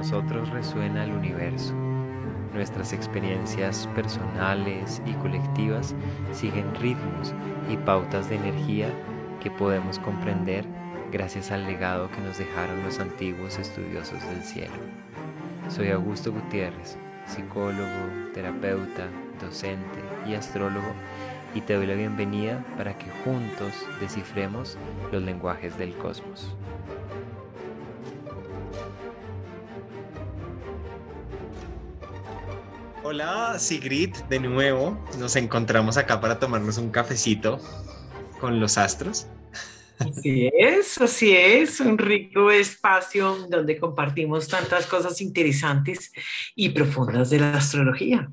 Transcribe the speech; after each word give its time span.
nosotros 0.00 0.48
resuena 0.48 1.04
el 1.04 1.12
universo. 1.12 1.74
Nuestras 2.54 2.94
experiencias 2.94 3.86
personales 3.94 5.02
y 5.04 5.12
colectivas 5.12 5.94
siguen 6.32 6.74
ritmos 6.76 7.34
y 7.68 7.76
pautas 7.76 8.30
de 8.30 8.36
energía 8.36 8.88
que 9.42 9.50
podemos 9.50 9.98
comprender 9.98 10.64
gracias 11.12 11.50
al 11.50 11.66
legado 11.66 12.10
que 12.12 12.20
nos 12.22 12.38
dejaron 12.38 12.82
los 12.82 12.98
antiguos 12.98 13.58
estudiosos 13.58 14.26
del 14.26 14.42
cielo. 14.42 14.72
Soy 15.68 15.90
Augusto 15.90 16.32
Gutiérrez, 16.32 16.96
psicólogo, 17.26 18.32
terapeuta, 18.32 19.06
docente 19.38 20.00
y 20.26 20.32
astrólogo, 20.32 20.94
y 21.54 21.60
te 21.60 21.74
doy 21.74 21.86
la 21.86 21.94
bienvenida 21.94 22.64
para 22.78 22.96
que 22.96 23.10
juntos 23.22 23.74
descifremos 24.00 24.78
los 25.12 25.22
lenguajes 25.22 25.76
del 25.76 25.94
cosmos. 25.96 26.56
Hola 33.22 33.58
Sigrid, 33.58 34.16
de 34.30 34.40
nuevo 34.40 34.98
nos 35.18 35.36
encontramos 35.36 35.98
acá 35.98 36.22
para 36.22 36.38
tomarnos 36.38 36.78
un 36.78 36.88
cafecito 36.90 37.60
con 38.40 38.58
los 38.60 38.78
astros. 38.78 39.26
Así 39.98 40.50
es, 40.58 40.98
así 40.98 41.36
es, 41.36 41.80
un 41.80 41.98
rico 41.98 42.50
espacio 42.50 43.46
donde 43.50 43.78
compartimos 43.78 44.48
tantas 44.48 44.86
cosas 44.86 45.20
interesantes 45.20 46.12
y 46.54 46.70
profundas 46.70 47.28
de 47.28 47.40
la 47.40 47.52
astrología. 47.52 48.30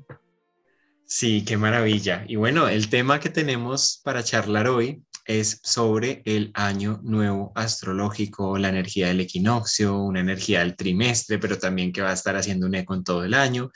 Sí, 1.04 1.44
qué 1.46 1.58
maravilla. 1.58 2.24
Y 2.26 2.36
bueno, 2.36 2.66
el 2.66 2.88
tema 2.88 3.20
que 3.20 3.28
tenemos 3.28 4.00
para 4.02 4.24
charlar 4.24 4.68
hoy 4.68 5.02
es 5.26 5.60
sobre 5.64 6.22
el 6.24 6.50
año 6.54 6.98
nuevo 7.02 7.52
astrológico, 7.54 8.56
la 8.56 8.70
energía 8.70 9.08
del 9.08 9.20
equinoccio, 9.20 9.98
una 9.98 10.20
energía 10.20 10.60
del 10.60 10.76
trimestre, 10.76 11.38
pero 11.38 11.58
también 11.58 11.92
que 11.92 12.00
va 12.00 12.08
a 12.08 12.14
estar 12.14 12.36
haciendo 12.36 12.66
un 12.66 12.74
eco 12.74 12.94
en 12.94 13.04
todo 13.04 13.22
el 13.22 13.34
año. 13.34 13.70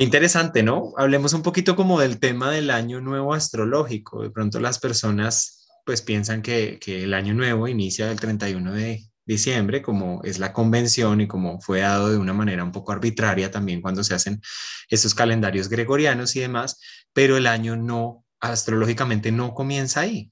Interesante, 0.00 0.62
¿no? 0.62 0.94
Hablemos 0.96 1.32
un 1.32 1.42
poquito 1.42 1.74
como 1.74 1.98
del 1.98 2.20
tema 2.20 2.52
del 2.52 2.70
año 2.70 3.00
nuevo 3.00 3.34
astrológico. 3.34 4.22
De 4.22 4.30
pronto 4.30 4.60
las 4.60 4.78
personas 4.78 5.66
pues 5.84 6.02
piensan 6.02 6.40
que, 6.40 6.78
el 6.86 7.14
año 7.14 7.34
nuevo 7.34 7.66
inicia 7.66 8.08
el 8.08 8.20
31 8.20 8.74
de 8.74 9.02
diciembre, 9.26 9.82
como 9.82 10.22
es 10.22 10.38
la 10.38 10.52
convención 10.52 11.20
y 11.20 11.26
como 11.26 11.60
fue 11.60 11.80
dado 11.80 12.10
de 12.10 12.16
una 12.16 12.32
manera 12.32 12.62
un 12.62 12.70
poco 12.70 12.92
arbitraria 12.92 13.50
también 13.50 13.82
cuando 13.82 14.04
se 14.04 14.14
hacen 14.14 14.40
estos 14.88 15.16
calendarios 15.16 15.68
gregorianos 15.68 16.36
y 16.36 16.40
demás, 16.40 16.80
pero 17.12 17.36
el 17.36 17.48
año 17.48 17.74
no, 17.74 18.24
astrológicamente 18.38 19.32
no 19.32 19.52
comienza 19.52 20.02
ahí. 20.02 20.30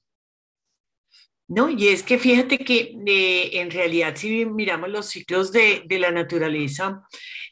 No, 1.49 1.69
y 1.69 1.89
es 1.89 2.03
que 2.03 2.19
fíjate 2.19 2.59
que 2.59 2.95
eh, 3.05 3.59
en 3.59 3.71
realidad 3.71 4.15
si 4.15 4.45
miramos 4.45 4.89
los 4.89 5.07
ciclos 5.07 5.51
de, 5.51 5.83
de 5.85 5.99
la 5.99 6.11
naturaleza, 6.11 7.03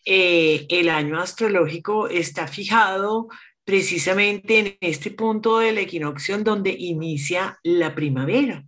eh, 0.05 0.65
el 0.69 0.89
año 0.89 1.19
astrológico 1.19 2.07
está 2.07 2.47
fijado 2.47 3.27
precisamente 3.63 4.59
en 4.59 4.77
este 4.79 5.11
punto 5.11 5.57
del 5.59 5.79
equinoccio 5.79 6.37
donde 6.37 6.69
inicia 6.69 7.59
la 7.63 7.95
primavera. 7.95 8.63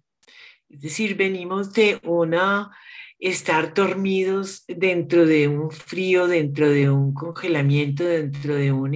Es 0.68 0.82
decir, 0.82 1.16
venimos 1.16 1.72
de 1.74 2.00
una 2.04 2.72
estar 3.20 3.74
dormidos 3.74 4.64
dentro 4.68 5.26
de 5.26 5.48
un 5.48 5.72
frío, 5.72 6.28
dentro 6.28 6.70
de 6.70 6.90
un 6.90 7.14
congelamiento, 7.14 8.04
dentro 8.04 8.56
de 8.56 8.72
un 8.72 8.96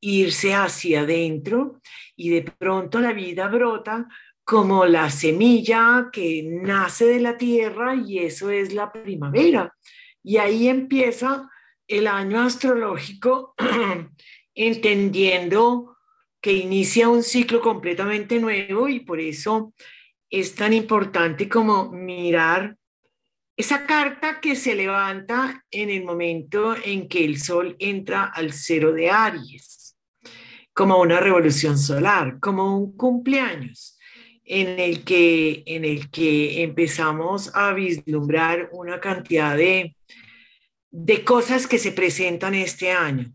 irse 0.00 0.54
hacia 0.54 1.02
adentro 1.02 1.80
y 2.16 2.30
de 2.30 2.42
pronto 2.42 3.00
la 3.00 3.12
vida 3.12 3.48
brota 3.48 4.08
como 4.44 4.86
la 4.86 5.10
semilla 5.10 6.08
que 6.12 6.42
nace 6.44 7.06
de 7.06 7.20
la 7.20 7.36
tierra 7.36 7.94
y 7.94 8.18
eso 8.18 8.50
es 8.50 8.72
la 8.72 8.92
primavera. 8.92 9.74
Y 10.22 10.36
ahí 10.38 10.68
empieza 10.68 11.50
el 11.88 12.06
año 12.06 12.40
astrológico 12.40 13.54
entendiendo 14.54 15.96
que 16.40 16.52
inicia 16.52 17.08
un 17.08 17.22
ciclo 17.22 17.60
completamente 17.60 18.38
nuevo 18.38 18.88
y 18.88 19.00
por 19.00 19.20
eso 19.20 19.72
es 20.30 20.54
tan 20.54 20.72
importante 20.72 21.48
como 21.48 21.90
mirar 21.90 22.76
esa 23.56 23.86
carta 23.86 24.40
que 24.40 24.54
se 24.54 24.74
levanta 24.74 25.64
en 25.70 25.88
el 25.88 26.04
momento 26.04 26.76
en 26.84 27.08
que 27.08 27.24
el 27.24 27.40
sol 27.40 27.74
entra 27.78 28.24
al 28.24 28.52
cero 28.52 28.92
de 28.92 29.10
Aries, 29.10 29.96
como 30.74 31.00
una 31.00 31.20
revolución 31.20 31.78
solar, 31.78 32.38
como 32.38 32.76
un 32.76 32.96
cumpleaños 32.96 33.98
en 34.44 34.78
el 34.78 35.04
que, 35.04 35.62
en 35.66 35.84
el 35.84 36.10
que 36.10 36.62
empezamos 36.62 37.50
a 37.54 37.72
vislumbrar 37.72 38.68
una 38.72 39.00
cantidad 39.00 39.56
de, 39.56 39.95
de 40.98 41.24
cosas 41.24 41.66
que 41.66 41.78
se 41.78 41.92
presentan 41.92 42.54
este 42.54 42.90
año. 42.90 43.30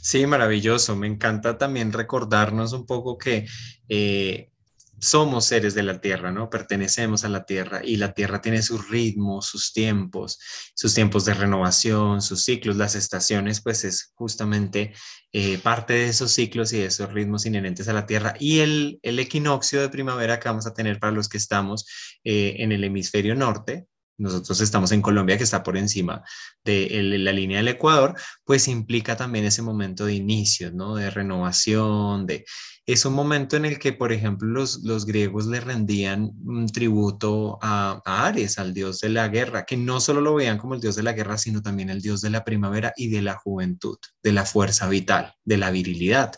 Sí, 0.00 0.26
maravilloso. 0.26 0.96
Me 0.96 1.06
encanta 1.06 1.58
también 1.58 1.92
recordarnos 1.92 2.72
un 2.72 2.86
poco 2.86 3.18
que 3.18 3.46
eh, 3.86 4.50
somos 4.98 5.44
seres 5.44 5.74
de 5.74 5.82
la 5.82 6.00
tierra, 6.00 6.32
¿no? 6.32 6.48
Pertenecemos 6.48 7.24
a 7.24 7.28
la 7.28 7.44
tierra 7.44 7.82
y 7.84 7.96
la 7.96 8.14
tierra 8.14 8.40
tiene 8.40 8.62
sus 8.62 8.88
ritmos, 8.88 9.44
sus 9.44 9.74
tiempos, 9.74 10.38
sus 10.74 10.94
tiempos 10.94 11.26
de 11.26 11.34
renovación, 11.34 12.22
sus 12.22 12.42
ciclos, 12.42 12.76
las 12.76 12.94
estaciones, 12.94 13.60
pues 13.60 13.84
es 13.84 14.14
justamente 14.14 14.94
eh, 15.32 15.58
parte 15.58 15.92
de 15.92 16.08
esos 16.08 16.32
ciclos 16.32 16.72
y 16.72 16.78
de 16.78 16.86
esos 16.86 17.12
ritmos 17.12 17.44
inherentes 17.44 17.88
a 17.88 17.92
la 17.92 18.06
tierra. 18.06 18.32
Y 18.40 18.60
el, 18.60 19.00
equinoccio 19.02 19.82
de 19.82 19.90
primavera 19.90 20.40
que 20.40 20.48
vamos 20.48 20.66
a 20.66 20.72
tener 20.72 20.98
para 20.98 21.12
los 21.12 21.28
que 21.28 21.36
estamos 21.36 21.84
eh, 22.24 22.54
en 22.60 22.72
el 22.72 22.84
hemisferio 22.84 23.34
norte, 23.34 23.86
nosotros 24.18 24.60
estamos 24.60 24.92
en 24.92 25.02
Colombia, 25.02 25.36
que 25.36 25.44
está 25.44 25.62
por 25.62 25.76
encima 25.76 26.22
de 26.64 26.88
la 27.18 27.32
línea 27.32 27.58
del 27.58 27.68
Ecuador, 27.68 28.14
pues 28.44 28.68
implica 28.68 29.16
también 29.16 29.44
ese 29.44 29.62
momento 29.62 30.06
de 30.06 30.14
inicio, 30.14 30.72
¿no? 30.72 30.96
De 30.96 31.10
renovación, 31.10 32.26
de... 32.26 32.44
Es 32.86 33.04
un 33.04 33.14
momento 33.14 33.56
en 33.56 33.64
el 33.64 33.80
que, 33.80 33.92
por 33.92 34.12
ejemplo, 34.12 34.48
los, 34.48 34.84
los 34.84 35.06
griegos 35.06 35.46
le 35.46 35.60
rendían 35.60 36.30
un 36.44 36.68
tributo 36.68 37.58
a, 37.60 38.00
a, 38.04 38.26
Ares, 38.26 38.58
al 38.58 38.72
dios 38.72 39.00
de 39.00 39.08
la 39.08 39.26
guerra, 39.28 39.64
que 39.64 39.76
no 39.76 40.00
solo 40.00 40.20
lo 40.20 40.36
veían 40.36 40.56
como 40.56 40.74
el 40.74 40.80
dios 40.80 40.94
de 40.94 41.02
la 41.02 41.12
guerra, 41.12 41.36
sino 41.36 41.62
también 41.62 41.90
el 41.90 42.00
dios 42.00 42.20
de 42.20 42.30
la 42.30 42.44
primavera 42.44 42.92
y 42.96 43.08
de 43.08 43.22
la 43.22 43.34
juventud, 43.34 43.98
de 44.22 44.32
la 44.32 44.44
fuerza 44.44 44.88
vital, 44.88 45.34
de 45.44 45.56
la 45.56 45.72
virilidad. 45.72 46.32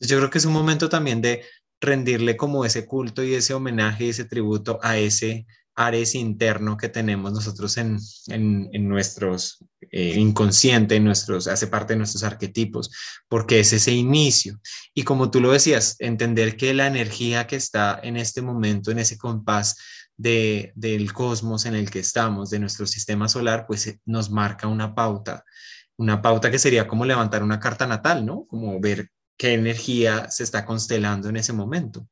Yo 0.00 0.18
creo 0.18 0.30
que 0.30 0.38
es 0.38 0.44
un 0.44 0.52
momento 0.52 0.90
también 0.90 1.22
de 1.22 1.44
rendirle 1.80 2.36
como 2.36 2.64
ese 2.64 2.86
culto 2.86 3.24
y 3.24 3.34
ese 3.34 3.54
homenaje 3.54 4.08
ese 4.08 4.24
tributo 4.24 4.78
a 4.82 4.98
ese 4.98 5.46
Ares 5.80 6.14
interno 6.14 6.76
que 6.76 6.90
tenemos 6.90 7.32
nosotros 7.32 7.78
en, 7.78 7.98
en, 8.28 8.88
nuestros 8.88 9.64
eh, 9.90 10.14
inconsciente, 10.18 10.96
en 10.96 11.04
nuestros, 11.04 11.46
hace 11.46 11.68
parte 11.68 11.94
de 11.94 11.98
nuestros 11.98 12.22
arquetipos, 12.22 12.90
porque 13.28 13.60
es 13.60 13.72
ese 13.72 13.92
inicio. 13.92 14.60
Y 14.92 15.04
como 15.04 15.30
tú 15.30 15.40
lo 15.40 15.52
decías, 15.52 15.96
entender 15.98 16.58
que 16.58 16.74
la 16.74 16.86
energía 16.86 17.46
que 17.46 17.56
está 17.56 17.98
en 18.02 18.18
este 18.18 18.42
momento, 18.42 18.90
en 18.90 18.98
ese 18.98 19.16
compás 19.16 19.76
de, 20.18 20.72
del 20.74 21.14
cosmos 21.14 21.64
en 21.64 21.74
el 21.74 21.90
que 21.90 22.00
estamos, 22.00 22.50
de 22.50 22.58
nuestro 22.58 22.86
sistema 22.86 23.26
solar, 23.26 23.64
pues 23.66 23.86
eh, 23.86 23.98
nos 24.04 24.30
marca 24.30 24.66
una 24.66 24.94
pauta, 24.94 25.44
una 25.96 26.20
pauta 26.20 26.50
que 26.50 26.58
sería 26.58 26.86
como 26.86 27.06
levantar 27.06 27.42
una 27.42 27.58
carta 27.58 27.86
natal, 27.86 28.26
¿no? 28.26 28.44
Como 28.48 28.78
ver 28.80 29.08
qué 29.38 29.54
energía 29.54 30.30
se 30.30 30.44
está 30.44 30.66
constelando 30.66 31.30
en 31.30 31.38
ese 31.38 31.54
momento. 31.54 32.06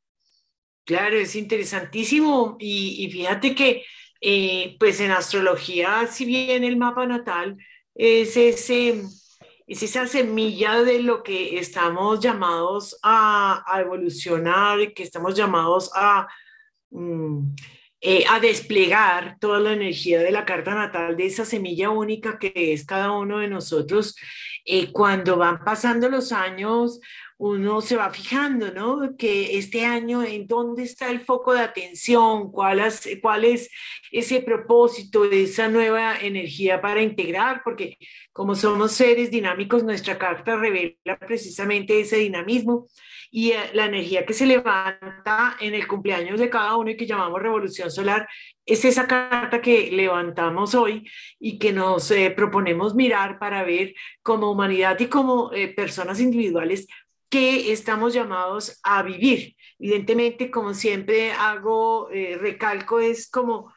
Claro, 0.88 1.18
es 1.18 1.36
interesantísimo. 1.36 2.56
Y, 2.58 3.10
fíjate 3.12 3.54
que 3.54 3.84
eh, 4.22 4.74
pues 4.80 5.00
en 5.00 5.10
astrología, 5.10 6.06
si 6.06 6.24
bien 6.24 6.64
el 6.64 6.78
mapa 6.78 7.04
natal 7.06 7.58
es, 7.94 8.38
ese, 8.38 9.02
es 9.66 9.82
esa 9.82 10.06
semilla 10.06 10.82
de 10.82 11.02
lo 11.02 11.22
que 11.22 11.58
estamos 11.58 12.20
llamados 12.20 12.98
a, 13.02 13.62
evolucionar, 13.82 14.94
que 14.94 15.02
estamos 15.02 15.34
llamados 15.34 15.90
a, 15.94 16.26
mm, 16.90 17.54
eh, 18.00 18.24
a 18.30 18.40
desplegar 18.40 19.36
toda 19.40 19.60
la 19.60 19.74
energía 19.74 20.20
de 20.20 20.30
la 20.30 20.46
carta 20.46 20.74
natal, 20.74 21.18
de 21.18 21.26
esa 21.26 21.44
semilla 21.44 21.90
única 21.90 22.38
que 22.38 22.72
es 22.72 22.86
cada 22.86 23.12
uno 23.12 23.40
de 23.40 23.48
nosotros, 23.48 24.16
eh, 24.64 24.90
cuando 24.90 25.36
van 25.36 25.62
pasando 25.64 26.08
los 26.08 26.32
años, 26.32 27.00
uno 27.38 27.80
se 27.80 27.96
va 27.96 28.10
fijando, 28.10 28.72
¿no? 28.72 29.16
Que 29.16 29.56
este 29.58 29.84
año, 29.84 30.24
¿en 30.24 30.48
dónde 30.48 30.82
está 30.82 31.08
el 31.08 31.20
foco 31.20 31.54
de 31.54 31.60
atención? 31.60 32.50
¿Cuál 32.50 32.80
es, 32.80 33.70
ese 34.10 34.42
propósito 34.42 35.22
de 35.28 35.44
esa 35.44 35.68
nueva 35.68 36.16
energía 36.20 36.80
para 36.80 37.00
integrar? 37.00 37.62
Porque 37.64 37.96
como 38.32 38.56
somos 38.56 38.92
seres 38.92 39.30
dinámicos, 39.30 39.84
nuestra 39.84 40.18
carta 40.18 40.56
revela 40.56 41.18
precisamente 41.20 42.00
ese 42.00 42.16
dinamismo 42.16 42.88
y 43.30 43.52
eh, 43.52 43.70
la 43.72 43.86
energía 43.86 44.26
que 44.26 44.32
se 44.34 44.46
levanta 44.46 45.56
en 45.60 45.74
el 45.74 45.86
cumpleaños 45.86 46.40
de 46.40 46.50
cada 46.50 46.76
uno 46.76 46.90
y 46.90 46.96
que 46.96 47.06
llamamos 47.06 47.40
revolución 47.40 47.90
solar 47.90 48.28
es 48.66 48.84
esa 48.84 49.06
carta 49.06 49.60
que 49.60 49.90
levantamos 49.92 50.74
hoy 50.74 51.08
y 51.38 51.58
que 51.58 51.72
nos 51.72 52.10
eh, 52.10 52.32
proponemos 52.34 52.94
mirar 52.94 53.38
para 53.38 53.62
ver 53.64 53.94
como 54.22 54.50
humanidad 54.50 54.98
y 54.98 55.06
como 55.06 55.52
eh, 55.52 55.68
personas 55.68 56.20
individuales 56.20 56.88
que 57.28 57.72
estamos 57.72 58.14
llamados 58.14 58.80
a 58.82 59.02
vivir. 59.02 59.56
Evidentemente, 59.78 60.50
como 60.50 60.74
siempre 60.74 61.32
hago, 61.32 62.10
eh, 62.10 62.36
recalco, 62.38 63.00
es 63.00 63.30
como 63.30 63.72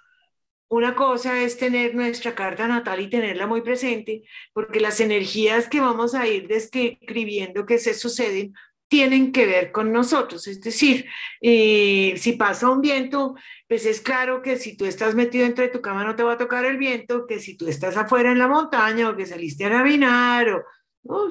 una 0.70 0.96
cosa 0.96 1.44
es 1.44 1.58
tener 1.58 1.96
nuestra 1.96 2.34
carta 2.34 2.66
natal 2.66 3.02
y 3.02 3.10
tenerla 3.10 3.46
muy 3.46 3.62
presente, 3.62 4.24
porque 4.54 4.80
las 4.80 5.02
energías 5.02 5.68
que 5.68 5.82
vamos 5.82 6.16
a 6.16 6.28
ir 6.28 6.48
describiendo 6.48 7.66
que 7.66 7.78
se 7.78 7.94
suceden 7.94 8.54
tienen 8.88 9.34
que 9.34 9.46
ver 9.46 9.72
con 9.74 9.92
nosotros. 9.92 10.48
Es 10.48 10.62
decir, 10.62 11.06
eh, 11.42 12.14
si 12.18 12.34
pasa 12.34 12.70
un 12.70 12.80
viento, 12.82 13.36
pues 13.68 13.86
es 13.86 14.00
claro 14.02 14.42
que 14.42 14.58
si 14.58 14.78
tú 14.78 14.86
estás 14.86 15.14
metido 15.14 15.46
dentro 15.46 15.64
de 15.66 15.72
tu 15.72 15.82
cama 15.82 16.06
no 16.06 16.16
te 16.16 16.24
va 16.24 16.34
a 16.34 16.38
tocar 16.38 16.66
el 16.66 16.78
viento, 16.78 17.26
que 17.28 17.40
si 17.40 17.58
tú 17.58 17.68
estás 17.68 17.98
afuera 17.98 18.32
en 18.32 18.40
la 18.40 18.48
montaña 18.48 19.10
o 19.10 19.16
que 19.16 19.26
saliste 19.26 19.66
a 19.66 19.72
caminar, 19.72 20.64
o, 21.04 21.30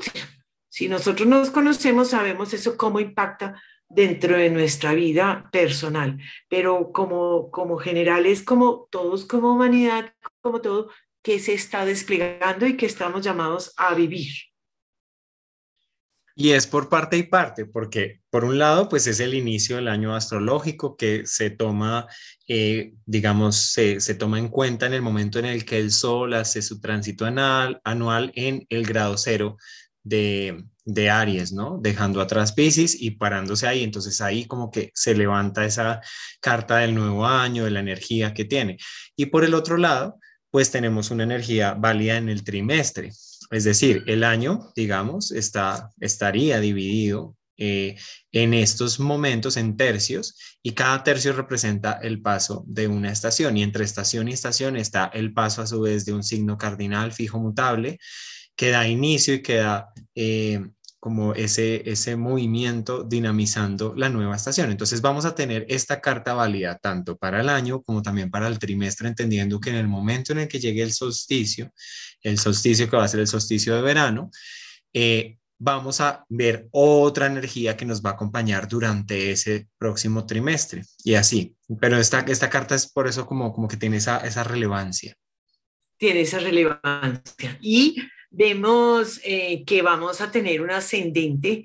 si 0.70 0.88
nosotros 0.88 1.28
nos 1.28 1.50
conocemos, 1.50 2.10
sabemos 2.10 2.54
eso 2.54 2.76
cómo 2.76 3.00
impacta 3.00 3.60
dentro 3.88 4.36
de 4.36 4.50
nuestra 4.50 4.94
vida 4.94 5.48
personal, 5.50 6.18
pero 6.48 6.92
como, 6.92 7.50
como 7.50 7.76
general 7.76 8.24
es 8.24 8.42
como 8.42 8.88
todos 8.88 9.26
como 9.26 9.52
humanidad, 9.52 10.14
como 10.40 10.60
todo, 10.60 10.90
que 11.22 11.40
se 11.40 11.54
está 11.54 11.84
desplegando 11.84 12.66
y 12.66 12.76
que 12.76 12.86
estamos 12.86 13.22
llamados 13.22 13.74
a 13.76 13.94
vivir. 13.94 14.32
Y 16.36 16.52
es 16.52 16.68
por 16.68 16.88
parte 16.88 17.18
y 17.18 17.24
parte, 17.24 17.66
porque 17.66 18.20
por 18.30 18.44
un 18.44 18.56
lado, 18.56 18.88
pues 18.88 19.08
es 19.08 19.18
el 19.18 19.34
inicio 19.34 19.76
del 19.76 19.88
año 19.88 20.14
astrológico 20.14 20.96
que 20.96 21.26
se 21.26 21.50
toma, 21.50 22.06
eh, 22.46 22.94
digamos, 23.04 23.56
se, 23.56 24.00
se, 24.00 24.14
toma 24.14 24.38
en 24.38 24.48
cuenta 24.48 24.86
en 24.86 24.94
el 24.94 25.02
momento 25.02 25.40
en 25.40 25.46
el 25.46 25.64
que 25.64 25.78
el 25.78 25.90
Sol 25.90 26.32
hace 26.32 26.62
su 26.62 26.80
tránsito 26.80 27.26
anual, 27.26 27.80
anual 27.84 28.32
en 28.36 28.64
el 28.70 28.86
grado 28.86 29.18
cero 29.18 29.58
de, 30.02 30.64
de 30.84 31.10
Aries, 31.10 31.52
¿no? 31.52 31.78
Dejando 31.80 32.20
atrás 32.20 32.52
Pisces 32.52 33.00
y 33.00 33.12
parándose 33.12 33.66
ahí. 33.66 33.82
Entonces 33.82 34.20
ahí 34.20 34.46
como 34.46 34.70
que 34.70 34.90
se 34.94 35.14
levanta 35.14 35.64
esa 35.64 36.00
carta 36.40 36.78
del 36.78 36.94
nuevo 36.94 37.26
año, 37.26 37.64
de 37.64 37.70
la 37.70 37.80
energía 37.80 38.34
que 38.34 38.44
tiene. 38.44 38.78
Y 39.16 39.26
por 39.26 39.44
el 39.44 39.54
otro 39.54 39.76
lado, 39.76 40.18
pues 40.50 40.70
tenemos 40.70 41.10
una 41.10 41.24
energía 41.24 41.74
válida 41.74 42.16
en 42.16 42.28
el 42.28 42.44
trimestre. 42.44 43.12
Es 43.50 43.64
decir, 43.64 44.04
el 44.06 44.24
año, 44.24 44.72
digamos, 44.74 45.32
está, 45.32 45.90
estaría 46.00 46.60
dividido 46.60 47.36
eh, 47.62 47.96
en 48.32 48.54
estos 48.54 48.98
momentos 49.00 49.58
en 49.58 49.76
tercios 49.76 50.34
y 50.62 50.72
cada 50.72 51.04
tercio 51.04 51.34
representa 51.34 52.00
el 52.02 52.22
paso 52.22 52.64
de 52.66 52.88
una 52.88 53.12
estación 53.12 53.56
y 53.58 53.62
entre 53.62 53.84
estación 53.84 54.28
y 54.28 54.32
estación 54.32 54.78
está 54.78 55.10
el 55.12 55.34
paso 55.34 55.60
a 55.60 55.66
su 55.66 55.82
vez 55.82 56.06
de 56.06 56.14
un 56.14 56.22
signo 56.22 56.56
cardinal 56.56 57.12
fijo 57.12 57.38
mutable 57.38 57.98
que 58.60 58.68
da 58.68 58.86
inicio 58.86 59.32
y 59.32 59.40
que 59.40 59.54
da 59.54 59.90
eh, 60.14 60.60
como 60.98 61.32
ese, 61.32 61.82
ese 61.90 62.14
movimiento 62.16 63.04
dinamizando 63.04 63.94
la 63.96 64.10
nueva 64.10 64.36
estación. 64.36 64.70
Entonces 64.70 65.00
vamos 65.00 65.24
a 65.24 65.34
tener 65.34 65.64
esta 65.70 66.02
carta 66.02 66.34
válida 66.34 66.76
tanto 66.76 67.16
para 67.16 67.40
el 67.40 67.48
año 67.48 67.80
como 67.80 68.02
también 68.02 68.30
para 68.30 68.48
el 68.48 68.58
trimestre, 68.58 69.08
entendiendo 69.08 69.58
que 69.60 69.70
en 69.70 69.76
el 69.76 69.88
momento 69.88 70.32
en 70.32 70.40
el 70.40 70.48
que 70.48 70.60
llegue 70.60 70.82
el 70.82 70.92
solsticio, 70.92 71.72
el 72.22 72.38
solsticio 72.38 72.90
que 72.90 72.98
va 72.98 73.04
a 73.04 73.08
ser 73.08 73.20
el 73.20 73.28
solsticio 73.28 73.74
de 73.74 73.80
verano, 73.80 74.30
eh, 74.92 75.38
vamos 75.58 76.02
a 76.02 76.26
ver 76.28 76.68
otra 76.70 77.28
energía 77.28 77.78
que 77.78 77.86
nos 77.86 78.02
va 78.02 78.10
a 78.10 78.12
acompañar 78.12 78.68
durante 78.68 79.30
ese 79.30 79.68
próximo 79.78 80.26
trimestre 80.26 80.82
y 81.02 81.14
así. 81.14 81.56
Pero 81.80 81.96
esta, 81.96 82.20
esta 82.28 82.50
carta 82.50 82.74
es 82.74 82.92
por 82.92 83.08
eso 83.08 83.24
como, 83.24 83.54
como 83.54 83.68
que 83.68 83.78
tiene 83.78 83.96
esa, 83.96 84.18
esa 84.18 84.44
relevancia. 84.44 85.16
Tiene 85.96 86.20
esa 86.20 86.40
relevancia. 86.40 87.58
Y 87.62 87.96
vemos 88.30 89.20
eh, 89.24 89.64
que 89.64 89.82
vamos 89.82 90.20
a 90.20 90.30
tener 90.30 90.62
un 90.62 90.70
ascendente 90.70 91.64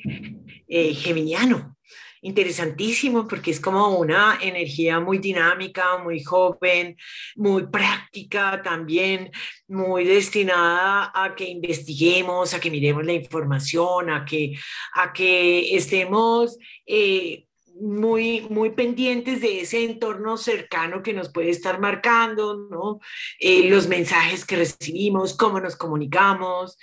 eh, 0.67 0.93
geminiano. 0.93 1.75
Interesantísimo 2.21 3.27
porque 3.27 3.51
es 3.51 3.59
como 3.59 3.99
una 3.99 4.39
energía 4.41 4.99
muy 4.99 5.19
dinámica, 5.19 5.99
muy 5.99 6.23
joven, 6.23 6.97
muy 7.35 7.67
práctica 7.67 8.63
también, 8.63 9.29
muy 9.67 10.05
destinada 10.05 11.11
a 11.13 11.35
que 11.35 11.47
investiguemos, 11.47 12.55
a 12.55 12.59
que 12.59 12.71
miremos 12.71 13.05
la 13.05 13.13
información, 13.13 14.09
a 14.09 14.25
que, 14.25 14.55
a 14.93 15.13
que 15.13 15.75
estemos 15.75 16.57
eh, 16.87 17.44
muy, 17.79 18.47
muy 18.49 18.71
pendientes 18.71 19.41
de 19.41 19.61
ese 19.61 19.83
entorno 19.83 20.37
cercano 20.37 21.03
que 21.03 21.13
nos 21.13 21.31
puede 21.31 21.49
estar 21.49 21.79
marcando. 21.79 22.99
Eh, 23.39 23.69
los 23.69 23.87
mensajes 23.87 24.45
que 24.45 24.55
recibimos, 24.55 25.35
cómo 25.35 25.59
nos 25.59 25.75
comunicamos. 25.75 26.77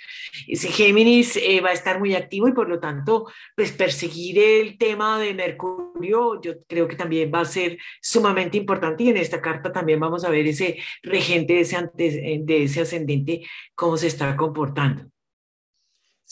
Ese 0.47 0.69
Géminis 0.69 1.37
eh, 1.37 1.61
va 1.61 1.69
a 1.69 1.73
estar 1.73 1.99
muy 1.99 2.15
activo 2.15 2.47
y 2.47 2.53
por 2.53 2.69
lo 2.69 2.79
tanto, 2.79 3.25
pues 3.55 3.71
perseguir 3.71 4.39
el 4.39 4.77
tema 4.77 5.19
de 5.19 5.33
Mercurio, 5.33 6.41
yo 6.41 6.53
creo 6.67 6.87
que 6.87 6.95
también 6.95 7.31
va 7.33 7.41
a 7.41 7.45
ser 7.45 7.77
sumamente 8.01 8.57
importante 8.57 9.03
y 9.03 9.09
en 9.09 9.17
esta 9.17 9.41
carta 9.41 9.71
también 9.71 9.99
vamos 9.99 10.23
a 10.23 10.29
ver 10.29 10.47
ese 10.47 10.77
regente 11.01 11.53
de 11.53 11.61
ese, 11.61 11.91
de 11.95 12.63
ese 12.63 12.81
ascendente, 12.81 13.41
cómo 13.75 13.97
se 13.97 14.07
está 14.07 14.35
comportando. 14.35 15.13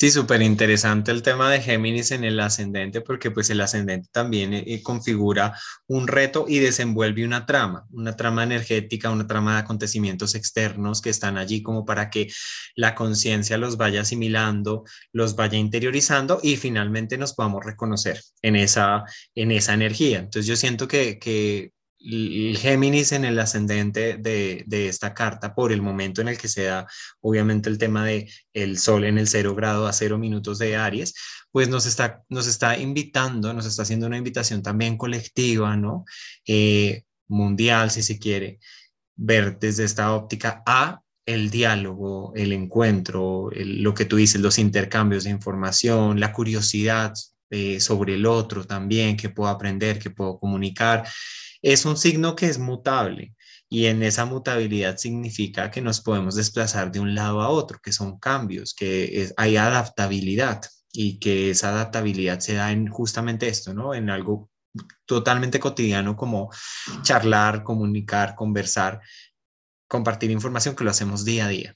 Sí, 0.02 0.10
súper 0.10 0.42
interesante 0.42 1.12
el 1.12 1.22
tema 1.22 1.52
de 1.52 1.62
Géminis 1.62 2.10
en 2.10 2.24
el 2.24 2.40
ascendente, 2.40 3.02
porque 3.02 3.30
pues 3.30 3.52
el 3.52 3.62
ascendente 3.62 4.10
también 4.12 4.52
eh, 4.52 4.82
configura 4.82 5.56
un 5.86 6.08
reto 6.08 6.46
y 6.48 6.58
desenvuelve 6.58 7.24
una 7.24 7.46
trama, 7.46 7.86
una 7.92 8.16
trama 8.16 8.42
energética, 8.42 9.12
una 9.12 9.28
trama 9.28 9.54
de 9.54 9.60
acontecimientos 9.60 10.34
externos 10.34 11.02
que 11.04 11.12
están 11.12 11.38
allí 11.38 11.62
como 11.62 11.86
para 11.86 12.10
que 12.10 12.32
la 12.76 12.96
conciencia 12.96 13.60
los 13.60 13.78
vaya 13.78 14.02
asimilando, 14.02 14.86
los 15.14 15.36
vaya 15.36 15.60
interiorizando 15.60 16.40
y 16.42 16.58
finalmente 16.58 17.16
nos 17.20 17.34
podamos 17.34 17.64
reconocer 17.64 18.20
en 18.42 18.56
esa, 18.56 19.04
en 19.36 19.52
esa 19.52 19.76
energía. 19.76 20.18
Entonces 20.18 20.48
yo 20.48 20.56
siento 20.56 20.88
que, 20.88 21.20
que 21.20 21.74
el 22.04 22.58
Géminis 22.58 23.12
en 23.12 23.26
el 23.26 23.40
ascendente 23.40 24.18
de, 24.18 24.66
esta 24.88 25.14
carta 25.14 25.54
por 25.54 25.72
el 25.72 25.82
momento 25.82 26.22
en 26.22 26.30
el 26.30 26.38
que 26.38 26.48
se 26.48 26.64
da 26.64 26.88
obviamente 27.22 27.70
el 27.70 27.78
tema 27.78 28.06
de 28.06 28.30
el 28.54 28.78
sol 28.78 29.04
en 29.06 29.18
el 29.18 29.28
cero 29.28 29.56
grado 29.56 29.88
a 29.88 29.94
cero 29.94 30.18
minutos 30.18 30.60
de 30.60 30.76
Aries, 30.76 31.14
pues 31.52 31.70
nos 31.70 31.86
está, 31.86 32.24
nos 32.30 32.48
está 32.48 32.78
invitando, 32.78 33.54
nos 33.54 33.66
está 33.66 33.84
haciendo 33.84 34.08
una 34.08 34.18
invitación 34.18 34.64
también 34.64 34.98
colectiva, 34.98 35.76
¿no? 35.76 36.06
Eh, 36.48 37.04
mundial, 37.28 37.92
si 37.92 38.04
se 38.04 38.20
quiere, 38.20 38.60
ver 39.16 39.60
desde 39.60 39.84
esta 39.84 40.14
óptica 40.14 40.64
a 40.66 41.02
el 41.26 41.50
diálogo, 41.50 42.34
el 42.36 42.52
encuentro, 42.52 43.50
lo 43.54 43.94
que 43.94 44.06
tú 44.06 44.18
dices, 44.18 44.42
los 44.42 44.58
intercambios 44.58 45.24
de 45.24 45.30
información, 45.30 46.20
la 46.20 46.34
curiosidad 46.34 47.14
eh, 47.50 47.80
sobre 47.80 48.16
el 48.16 48.26
otro 48.26 48.66
también, 48.66 49.16
que 49.16 49.30
puedo 49.30 49.50
aprender, 49.50 50.00
que 50.00 50.10
puedo 50.10 50.40
comunicar 50.40 51.06
es 51.62 51.86
un 51.86 51.98
signo 51.98 52.36
que 52.36 52.48
es 52.48 52.60
mutable 52.60 53.36
y 53.70 53.86
en 53.86 54.04
esa 54.04 54.26
mutabilidad 54.26 54.98
significa 54.98 55.72
que 55.72 55.82
nos 55.82 56.02
podemos 56.02 56.36
desplazar 56.36 56.92
de 56.92 57.00
un 57.00 57.16
lado 57.16 57.42
a 57.42 57.50
otro, 57.50 57.80
que 57.82 57.94
son 57.94 58.20
cambios, 58.20 58.74
que 58.74 59.32
hay 59.38 59.56
adaptabilidad 59.56 60.62
y 60.92 61.20
que 61.20 61.52
esa 61.52 61.70
adaptabilidad 61.70 62.40
se 62.40 62.56
da 62.56 62.72
en 62.72 62.88
justamente 62.88 63.48
esto, 63.48 63.74
¿no? 63.74 63.94
En 63.94 64.10
algo 64.10 64.50
totalmente 65.06 65.60
cotidiano 65.60 66.16
como 66.16 66.50
charlar, 67.02 67.64
comunicar, 67.64 68.36
conversar, 68.36 69.02
compartir 69.88 70.32
información 70.32 70.76
que 70.76 70.84
lo 70.84 70.92
hacemos 70.92 71.24
día 71.24 71.46
a 71.46 71.50
día. 71.50 71.76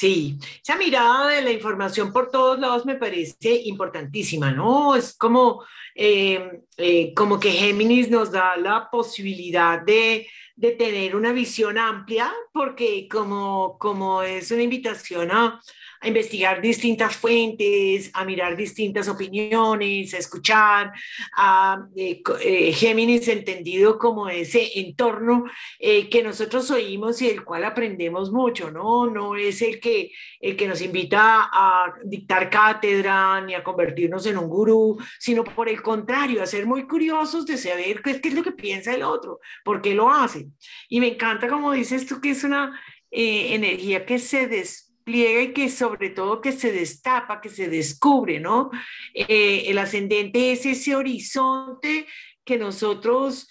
Sí, 0.00 0.38
esa 0.62 0.78
mirada 0.78 1.28
de 1.28 1.42
la 1.42 1.50
información 1.50 2.10
por 2.10 2.30
todos 2.30 2.58
lados 2.58 2.86
me 2.86 2.94
parece 2.94 3.52
importantísima, 3.66 4.50
¿no? 4.50 4.96
Es 4.96 5.14
como, 5.14 5.62
eh, 5.94 6.62
eh, 6.78 7.12
como 7.12 7.38
que 7.38 7.50
Géminis 7.50 8.08
nos 8.08 8.32
da 8.32 8.56
la 8.56 8.88
posibilidad 8.90 9.82
de, 9.82 10.26
de, 10.56 10.70
tener 10.70 11.14
una 11.14 11.32
visión 11.32 11.76
amplia, 11.76 12.32
porque 12.50 13.08
como, 13.08 13.76
como 13.78 14.22
es 14.22 14.50
una 14.50 14.62
invitación 14.62 15.32
a, 15.32 15.60
a 16.00 16.08
investigar 16.08 16.62
distintas 16.62 17.14
fuentes, 17.14 18.10
a 18.14 18.24
mirar 18.24 18.56
distintas 18.56 19.06
opiniones, 19.08 20.14
a 20.14 20.18
escuchar, 20.18 20.92
a 21.36 21.86
eh, 21.94 22.22
eh, 22.42 22.72
Géminis 22.72 23.28
entendido 23.28 23.98
como 23.98 24.28
ese 24.28 24.78
entorno 24.80 25.44
eh, 25.78 26.08
que 26.08 26.22
nosotros 26.22 26.70
oímos 26.70 27.20
y 27.20 27.28
del 27.28 27.44
cual 27.44 27.64
aprendemos 27.64 28.32
mucho, 28.32 28.70
¿no? 28.70 29.10
No 29.10 29.36
es 29.36 29.60
el 29.60 29.78
que, 29.78 30.10
el 30.40 30.56
que 30.56 30.66
nos 30.66 30.80
invita 30.80 31.50
a 31.52 31.92
dictar 32.04 32.48
cátedra 32.48 33.42
ni 33.42 33.54
a 33.54 33.62
convertirnos 33.62 34.24
en 34.24 34.38
un 34.38 34.48
gurú, 34.48 34.98
sino 35.18 35.44
por 35.44 35.68
el 35.68 35.82
contrario, 35.82 36.42
a 36.42 36.46
ser 36.46 36.64
muy 36.64 36.86
curiosos 36.86 37.44
de 37.44 37.58
saber 37.58 38.00
qué, 38.00 38.20
qué 38.22 38.28
es 38.30 38.34
lo 38.34 38.42
que 38.42 38.52
piensa 38.52 38.94
el 38.94 39.02
otro, 39.02 39.40
por 39.62 39.82
qué 39.82 39.94
lo 39.94 40.08
hace. 40.08 40.46
Y 40.88 41.00
me 41.00 41.08
encanta 41.08 41.46
como 41.46 41.72
dices 41.72 42.06
tú 42.06 42.22
que 42.22 42.30
es 42.30 42.42
una 42.42 42.80
energía 43.12 44.06
que 44.06 44.20
se 44.20 44.46
des 44.46 44.89
y 45.06 45.52
que 45.52 45.68
sobre 45.68 46.10
todo 46.10 46.40
que 46.40 46.52
se 46.52 46.72
destapa, 46.72 47.40
que 47.40 47.48
se 47.48 47.68
descubre, 47.68 48.40
¿no? 48.40 48.70
Eh, 49.14 49.64
el 49.66 49.78
ascendente 49.78 50.52
es 50.52 50.66
ese 50.66 50.94
horizonte 50.94 52.06
que 52.44 52.58
nosotros 52.58 53.48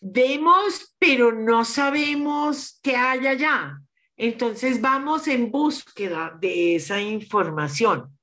vemos, 0.00 0.94
pero 0.98 1.32
no 1.32 1.64
sabemos 1.64 2.80
qué 2.82 2.96
hay 2.96 3.26
allá. 3.26 3.78
Entonces 4.16 4.80
vamos 4.80 5.26
en 5.28 5.50
búsqueda 5.50 6.36
de 6.40 6.76
esa 6.76 7.00
información. 7.00 8.18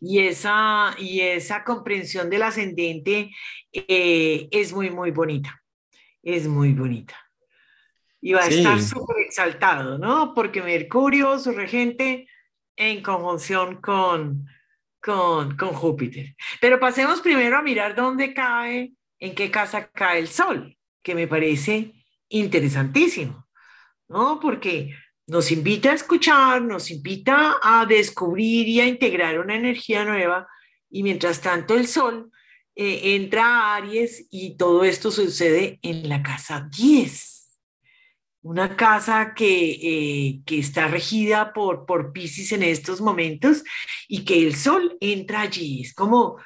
Y 0.00 0.20
esa, 0.20 0.94
y 0.98 1.20
esa 1.20 1.64
comprensión 1.64 2.28
del 2.28 2.42
ascendente 2.42 3.30
eh, 3.72 4.48
es 4.50 4.72
muy, 4.72 4.90
muy 4.90 5.10
bonita. 5.10 5.62
Es 6.22 6.46
muy 6.46 6.72
bonita. 6.72 7.23
Y 8.24 8.32
va 8.32 8.44
a 8.44 8.48
estar 8.48 8.80
súper 8.80 9.18
exaltado, 9.18 9.98
¿no? 9.98 10.32
Porque 10.32 10.62
Mercurio, 10.62 11.38
su 11.38 11.52
regente, 11.52 12.26
en 12.74 13.02
conjunción 13.02 13.82
con, 13.82 14.46
con, 14.98 15.58
con 15.58 15.74
Júpiter. 15.74 16.34
Pero 16.58 16.80
pasemos 16.80 17.20
primero 17.20 17.58
a 17.58 17.62
mirar 17.62 17.94
dónde 17.94 18.32
cae, 18.32 18.94
en 19.18 19.34
qué 19.34 19.50
casa 19.50 19.90
cae 19.90 20.20
el 20.20 20.28
Sol, 20.28 20.74
que 21.02 21.14
me 21.14 21.28
parece 21.28 21.92
interesantísimo, 22.30 23.46
¿no? 24.08 24.40
Porque 24.40 24.96
nos 25.26 25.52
invita 25.52 25.90
a 25.90 25.94
escuchar, 25.94 26.62
nos 26.62 26.90
invita 26.90 27.58
a 27.62 27.84
descubrir 27.84 28.66
y 28.66 28.80
a 28.80 28.86
integrar 28.86 29.38
una 29.38 29.54
energía 29.54 30.02
nueva 30.06 30.48
y 30.88 31.02
mientras 31.02 31.42
tanto 31.42 31.74
el 31.74 31.86
Sol 31.86 32.30
eh, 32.74 33.16
entra 33.16 33.44
a 33.44 33.76
Aries 33.76 34.28
y 34.30 34.56
todo 34.56 34.82
esto 34.82 35.10
sucede 35.10 35.78
en 35.82 36.08
la 36.08 36.22
casa 36.22 36.66
10 36.74 37.33
una 38.44 38.76
casa 38.76 39.32
que, 39.34 39.70
eh, 39.70 40.42
que, 40.44 40.58
está 40.58 40.86
regida 40.86 41.54
por, 41.54 41.86
por 41.86 42.12
Pisces 42.12 42.52
en 42.52 42.62
estos 42.62 43.00
momentos 43.00 43.64
y 44.06 44.24
que 44.26 44.46
el 44.46 44.54
sol 44.54 44.98
entra 45.00 45.40
allí. 45.40 45.80
Es 45.80 45.94
como 45.94 46.36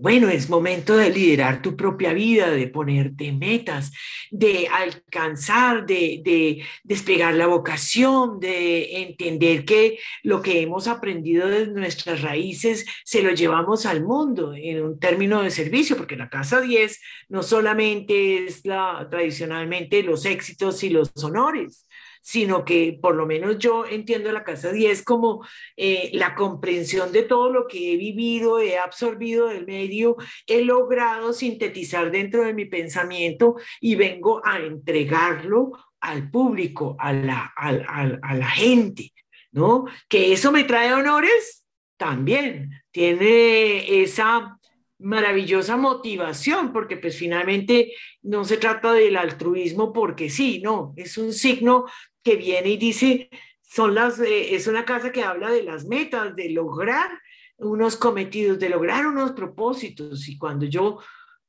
bueno, 0.00 0.30
es 0.30 0.48
momento 0.48 0.96
de 0.96 1.10
liderar 1.10 1.60
tu 1.60 1.76
propia 1.76 2.14
vida, 2.14 2.50
de 2.50 2.68
ponerte 2.68 3.32
metas, 3.32 3.92
de 4.30 4.66
alcanzar, 4.66 5.84
de, 5.84 6.64
desplegar 6.82 7.34
la 7.34 7.46
vocación, 7.46 8.40
de 8.40 9.02
entender 9.02 9.66
que 9.66 9.98
lo 10.22 10.40
que 10.40 10.62
hemos 10.62 10.88
aprendido 10.88 11.48
de 11.48 11.66
nuestras 11.66 12.22
raíces 12.22 12.86
se 13.04 13.22
lo 13.22 13.32
llevamos 13.32 13.84
al 13.84 14.02
mundo 14.02 14.54
en 14.54 14.82
un 14.82 14.98
término 14.98 15.42
de 15.42 15.50
servicio, 15.50 15.98
porque 15.98 16.16
la 16.16 16.30
casa 16.30 16.62
10 16.62 16.98
no 17.28 17.42
solamente 17.42 18.46
es 18.46 18.64
la, 18.64 19.06
tradicionalmente 19.10 20.02
los 20.02 20.24
éxitos 20.24 20.82
y 20.82 20.88
los 20.88 21.12
honores, 21.22 21.86
sino 22.20 22.64
que 22.64 22.98
por 23.00 23.14
lo 23.14 23.26
menos 23.26 23.58
yo 23.58 23.84
entiendo 23.86 24.30
la 24.32 24.44
casa 24.44 24.72
10 24.72 25.02
como 25.02 25.44
eh, 25.76 26.10
la 26.12 26.34
comprensión 26.34 27.12
de 27.12 27.22
todo 27.22 27.50
lo 27.50 27.66
que 27.66 27.92
he 27.92 27.96
vivido, 27.96 28.60
he 28.60 28.78
absorbido 28.78 29.48
del 29.48 29.66
medio, 29.66 30.16
he 30.46 30.62
logrado 30.62 31.32
sintetizar 31.32 32.10
dentro 32.10 32.44
de 32.44 32.54
mi 32.54 32.66
pensamiento 32.66 33.56
y 33.80 33.94
vengo 33.94 34.40
a 34.44 34.58
entregarlo 34.58 35.72
al 36.00 36.30
público, 36.30 36.96
a 36.98 37.12
la, 37.12 37.52
a 37.56 38.34
la 38.34 38.50
gente, 38.50 39.12
¿no? 39.52 39.86
Que 40.08 40.32
eso 40.32 40.50
me 40.50 40.64
trae 40.64 40.94
honores 40.94 41.66
también, 41.98 42.70
tiene 42.90 44.02
esa 44.02 44.58
maravillosa 45.00 45.76
motivación, 45.76 46.72
porque 46.72 46.96
pues 46.96 47.16
finalmente 47.16 47.92
no 48.22 48.44
se 48.44 48.58
trata 48.58 48.92
del 48.92 49.16
altruismo 49.16 49.92
porque 49.92 50.28
sí, 50.28 50.60
no, 50.62 50.92
es 50.96 51.16
un 51.18 51.32
signo 51.32 51.86
que 52.22 52.36
viene 52.36 52.70
y 52.70 52.76
dice, 52.76 53.30
son 53.62 53.94
las, 53.94 54.18
eh, 54.20 54.54
es 54.54 54.66
una 54.66 54.84
casa 54.84 55.12
que 55.12 55.22
habla 55.22 55.50
de 55.50 55.62
las 55.62 55.84
metas, 55.84 56.34
de 56.36 56.50
lograr 56.50 57.10
unos 57.58 57.96
cometidos, 57.96 58.58
de 58.58 58.68
lograr 58.68 59.06
unos 59.06 59.32
propósitos. 59.32 60.28
Y 60.28 60.38
cuando 60.38 60.66
yo 60.66 60.98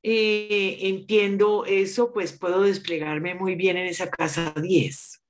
eh, 0.04 0.78
entiendo 0.82 1.66
eso, 1.66 2.12
pues 2.12 2.34
puedo 2.34 2.64
desplegarme 2.64 3.36
muy 3.36 3.56
bien 3.56 3.78
en 3.78 3.88
esa 3.88 4.10
casa 4.10 4.54
10. 4.56 5.22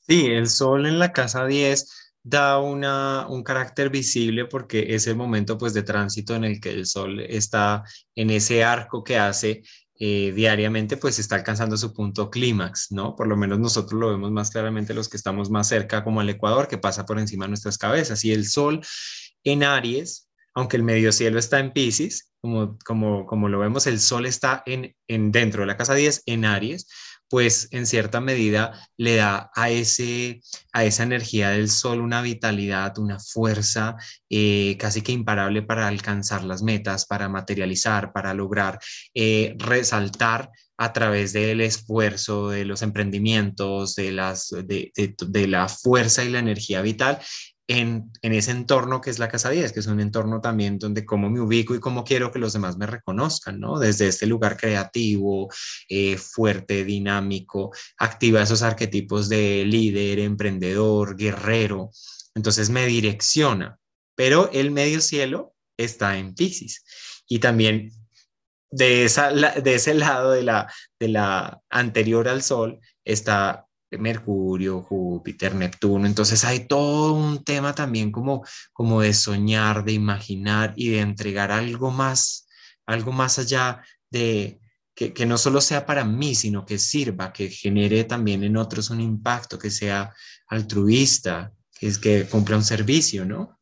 Sí, 0.00 0.26
el 0.26 0.48
sol 0.48 0.86
en 0.86 0.98
la 0.98 1.12
casa 1.12 1.46
10 1.46 2.14
da 2.22 2.58
una, 2.58 3.26
un 3.28 3.42
carácter 3.42 3.90
visible 3.90 4.46
porque 4.46 4.94
es 4.94 5.06
el 5.06 5.16
momento 5.16 5.56
pues 5.56 5.72
de 5.72 5.82
tránsito 5.82 6.34
en 6.34 6.44
el 6.44 6.60
que 6.60 6.70
el 6.70 6.86
sol 6.86 7.20
está 7.20 7.84
en 8.14 8.30
ese 8.30 8.64
arco 8.64 9.02
que 9.02 9.16
hace 9.16 9.62
eh, 10.00 10.32
diariamente 10.32 10.96
pues 10.96 11.18
está 11.18 11.34
alcanzando 11.34 11.76
su 11.76 11.92
punto 11.92 12.30
clímax, 12.30 12.92
¿no? 12.92 13.16
Por 13.16 13.26
lo 13.26 13.36
menos 13.36 13.58
nosotros 13.58 14.00
lo 14.00 14.10
vemos 14.10 14.30
más 14.30 14.50
claramente 14.50 14.94
los 14.94 15.08
que 15.08 15.16
estamos 15.16 15.50
más 15.50 15.66
cerca 15.68 16.04
como 16.04 16.22
el 16.22 16.28
Ecuador, 16.28 16.68
que 16.68 16.78
pasa 16.78 17.04
por 17.04 17.18
encima 17.18 17.46
de 17.46 17.50
nuestras 17.50 17.78
cabezas. 17.78 18.24
Y 18.24 18.32
el 18.32 18.46
Sol 18.46 18.80
en 19.42 19.64
Aries, 19.64 20.28
aunque 20.54 20.76
el 20.76 20.84
medio 20.84 21.10
cielo 21.10 21.38
está 21.38 21.58
en 21.58 21.72
Pisces, 21.72 22.32
como, 22.40 22.78
como, 22.84 23.26
como 23.26 23.48
lo 23.48 23.58
vemos, 23.58 23.88
el 23.88 23.98
Sol 23.98 24.26
está 24.26 24.62
en, 24.66 24.94
en 25.08 25.32
dentro 25.32 25.62
de 25.62 25.66
la 25.66 25.76
casa 25.76 25.94
10 25.94 26.22
en 26.26 26.44
Aries, 26.44 26.86
pues 27.28 27.68
en 27.72 27.86
cierta 27.86 28.20
medida 28.20 28.72
le 28.96 29.16
da 29.16 29.50
a, 29.54 29.70
ese, 29.70 30.40
a 30.72 30.84
esa 30.84 31.02
energía 31.02 31.50
del 31.50 31.70
sol 31.70 32.00
una 32.00 32.22
vitalidad, 32.22 32.98
una 32.98 33.18
fuerza 33.18 33.96
eh, 34.30 34.76
casi 34.78 35.02
que 35.02 35.12
imparable 35.12 35.62
para 35.62 35.88
alcanzar 35.88 36.44
las 36.44 36.62
metas, 36.62 37.06
para 37.06 37.28
materializar, 37.28 38.12
para 38.12 38.34
lograr 38.34 38.78
eh, 39.14 39.54
resaltar 39.58 40.50
a 40.78 40.92
través 40.92 41.32
del 41.32 41.60
esfuerzo, 41.60 42.50
de 42.50 42.64
los 42.64 42.82
emprendimientos, 42.82 43.96
de, 43.96 44.12
las, 44.12 44.50
de, 44.50 44.92
de, 44.94 45.48
la 45.48 45.68
fuerza 45.68 46.24
y 46.24 46.30
la 46.30 46.38
energía 46.38 46.82
vital 46.82 47.18
en, 47.68 48.10
ese 48.22 48.50
entorno 48.50 49.00
que 49.00 49.10
es 49.10 49.18
la 49.18 49.28
Casa 49.28 49.50
10, 49.50 49.72
que 49.72 49.80
es 49.80 49.86
un 49.86 50.00
entorno 50.00 50.40
también 50.40 50.78
donde 50.78 51.04
cómo 51.04 51.28
me 51.28 51.40
ubico 51.40 51.74
y 51.74 51.80
cómo 51.80 52.02
quiero 52.02 52.32
que 52.32 52.38
los 52.38 52.54
demás 52.54 52.78
me 52.78 52.86
reconozcan, 52.86 53.60
¿no? 53.60 53.78
Desde 53.78 54.08
este 54.08 54.26
lugar 54.26 54.56
creativo, 54.56 55.48
eh, 55.88 56.16
fuerte, 56.16 56.84
dinámico, 56.84 57.70
activa 57.98 58.42
esos 58.42 58.62
arquetipos 58.62 59.28
de 59.28 59.64
líder, 59.66 60.18
emprendedor, 60.18 61.14
guerrero. 61.14 61.90
Entonces 62.34 62.70
me 62.70 62.86
direcciona, 62.86 63.78
pero 64.16 64.50
el 64.52 64.70
medio 64.70 65.02
cielo 65.02 65.54
está 65.76 66.16
en 66.16 66.34
Pisces. 66.34 66.84
Y 67.28 67.38
también 67.38 67.92
de, 68.70 69.04
esa, 69.04 69.30
de 69.30 69.74
ese 69.74 69.92
lado 69.92 70.32
de 70.32 70.42
la, 70.42 70.72
de 70.98 71.08
la 71.08 71.60
anterior 71.68 72.28
al 72.28 72.42
Sol 72.42 72.80
está 73.04 73.67
Mercurio, 73.96 74.82
Júpiter, 74.82 75.54
Neptuno. 75.54 76.06
Entonces 76.06 76.44
hay 76.44 76.66
todo 76.66 77.14
un 77.14 77.44
tema 77.44 77.74
también 77.74 78.12
como, 78.12 78.44
como 78.72 79.00
de 79.00 79.14
soñar, 79.14 79.84
de 79.84 79.92
imaginar 79.92 80.74
y 80.76 80.90
de 80.90 81.00
entregar 81.00 81.50
algo 81.50 81.90
más, 81.90 82.46
algo 82.84 83.12
más 83.12 83.38
allá 83.38 83.82
de 84.10 84.60
que, 84.94 85.26
no 85.26 85.38
solo 85.38 85.60
sea 85.60 85.86
para 85.86 86.04
mí, 86.04 86.34
sino 86.34 86.66
que 86.66 86.76
sirva, 86.76 87.32
que 87.32 87.48
genere 87.48 88.02
también 88.02 88.42
en 88.42 88.56
otros 88.56 88.90
un 88.90 89.00
impacto, 89.00 89.56
que 89.56 89.70
sea 89.70 90.12
altruista, 90.48 91.52
que 91.78 91.86
es 91.86 91.98
que 91.98 92.24
cumpla 92.24 92.56
un 92.56 92.64
servicio, 92.64 93.24
¿no? 93.24 93.60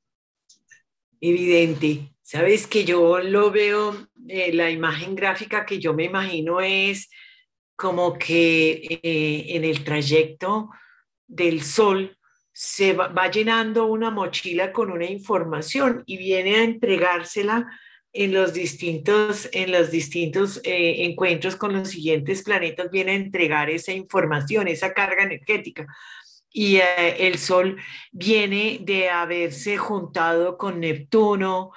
Evidente. 1.21 2.15
Sabes 2.23 2.67
que 2.67 2.87
yo 2.87 3.19
lo 3.19 3.51
veo, 3.51 4.09
eh, 4.29 4.53
la 4.55 4.71
imagen 4.71 5.15
gráfica 5.15 5.67
que 5.67 5.79
yo 5.79 5.93
me 5.93 6.05
imagino 6.05 6.61
es 6.61 7.11
como 7.77 8.19
que 8.19 9.01
eh, 9.03 9.57
en 9.57 9.65
el 9.65 9.85
trayecto 9.85 10.71
del 11.27 11.63
sol 11.63 12.17
se 12.53 12.95
va, 12.95 13.31
llenando 13.31 13.85
una 13.85 14.11
mochila 14.11 14.73
con 14.73 14.91
una 14.91 15.05
información 15.05 16.03
y 16.07 16.17
viene 16.17 16.57
a 16.57 16.65
entregársela 16.65 17.67
en 18.15 18.33
los 18.33 18.55
distintos, 18.55 19.51
en 19.53 19.73
los 19.73 19.91
distintos 19.91 20.63
eh, 20.65 21.05
encuentros 21.05 21.55
con 21.57 21.75
los 21.75 21.91
siguientes 21.91 22.43
planetas, 22.43 22.91
viene 22.91 23.13
a 23.13 23.17
entregar 23.17 23.69
esa 23.69 23.93
información, 23.93 24.69
esa 24.69 24.95
carga 24.95 25.25
energética. 25.25 25.87
Y 26.51 26.77
eh, 26.77 27.27
el 27.27 27.37
Sol 27.37 27.77
viene 28.11 28.79
de 28.81 29.11
haberse 29.11 29.77
juntado 29.77 30.57
con 30.57 30.81
Neptuno, 30.81 31.73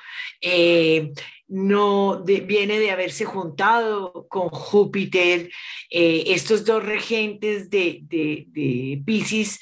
no 1.49 2.23
viene 2.23 2.79
de 2.79 2.91
haberse 2.91 3.25
juntado 3.25 4.27
con 4.29 4.49
Júpiter, 4.49 5.51
eh, 5.89 6.23
estos 6.27 6.63
dos 6.63 6.85
regentes 6.85 7.69
de, 7.71 8.01
de, 8.03 9.01
Pisces, 9.03 9.59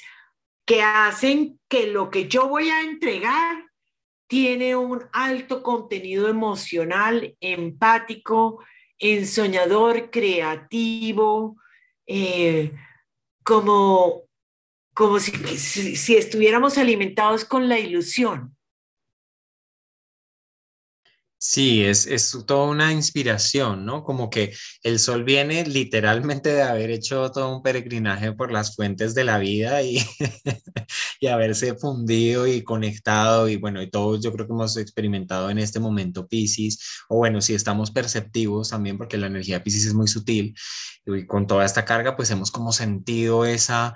que 0.66 0.82
hacen 0.82 1.58
que 1.66 1.86
lo 1.86 2.10
que 2.10 2.28
yo 2.28 2.46
voy 2.46 2.68
a 2.68 2.82
entregar 2.82 3.64
tiene 4.26 4.76
un 4.76 5.02
alto 5.12 5.62
contenido 5.62 6.28
emocional, 6.28 7.34
empático, 7.40 8.62
ensoñador, 8.98 10.10
creativo, 10.10 11.56
eh, 12.06 12.72
como, 13.42 14.24
como 14.92 15.18
si 15.20 16.16
estuviéramos 16.16 16.76
alimentados 16.76 17.46
con 17.46 17.66
la 17.66 17.78
ilusión. 17.78 18.57
Sí, 21.40 21.84
es, 21.84 22.06
es 22.06 22.36
toda 22.48 22.66
una 22.68 22.92
inspiración, 22.92 23.84
¿no? 23.86 24.02
Como 24.02 24.28
que 24.28 24.52
el 24.82 24.98
sol 24.98 25.22
viene 25.22 25.64
literalmente 25.64 26.48
de 26.52 26.62
haber 26.62 26.90
hecho 26.90 27.30
todo 27.30 27.54
un 27.54 27.62
peregrinaje 27.62 28.32
por 28.32 28.50
las 28.50 28.74
fuentes 28.74 29.14
de 29.14 29.22
la 29.22 29.38
vida 29.38 29.80
y, 29.82 29.98
y 31.20 31.26
haberse 31.28 31.76
fundido 31.76 32.46
y 32.48 32.64
conectado 32.64 33.48
y 33.48 33.56
bueno, 33.56 33.80
y 33.80 33.88
todos 33.88 34.20
yo 34.20 34.32
creo 34.32 34.46
que 34.48 34.52
hemos 34.52 34.76
experimentado 34.78 35.48
en 35.48 35.58
este 35.58 35.78
momento 35.78 36.26
Pisces, 36.26 36.80
o 37.08 37.18
bueno, 37.18 37.40
si 37.40 37.54
estamos 37.54 37.92
perceptivos 37.92 38.70
también 38.70 38.98
porque 38.98 39.16
la 39.16 39.28
energía 39.28 39.62
Pisces 39.62 39.86
es 39.86 39.94
muy 39.94 40.08
sutil 40.08 40.56
y 41.06 41.24
con 41.26 41.46
toda 41.46 41.64
esta 41.64 41.84
carga 41.84 42.16
pues 42.16 42.30
hemos 42.32 42.50
como 42.50 42.72
sentido 42.72 43.44
esa 43.44 43.94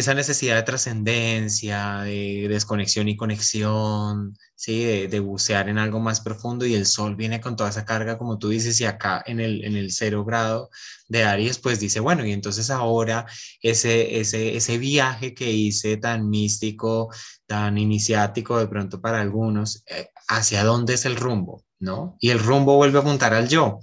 esa 0.00 0.12
necesidad 0.12 0.56
de 0.56 0.62
trascendencia, 0.62 2.00
de 2.00 2.48
desconexión 2.50 3.08
y 3.08 3.16
conexión, 3.16 4.36
¿sí? 4.54 4.84
De, 4.84 5.20
bucear 5.20 5.70
en 5.70 5.78
algo 5.78 6.00
más 6.00 6.20
profundo 6.20 6.66
y 6.66 6.74
el 6.74 6.84
sol 6.84 7.16
viene 7.16 7.40
con 7.40 7.56
toda 7.56 7.70
esa 7.70 7.86
carga, 7.86 8.18
como 8.18 8.38
tú 8.38 8.50
dices, 8.50 8.78
y 8.80 8.84
acá 8.84 9.22
en 9.26 9.40
el, 9.40 9.64
en 9.64 9.74
el 9.74 9.90
cero 9.92 10.22
grado 10.24 10.68
de 11.08 11.24
Aries, 11.24 11.58
pues 11.58 11.80
dice, 11.80 12.00
bueno, 12.00 12.26
y 12.26 12.32
entonces 12.32 12.68
ahora 12.68 13.26
ese, 13.62 14.20
ese, 14.20 14.56
ese 14.56 14.76
viaje 14.76 15.32
que 15.32 15.50
hice 15.50 15.96
tan 15.96 16.28
místico, 16.28 17.10
tan 17.46 17.78
iniciático 17.78 18.58
de 18.58 18.68
pronto 18.68 19.00
para 19.00 19.22
algunos, 19.22 19.82
eh, 19.86 20.10
¿hacia 20.28 20.62
dónde 20.64 20.94
es 20.94 21.06
el 21.06 21.16
rumbo? 21.16 21.64
¿No? 21.78 22.16
Y 22.20 22.30
el 22.30 22.38
rumbo 22.38 22.76
vuelve 22.76 22.98
a 22.98 23.00
apuntar 23.00 23.32
al 23.32 23.48
yo. 23.48 23.80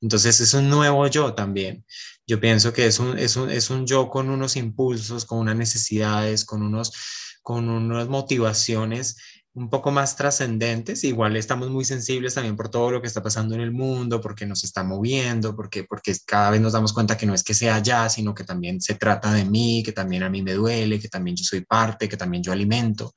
Entonces 0.00 0.40
es 0.40 0.54
un 0.54 0.68
nuevo 0.68 1.06
yo 1.08 1.34
también. 1.34 1.84
Yo 2.28 2.38
pienso 2.40 2.74
que 2.74 2.86
es 2.86 2.98
un, 2.98 3.18
es 3.18 3.36
un, 3.36 3.50
es 3.50 3.70
un 3.70 3.86
yo 3.86 4.10
con 4.10 4.28
unos 4.28 4.56
impulsos, 4.56 5.24
con 5.24 5.38
unas 5.38 5.56
necesidades, 5.56 6.44
con, 6.44 6.62
unos, 6.62 6.92
con 7.42 7.70
unas 7.70 8.06
motivaciones 8.08 9.16
un 9.54 9.70
poco 9.70 9.90
más 9.90 10.14
trascendentes. 10.14 11.04
Igual 11.04 11.36
estamos 11.36 11.70
muy 11.70 11.86
sensibles 11.86 12.34
también 12.34 12.54
por 12.54 12.68
todo 12.68 12.90
lo 12.90 13.00
que 13.00 13.06
está 13.06 13.22
pasando 13.22 13.54
en 13.54 13.62
el 13.62 13.72
mundo, 13.72 14.20
porque 14.20 14.44
nos 14.44 14.62
está 14.62 14.84
moviendo, 14.84 15.56
porque, 15.56 15.84
porque 15.84 16.14
cada 16.26 16.50
vez 16.50 16.60
nos 16.60 16.74
damos 16.74 16.92
cuenta 16.92 17.16
que 17.16 17.24
no 17.24 17.32
es 17.32 17.42
que 17.42 17.54
sea 17.54 17.78
ya, 17.78 18.10
sino 18.10 18.34
que 18.34 18.44
también 18.44 18.82
se 18.82 18.96
trata 18.96 19.32
de 19.32 19.46
mí, 19.46 19.82
que 19.82 19.92
también 19.92 20.22
a 20.22 20.28
mí 20.28 20.42
me 20.42 20.52
duele, 20.52 21.00
que 21.00 21.08
también 21.08 21.34
yo 21.34 21.44
soy 21.44 21.62
parte, 21.62 22.10
que 22.10 22.18
también 22.18 22.42
yo 22.42 22.52
alimento 22.52 23.14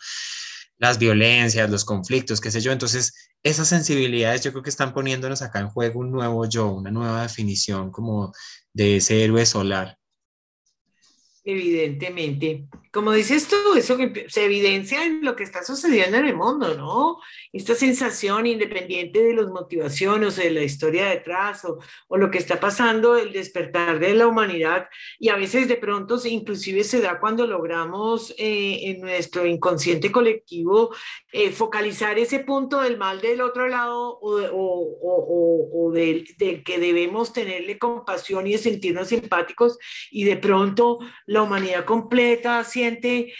las 0.81 0.97
violencias, 0.97 1.69
los 1.69 1.85
conflictos, 1.85 2.41
qué 2.41 2.49
sé 2.49 2.59
yo. 2.59 2.71
Entonces, 2.71 3.13
esas 3.43 3.67
sensibilidades 3.67 4.43
yo 4.43 4.51
creo 4.51 4.63
que 4.63 4.71
están 4.71 4.93
poniéndonos 4.93 5.43
acá 5.43 5.59
en 5.59 5.69
juego 5.69 5.99
un 5.99 6.11
nuevo 6.11 6.49
yo, 6.49 6.71
una 6.71 6.89
nueva 6.89 7.21
definición 7.21 7.91
como 7.91 8.33
de 8.73 8.97
ese 8.97 9.23
héroe 9.23 9.45
solar. 9.45 9.97
Evidentemente. 11.43 12.67
Como 12.91 13.13
dices 13.13 13.47
tú, 13.47 13.55
eso 13.77 13.97
se 14.27 14.43
evidencia 14.43 15.05
en 15.05 15.23
lo 15.23 15.37
que 15.37 15.43
está 15.43 15.63
sucediendo 15.63 16.17
en 16.17 16.25
el 16.25 16.35
mundo, 16.35 16.75
¿no? 16.75 17.19
Esta 17.53 17.73
sensación 17.73 18.45
independiente 18.45 19.23
de 19.23 19.33
las 19.33 19.47
motivaciones 19.47 20.37
o 20.37 20.41
de 20.41 20.51
la 20.51 20.63
historia 20.63 21.07
detrás 21.07 21.63
o, 21.63 21.79
o, 22.09 22.17
lo 22.17 22.29
que 22.29 22.37
está 22.37 22.59
pasando, 22.59 23.17
el 23.17 23.31
despertar 23.31 23.99
de 23.99 24.13
la 24.13 24.27
humanidad 24.27 24.89
y 25.19 25.29
a 25.29 25.37
veces 25.37 25.69
de 25.69 25.77
pronto 25.77 26.19
inclusive 26.25 26.83
se 26.83 26.99
da 26.99 27.19
cuando 27.21 27.47
logramos 27.47 28.31
eh, 28.37 28.79
en 28.89 28.99
nuestro 28.99 29.45
inconsciente 29.45 30.11
colectivo 30.11 30.93
eh, 31.31 31.51
focalizar 31.51 32.19
ese 32.19 32.39
punto 32.39 32.81
del 32.81 32.97
mal 32.97 33.21
del 33.21 33.39
otro 33.39 33.69
lado 33.69 34.19
o, 34.19 34.37
o, 34.51 35.87
o 35.87 35.91
del, 35.93 36.25
del 36.37 36.61
que 36.61 36.77
debemos 36.77 37.31
tenerle 37.31 37.79
compasión 37.79 38.47
y 38.47 38.57
sentirnos 38.57 39.07
simpáticos 39.07 39.77
y 40.11 40.25
de 40.25 40.35
pronto 40.35 40.99
la 41.25 41.43
humanidad 41.43 41.85
completa 41.85 42.65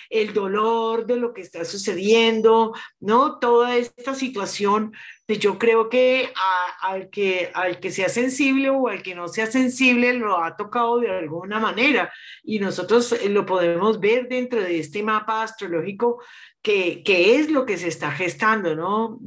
el 0.10 0.34
dolor 0.34 1.06
de 1.06 1.18
lo 1.18 1.34
que 1.34 1.42
está 1.42 1.66
sucediendo, 1.66 2.74
¿no? 3.00 3.40
Toda 3.40 3.78
esta 3.78 4.16
situación, 4.16 4.94
pues 5.32 5.40
yo 5.40 5.58
creo 5.58 5.88
que 5.88 6.34
al 6.82 7.10
que 7.10 7.52
al 7.54 7.80
que 7.80 7.90
sea 7.90 8.10
sensible 8.10 8.70
o 8.70 8.90
al 8.90 9.02
que 9.02 9.16
no 9.16 9.30
sea 9.30 9.48
sensible 9.48 10.12
lo 10.12 10.44
ha 10.44 10.58
tocado 10.58 11.00
de 11.00 11.10
alguna 11.10 11.58
manera 11.58 12.12
y 12.44 12.60
nosotros 12.60 13.14
eh, 13.14 13.30
lo 13.30 13.46
podemos 13.46 14.02
ver 14.02 14.28
dentro 14.28 14.60
de 14.60 14.80
este 14.80 15.02
mapa 15.04 15.42
astrológico 15.42 16.22
que, 16.62 17.02
es 17.06 17.50
lo 17.50 17.66
que 17.66 17.78
se 17.78 17.88
está 17.88 18.12
gestando, 18.12 18.76
¿no? 18.76 19.20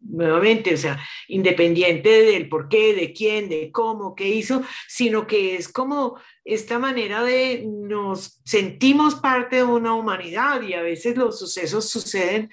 nuevamente, 0.00 0.72
o 0.72 0.76
sea, 0.76 0.98
independiente 1.28 2.08
del 2.08 2.48
por 2.48 2.68
qué, 2.68 2.94
de 2.94 3.12
quién, 3.12 3.50
de 3.50 3.70
cómo, 3.70 4.14
qué 4.14 4.28
hizo, 4.28 4.62
sino 4.88 5.26
que 5.26 5.56
es 5.56 5.68
como 5.68 6.18
esta 6.44 6.78
manera 6.78 7.22
de 7.22 7.66
nos 7.66 8.40
sentimos 8.44 9.16
parte 9.16 9.56
de 9.56 9.64
una 9.64 9.94
humanidad 9.94 10.62
y 10.62 10.72
a 10.72 10.82
veces 10.82 11.16
los 11.16 11.38
sucesos 11.38 11.90
suceden 11.90 12.50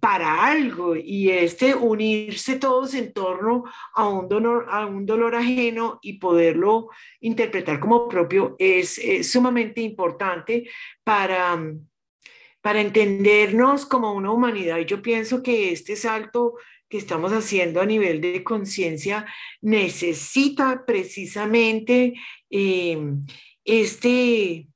para 0.00 0.44
algo 0.44 0.96
y 0.96 1.30
este 1.30 1.74
unirse 1.74 2.56
todos 2.56 2.94
en 2.94 3.12
torno 3.12 3.64
a 3.94 4.08
un 4.08 4.28
dolor, 4.28 4.66
a 4.68 4.86
un 4.86 5.06
dolor 5.06 5.36
ajeno 5.36 6.00
y 6.02 6.14
poderlo 6.14 6.88
interpretar 7.20 7.78
como 7.78 8.08
propio 8.08 8.56
es 8.58 9.00
sumamente 9.22 9.80
importante 9.80 10.68
para 11.04 11.58
para 12.66 12.80
entendernos 12.80 13.86
como 13.86 14.12
una 14.12 14.32
humanidad. 14.32 14.78
Y 14.78 14.86
yo 14.86 15.00
pienso 15.00 15.40
que 15.40 15.70
este 15.70 15.94
salto 15.94 16.54
que 16.88 16.98
estamos 16.98 17.30
haciendo 17.32 17.80
a 17.80 17.86
nivel 17.86 18.20
de 18.20 18.42
conciencia 18.42 19.24
necesita 19.60 20.84
precisamente 20.84 22.14
em, 22.50 23.24
este, 23.64 24.66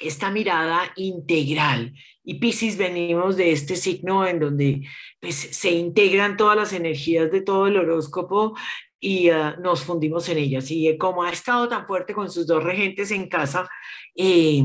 esta 0.00 0.30
mirada 0.30 0.94
integral. 0.96 1.92
Y 2.22 2.34
Pisces 2.34 2.76
venimos 2.76 3.36
de 3.36 3.52
este 3.52 3.76
signo 3.76 4.26
en 4.26 4.40
donde 4.40 4.86
pues, 5.20 5.36
se 5.36 5.70
integran 5.70 6.36
todas 6.36 6.56
las 6.56 6.72
energías 6.72 7.30
de 7.30 7.40
todo 7.40 7.66
el 7.66 7.76
horóscopo 7.76 8.54
y 9.00 9.30
ah, 9.30 9.56
nos 9.60 9.82
fundimos 9.82 10.28
en 10.28 10.38
ellas. 10.38 10.70
Y 10.70 10.96
como 10.98 11.22
ha 11.22 11.30
estado 11.30 11.68
tan 11.68 11.86
fuerte 11.86 12.12
con 12.12 12.30
sus 12.30 12.46
dos 12.46 12.62
regentes 12.62 13.10
en 13.10 13.28
casa, 13.28 13.68
eh, 14.14 14.64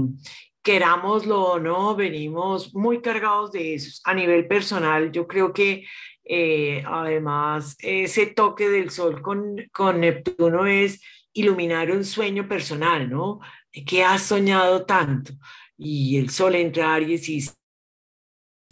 querámoslo 0.62 1.42
o 1.44 1.60
no, 1.60 1.96
venimos 1.96 2.74
muy 2.74 3.02
cargados 3.02 3.52
de 3.52 3.76
eso. 3.76 4.02
A 4.04 4.14
nivel 4.14 4.48
personal, 4.48 5.12
yo 5.12 5.28
creo 5.28 5.54
que 5.54 5.86
eh, 6.24 6.84
además 6.86 7.78
ese 7.80 8.26
toque 8.26 8.68
del 8.68 8.90
sol 8.90 9.22
con, 9.22 9.56
con 9.72 10.02
Neptuno 10.02 10.66
es 10.66 11.02
iluminar 11.34 11.92
un 11.92 12.04
sueño 12.04 12.48
personal, 12.48 13.10
¿no? 13.10 13.40
¿Qué 13.86 14.04
has 14.04 14.24
soñado 14.24 14.86
tanto? 14.86 15.34
Y 15.78 16.18
el 16.18 16.30
sol 16.30 16.56
entra 16.56 16.94
Aries 16.94 17.28
y 17.30 17.36
dice, 17.36 17.54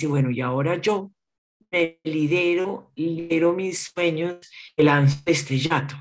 bueno, 0.08 0.32
y 0.32 0.42
ahora 0.42 0.80
yo 0.82 1.12
me 1.72 2.00
lidero, 2.04 2.92
lidero 2.96 3.54
mis 3.54 3.92
sueños, 3.94 4.38
el 4.78 4.90
estrellato. 5.26 5.96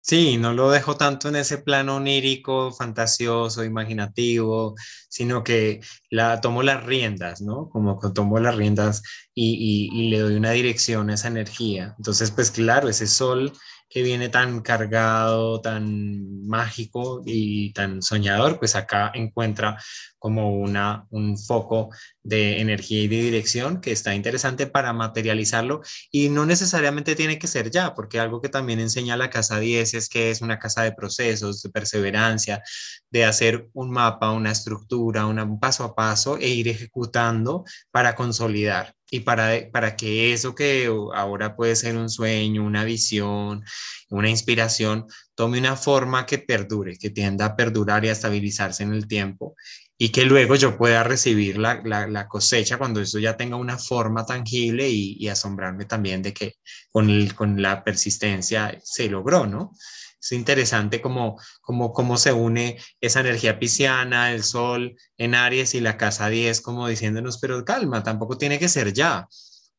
Sí, 0.00 0.36
no 0.36 0.52
lo 0.52 0.70
dejo 0.70 0.96
tanto 0.96 1.28
en 1.28 1.34
ese 1.34 1.58
plano 1.58 1.96
onírico, 1.96 2.70
fantasioso, 2.72 3.64
imaginativo, 3.64 4.76
sino 5.08 5.42
que 5.42 5.80
la 6.10 6.40
tomo 6.40 6.62
las 6.62 6.84
riendas, 6.84 7.40
¿no? 7.40 7.68
Como 7.68 7.98
que 7.98 8.10
tomo 8.10 8.38
las 8.38 8.54
riendas 8.54 9.02
y, 9.34 9.90
y 9.92 10.08
le 10.10 10.20
doy 10.20 10.36
una 10.36 10.52
dirección 10.52 11.10
a 11.10 11.14
esa 11.14 11.26
energía. 11.26 11.94
Entonces, 11.98 12.30
pues 12.30 12.52
claro, 12.52 12.88
ese 12.88 13.08
sol 13.08 13.52
que 13.88 14.02
viene 14.02 14.28
tan 14.28 14.60
cargado, 14.60 15.60
tan 15.60 16.46
mágico 16.46 17.22
y 17.24 17.72
tan 17.72 18.02
soñador, 18.02 18.58
pues 18.58 18.74
acá 18.74 19.12
encuentra 19.14 19.78
como 20.18 20.56
una, 20.56 21.06
un 21.10 21.38
foco 21.38 21.90
de 22.22 22.60
energía 22.60 23.02
y 23.02 23.08
de 23.08 23.22
dirección 23.22 23.80
que 23.80 23.92
está 23.92 24.14
interesante 24.14 24.66
para 24.66 24.92
materializarlo 24.92 25.82
y 26.10 26.30
no 26.30 26.46
necesariamente 26.46 27.14
tiene 27.14 27.38
que 27.38 27.46
ser 27.46 27.70
ya, 27.70 27.94
porque 27.94 28.18
algo 28.18 28.40
que 28.40 28.48
también 28.48 28.80
enseña 28.80 29.16
la 29.16 29.30
casa 29.30 29.60
10 29.60 29.94
es 29.94 30.08
que 30.08 30.30
es 30.30 30.40
una 30.42 30.58
casa 30.58 30.82
de 30.82 30.92
procesos, 30.92 31.62
de 31.62 31.70
perseverancia, 31.70 32.62
de 33.10 33.24
hacer 33.24 33.68
un 33.72 33.90
mapa, 33.90 34.32
una 34.32 34.50
estructura, 34.50 35.26
un 35.26 35.60
paso 35.60 35.84
a 35.84 35.94
paso 35.94 36.38
e 36.38 36.48
ir 36.48 36.68
ejecutando 36.68 37.64
para 37.92 38.14
consolidar 38.16 38.96
y 39.10 39.20
para, 39.20 39.70
para 39.72 39.96
que 39.96 40.32
eso 40.32 40.54
que 40.54 40.86
ahora 41.14 41.56
puede 41.56 41.76
ser 41.76 41.96
un 41.96 42.08
sueño, 42.10 42.64
una 42.64 42.84
visión, 42.84 43.64
una 44.10 44.30
inspiración, 44.30 45.06
tome 45.34 45.58
una 45.58 45.76
forma 45.76 46.26
que 46.26 46.38
perdure, 46.38 46.96
que 46.98 47.10
tienda 47.10 47.46
a 47.46 47.56
perdurar 47.56 48.04
y 48.04 48.08
a 48.08 48.12
estabilizarse 48.12 48.82
en 48.82 48.92
el 48.92 49.06
tiempo 49.06 49.54
y 49.98 50.10
que 50.10 50.24
luego 50.24 50.56
yo 50.56 50.76
pueda 50.76 51.02
recibir 51.02 51.58
la, 51.58 51.80
la, 51.84 52.28
cosecha 52.28 52.76
cuando 52.76 53.00
eso 53.00 53.18
ya 53.18 53.36
tenga 53.36 53.56
una 53.56 53.78
forma 53.78 54.26
tangible 54.26 54.88
y, 54.88 55.26
asombrarme 55.28 55.86
también 55.86 56.22
de 56.22 56.34
que 56.34 56.54
con, 56.90 57.08
el, 57.08 57.34
con 57.34 57.62
la 57.62 57.82
persistencia 57.82 58.78
se 58.82 59.08
logró, 59.08 59.46
¿no? 59.46 59.72
Es 60.20 60.32
interesante 60.32 61.00
cómo, 61.00 61.38
cómo, 61.60 61.92
cómo 61.92 62.16
se 62.16 62.32
une 62.32 62.78
esa 63.00 63.20
energía 63.20 63.58
pisciana, 63.58 64.32
el 64.32 64.42
sol 64.42 64.96
en 65.18 65.34
Aries 65.34 65.74
y 65.74 65.80
la 65.80 65.96
casa 65.96 66.28
10, 66.28 66.60
como 66.60 66.88
diciéndonos, 66.88 67.38
pero 67.38 67.64
calma, 67.64 68.02
tampoco 68.02 68.36
tiene 68.38 68.58
que 68.58 68.68
ser 68.68 68.92
ya, 68.92 69.28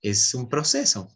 es 0.01 0.33
un 0.33 0.47
proceso. 0.47 1.09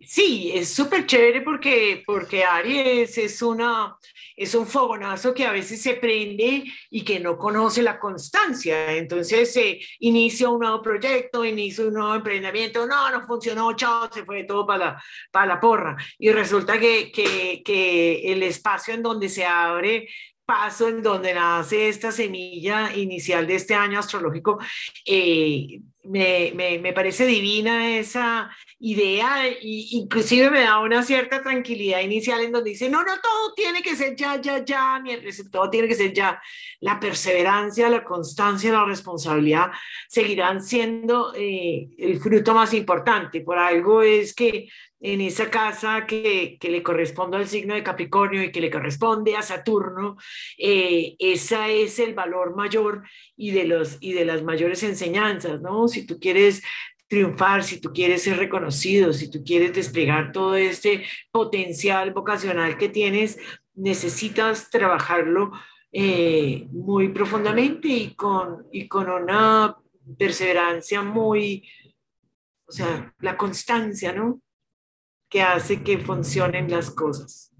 Sí, 0.00 0.50
es 0.52 0.68
súper 0.68 1.06
chévere 1.06 1.42
porque, 1.42 2.02
porque 2.04 2.44
Aries 2.44 3.16
es, 3.18 3.40
una, 3.42 3.96
es 4.36 4.54
un 4.54 4.66
fogonazo 4.66 5.34
que 5.34 5.46
a 5.46 5.52
veces 5.52 5.80
se 5.82 5.94
prende 5.94 6.64
y 6.90 7.04
que 7.04 7.20
no 7.20 7.36
conoce 7.36 7.82
la 7.82 7.98
constancia. 7.98 8.94
Entonces 8.94 9.52
se 9.52 9.80
inicia 10.00 10.48
un 10.48 10.60
nuevo 10.60 10.82
proyecto, 10.82 11.44
inicia 11.44 11.86
un 11.86 11.94
nuevo 11.94 12.14
emprendimiento, 12.14 12.86
no, 12.86 13.10
no 13.10 13.26
funcionó, 13.26 13.74
chao, 13.74 14.08
se 14.12 14.24
fue 14.24 14.44
todo 14.44 14.66
para 14.66 14.84
la, 14.84 15.02
para 15.30 15.46
la 15.46 15.60
porra. 15.60 15.96
Y 16.18 16.30
resulta 16.32 16.78
que, 16.78 17.10
que, 17.12 17.62
que 17.64 18.32
el 18.32 18.42
espacio 18.42 18.94
en 18.94 19.02
donde 19.02 19.28
se 19.28 19.44
abre 19.44 20.08
paso 20.44 20.88
en 20.88 21.02
donde 21.02 21.34
nace 21.34 21.88
esta 21.88 22.12
semilla 22.12 22.94
inicial 22.94 23.46
de 23.46 23.54
este 23.54 23.74
año 23.74 23.98
astrológico, 23.98 24.58
eh, 25.06 25.80
me, 26.04 26.52
me, 26.54 26.78
me, 26.78 26.92
parece 26.92 27.26
divina 27.26 27.96
esa 27.96 28.50
idea 28.80 29.46
e 29.46 29.58
inclusive 29.62 30.50
me 30.50 30.60
da 30.60 30.80
una 30.80 31.02
cierta 31.02 31.40
tranquilidad 31.42 32.00
inicial 32.00 32.40
en 32.40 32.52
donde 32.52 32.70
dice, 32.70 32.90
no, 32.90 33.04
no, 33.04 33.20
todo 33.20 33.54
tiene 33.54 33.82
que 33.82 33.94
ser 33.94 34.16
ya, 34.16 34.40
ya, 34.40 34.64
ya, 34.64 34.98
ni 34.98 35.12
el 35.12 35.50
todo 35.50 35.70
tiene 35.70 35.86
que 35.86 35.94
ser 35.94 36.12
ya. 36.12 36.40
La 36.80 36.98
perseverancia, 36.98 37.88
la 37.88 38.02
constancia, 38.02 38.72
la 38.72 38.84
responsabilidad 38.84 39.70
seguirán 40.08 40.62
siendo 40.62 41.32
eh, 41.36 41.88
el 41.98 42.18
fruto 42.20 42.54
más 42.54 42.74
importante. 42.74 43.40
Por 43.40 43.58
algo 43.58 44.02
es 44.02 44.34
que 44.34 44.68
en 45.02 45.20
esa 45.20 45.50
casa 45.50 46.06
que, 46.06 46.56
que, 46.60 46.70
le 46.70 46.82
corresponde 46.82 47.36
al 47.36 47.48
signo 47.48 47.74
de 47.74 47.82
Capricornio 47.82 48.42
y 48.44 48.52
que 48.52 48.60
le 48.60 48.70
corresponde 48.70 49.36
a 49.36 49.42
Saturno, 49.42 50.16
eh, 50.56 51.16
ese 51.18 51.82
es 51.82 51.98
el 51.98 52.14
valor 52.14 52.54
mayor 52.54 53.02
y 53.36 53.50
de, 53.50 53.64
los, 53.64 53.98
y 54.00 54.12
de 54.12 54.24
las 54.24 54.44
mayores 54.44 54.82
enseñanzas, 54.84 55.60
¿no? 55.60 55.88
Si 55.88 56.06
tú 56.06 56.20
quieres 56.20 56.62
triunfar, 57.08 57.64
si 57.64 57.80
tú 57.80 57.92
quieres 57.92 58.22
ser 58.22 58.38
reconocido, 58.38 59.12
si 59.12 59.28
tú 59.28 59.42
quieres 59.44 59.74
desplegar 59.74 60.30
todo 60.30 60.54
este 60.54 61.04
potencial 61.32 62.12
vocacional 62.12 62.78
que 62.78 62.88
tienes, 62.88 63.38
necesitas 63.74 64.70
trabajarlo 64.70 65.50
eh, 65.90 66.68
muy 66.70 67.08
profundamente 67.08 67.88
y 67.88 68.14
con, 68.14 68.68
y 68.70 68.86
con 68.86 69.10
una 69.10 69.76
perseverancia 70.16 71.02
muy, 71.02 71.68
o 72.66 72.72
sea, 72.72 73.12
la 73.18 73.36
constancia, 73.36 74.12
¿no? 74.12 74.40
Que 75.32 75.40
hace 75.40 75.82
que 75.82 75.98
funcionen 75.98 76.70
las 76.70 76.90
cosas. 76.90 77.50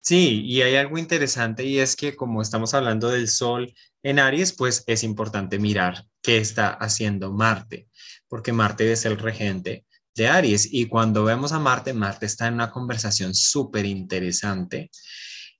Sí, 0.00 0.42
y 0.44 0.62
hay 0.62 0.76
algo 0.76 0.98
interesante 0.98 1.64
y 1.64 1.78
es 1.78 1.94
que 1.94 2.16
como 2.16 2.40
estamos 2.40 2.72
hablando 2.72 3.10
del 3.10 3.28
Sol 3.28 3.74
en 4.02 4.18
Aries, 4.18 4.54
pues 4.54 4.82
es 4.86 5.02
importante 5.02 5.58
mirar 5.58 6.06
qué 6.22 6.38
está 6.38 6.70
haciendo 6.70 7.32
Marte, 7.32 7.88
porque 8.28 8.52
Marte 8.52 8.90
es 8.92 9.04
el 9.04 9.18
regente 9.18 9.84
de 10.14 10.28
Aries 10.28 10.68
y 10.72 10.86
cuando 10.86 11.24
vemos 11.24 11.52
a 11.52 11.58
Marte, 11.58 11.92
Marte 11.92 12.26
está 12.26 12.46
en 12.48 12.54
una 12.54 12.70
conversación 12.70 13.34
súper 13.34 13.84
interesante, 13.84 14.90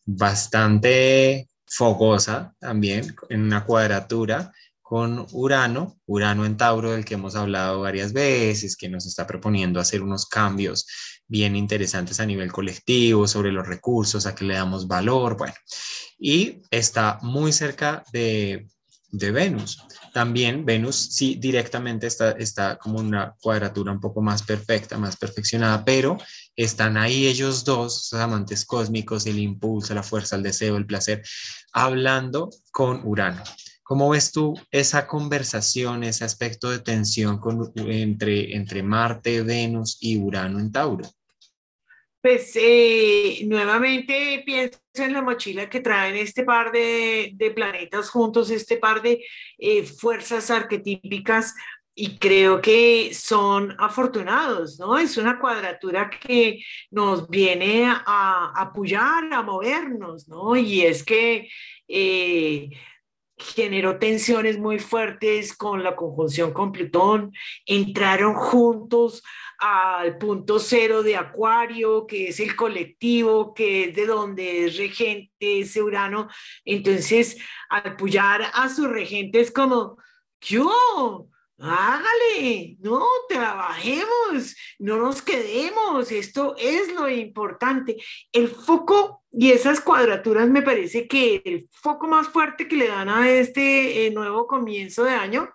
bastante 0.07 1.49
fogosa 1.67 2.55
también, 2.59 3.15
en 3.29 3.43
una 3.43 3.65
cuadratura 3.65 4.53
con 4.95 5.27
Urano, 5.33 5.99
Urano 6.07 6.47
en 6.47 6.57
Tauro, 6.57 6.93
del 6.93 7.05
que 7.05 7.15
hemos 7.15 7.35
hablado 7.35 7.81
varias 7.81 8.13
veces, 8.13 8.77
que 8.77 8.89
nos 8.89 9.05
está 9.07 9.27
proponiendo 9.27 9.81
hacer 9.81 10.01
unos 10.01 10.25
cambios 10.25 10.87
bien 11.27 11.57
interesantes 11.57 12.21
a 12.21 12.27
nivel 12.27 12.53
colectivo 12.53 13.27
sobre 13.27 13.51
los 13.51 13.67
recursos, 13.67 14.25
a 14.25 14.37
que 14.37 14.45
le 14.45 14.55
damos 14.55 14.87
valor, 14.87 15.37
bueno, 15.37 15.55
y 16.17 16.63
está 16.71 17.19
muy 17.23 17.53
cerca 17.53 18.05
de, 18.13 18.69
de 19.11 19.33
Venus. 19.33 19.83
También 20.13 20.65
Venus 20.65 20.95
sí 21.11 21.39
directamente 21.41 22.07
está, 22.07 22.31
está 22.31 22.79
como 22.79 23.01
una 23.01 23.35
cuadratura 23.43 23.91
un 23.91 24.01
poco 24.01 24.23
más 24.23 24.45
perfecta, 24.45 24.97
más 24.97 25.17
perfeccionada, 25.17 25.85
pero 25.85 26.19
están 26.55 26.99
ahí 26.99 27.27
ellos 27.27 27.65
dos, 27.65 28.13
amantes 28.13 28.65
cósmicos, 28.65 29.27
el 29.27 29.41
impulso, 29.41 29.93
la 29.93 30.05
fuerza, 30.05 30.37
el 30.37 30.45
deseo, 30.45 30.77
el 30.77 30.87
placer, 30.87 31.21
hablando 31.73 32.49
con 32.71 33.01
Urano. 33.05 33.43
¿Cómo 33.85 34.09
ves 34.09 34.33
tú 34.33 34.55
esa 34.71 35.07
conversación, 35.07 36.05
ese 36.05 36.25
aspecto 36.25 36.71
de 36.71 36.79
tensión 36.79 37.39
entre, 37.87 38.57
entre 38.57 38.83
Marte, 38.83 39.43
Venus 39.43 39.99
y 40.01 40.17
Urano 40.17 40.59
en 40.59 40.73
Tauro? 40.73 41.05
Pues 42.23 42.53
eh, 42.55 43.41
nuevamente 43.45 44.43
pienso 44.47 44.79
en 44.95 45.13
la 45.13 45.21
mochila 45.21 45.69
que 45.69 45.81
traen 45.81 46.17
este 46.17 46.45
par 46.45 46.73
de, 46.73 47.53
planetas 47.55 48.09
juntos, 48.09 48.49
este 48.49 48.79
par 48.79 49.03
de 49.03 49.23
eh, 49.59 49.83
fuerzas 49.83 50.51
arquetípicas 50.51 51.55
y 51.95 52.17
creo 52.17 52.63
que 52.63 53.13
son 53.13 53.77
afortunados, 53.79 54.81
¿no? 54.81 54.97
Es 54.97 55.19
una 55.19 55.39
cuadratura 55.39 56.09
que 56.09 56.65
nos 56.91 57.29
viene 57.29 57.85
a, 57.87 58.51
apoyar, 58.57 59.31
a 59.31 59.43
movernos, 59.43 60.27
¿no? 60.27 60.57
Y 60.57 60.81
es 60.81 61.05
que... 61.05 61.51
Eh, 61.87 62.71
generó 63.37 63.99
tensiones 63.99 64.59
muy 64.59 64.79
fuertes 64.79 65.57
con 65.57 65.83
la 65.83 65.97
conjunción 65.97 66.53
con 66.53 66.73
Plutón, 66.73 67.33
entraron 67.67 68.35
juntos 68.35 69.23
al 69.59 70.19
punto 70.19 70.59
cero 70.59 71.03
de 71.03 71.17
Acuario, 71.17 72.07
que 72.07 72.29
es 72.29 72.41
el 72.41 72.55
colectivo, 72.55 73.55
que 73.55 73.85
es 73.85 73.95
de 73.95 74.07
donde 74.07 74.67
es 74.67 74.77
regente 74.77 75.61
ese 75.61 75.83
Urano. 75.83 76.29
Entonces, 76.65 77.37
al 77.69 77.93
apoyar 77.93 78.43
a 78.53 78.69
su 78.69 78.87
regente 78.87 79.41
es 79.41 79.51
como, 79.51 79.97
yo, 80.41 81.29
hágale, 81.65 82.77
no, 82.81 83.07
trabajemos, 83.29 84.57
no 84.79 84.97
nos 84.97 85.23
quedemos, 85.23 86.13
esto 86.13 86.55
es 86.59 86.93
lo 86.93 87.09
importante. 87.09 87.97
El 88.33 88.49
foco 88.49 89.23
y 89.33 89.51
esas 89.51 89.81
cuadraturas 89.81 90.49
me 90.49 90.63
parece 90.63 91.09
que 91.09 91.43
el 91.45 91.69
foco 91.71 92.07
más 92.07 92.29
fuerte 92.29 92.69
que 92.69 92.77
le 92.77 92.89
dan 92.89 93.09
a 93.09 93.31
este 93.31 94.07
eh, 94.07 94.11
nuevo 94.11 94.47
comienzo 94.47 95.05
de 95.05 95.13
año 95.15 95.49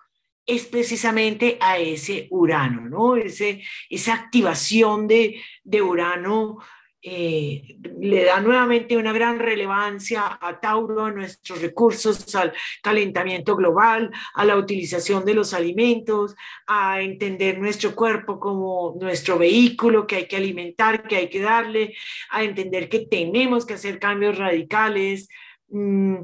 es 0.46 0.66
precisamente 0.66 1.58
a 1.60 1.78
ese 1.78 2.26
Urano, 2.30 2.88
¿no? 2.88 3.16
Ese, 3.16 3.62
esa 3.88 4.14
activación 4.14 5.06
de, 5.06 5.40
de 5.62 5.82
Urano 5.82 6.58
eh, 7.02 7.78
le 7.98 8.24
da 8.24 8.40
nuevamente 8.40 8.96
una 8.96 9.12
gran 9.12 9.38
relevancia 9.38 10.38
a 10.40 10.60
Tauro, 10.60 11.04
a 11.04 11.10
nuestros 11.10 11.62
recursos, 11.62 12.34
al 12.34 12.52
calentamiento 12.82 13.56
global, 13.56 14.10
a 14.34 14.44
la 14.44 14.56
utilización 14.56 15.24
de 15.24 15.34
los 15.34 15.54
alimentos, 15.54 16.34
a 16.66 17.00
entender 17.00 17.58
nuestro 17.58 17.94
cuerpo 17.94 18.38
como 18.38 18.96
nuestro 19.00 19.38
vehículo 19.38 20.06
que 20.06 20.16
hay 20.16 20.28
que 20.28 20.36
alimentar, 20.36 21.08
que 21.08 21.16
hay 21.16 21.30
que 21.30 21.40
darle, 21.40 21.94
a 22.30 22.44
entender 22.44 22.88
que 22.88 23.06
tenemos 23.06 23.64
que 23.64 23.74
hacer 23.74 23.98
cambios 23.98 24.36
radicales. 24.36 25.28
Mm, 25.68 26.16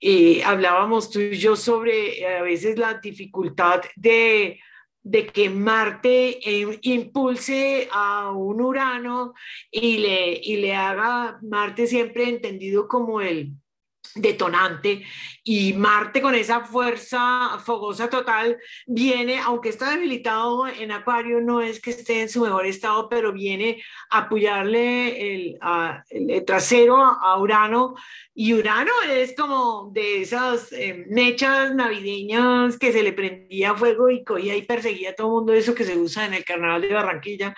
eh, 0.00 0.42
hablábamos 0.44 1.10
tú 1.10 1.20
y 1.20 1.36
yo 1.36 1.56
sobre 1.56 2.20
eh, 2.20 2.36
a 2.38 2.42
veces 2.42 2.78
la 2.78 2.94
dificultad 2.94 3.82
de 3.96 4.58
de 5.04 5.26
que 5.26 5.50
Marte 5.50 6.40
eh, 6.50 6.78
impulse 6.82 7.88
a 7.92 8.30
un 8.32 8.60
Urano 8.60 9.34
y 9.70 9.98
le, 9.98 10.40
y 10.42 10.56
le 10.56 10.74
haga 10.74 11.38
Marte 11.42 11.86
siempre 11.86 12.28
entendido 12.28 12.88
como 12.88 13.20
el, 13.20 13.52
detonante 14.14 15.04
y 15.42 15.74
Marte 15.74 16.22
con 16.22 16.34
esa 16.34 16.60
fuerza 16.60 17.58
fogosa 17.64 18.08
total 18.08 18.56
viene, 18.86 19.38
aunque 19.38 19.68
está 19.68 19.90
debilitado 19.90 20.66
en 20.66 20.92
Acuario, 20.92 21.40
no 21.40 21.60
es 21.60 21.80
que 21.80 21.90
esté 21.90 22.22
en 22.22 22.28
su 22.28 22.42
mejor 22.42 22.64
estado, 22.64 23.08
pero 23.08 23.32
viene 23.32 23.82
a 24.10 24.18
apoyarle 24.20 25.34
el, 25.34 26.44
trasero 26.46 26.96
a 26.96 27.38
Urano 27.38 27.94
y 28.34 28.54
Urano 28.54 28.92
es 29.10 29.34
como 29.36 29.90
de 29.92 30.22
esas 30.22 30.72
eh, 30.72 31.04
mechas 31.08 31.74
navideñas 31.74 32.78
que 32.78 32.92
se 32.92 33.02
le 33.02 33.12
prendía 33.12 33.74
fuego 33.74 34.08
y 34.08 34.24
cogía 34.24 34.56
y 34.56 34.62
perseguía 34.62 35.10
a 35.10 35.14
todo 35.14 35.26
el 35.26 35.32
mundo, 35.32 35.52
eso 35.52 35.74
que 35.74 35.84
se 35.84 35.98
usa 35.98 36.26
en 36.26 36.34
el 36.34 36.44
carnaval 36.44 36.82
de 36.82 36.94
Barranquilla. 36.94 37.54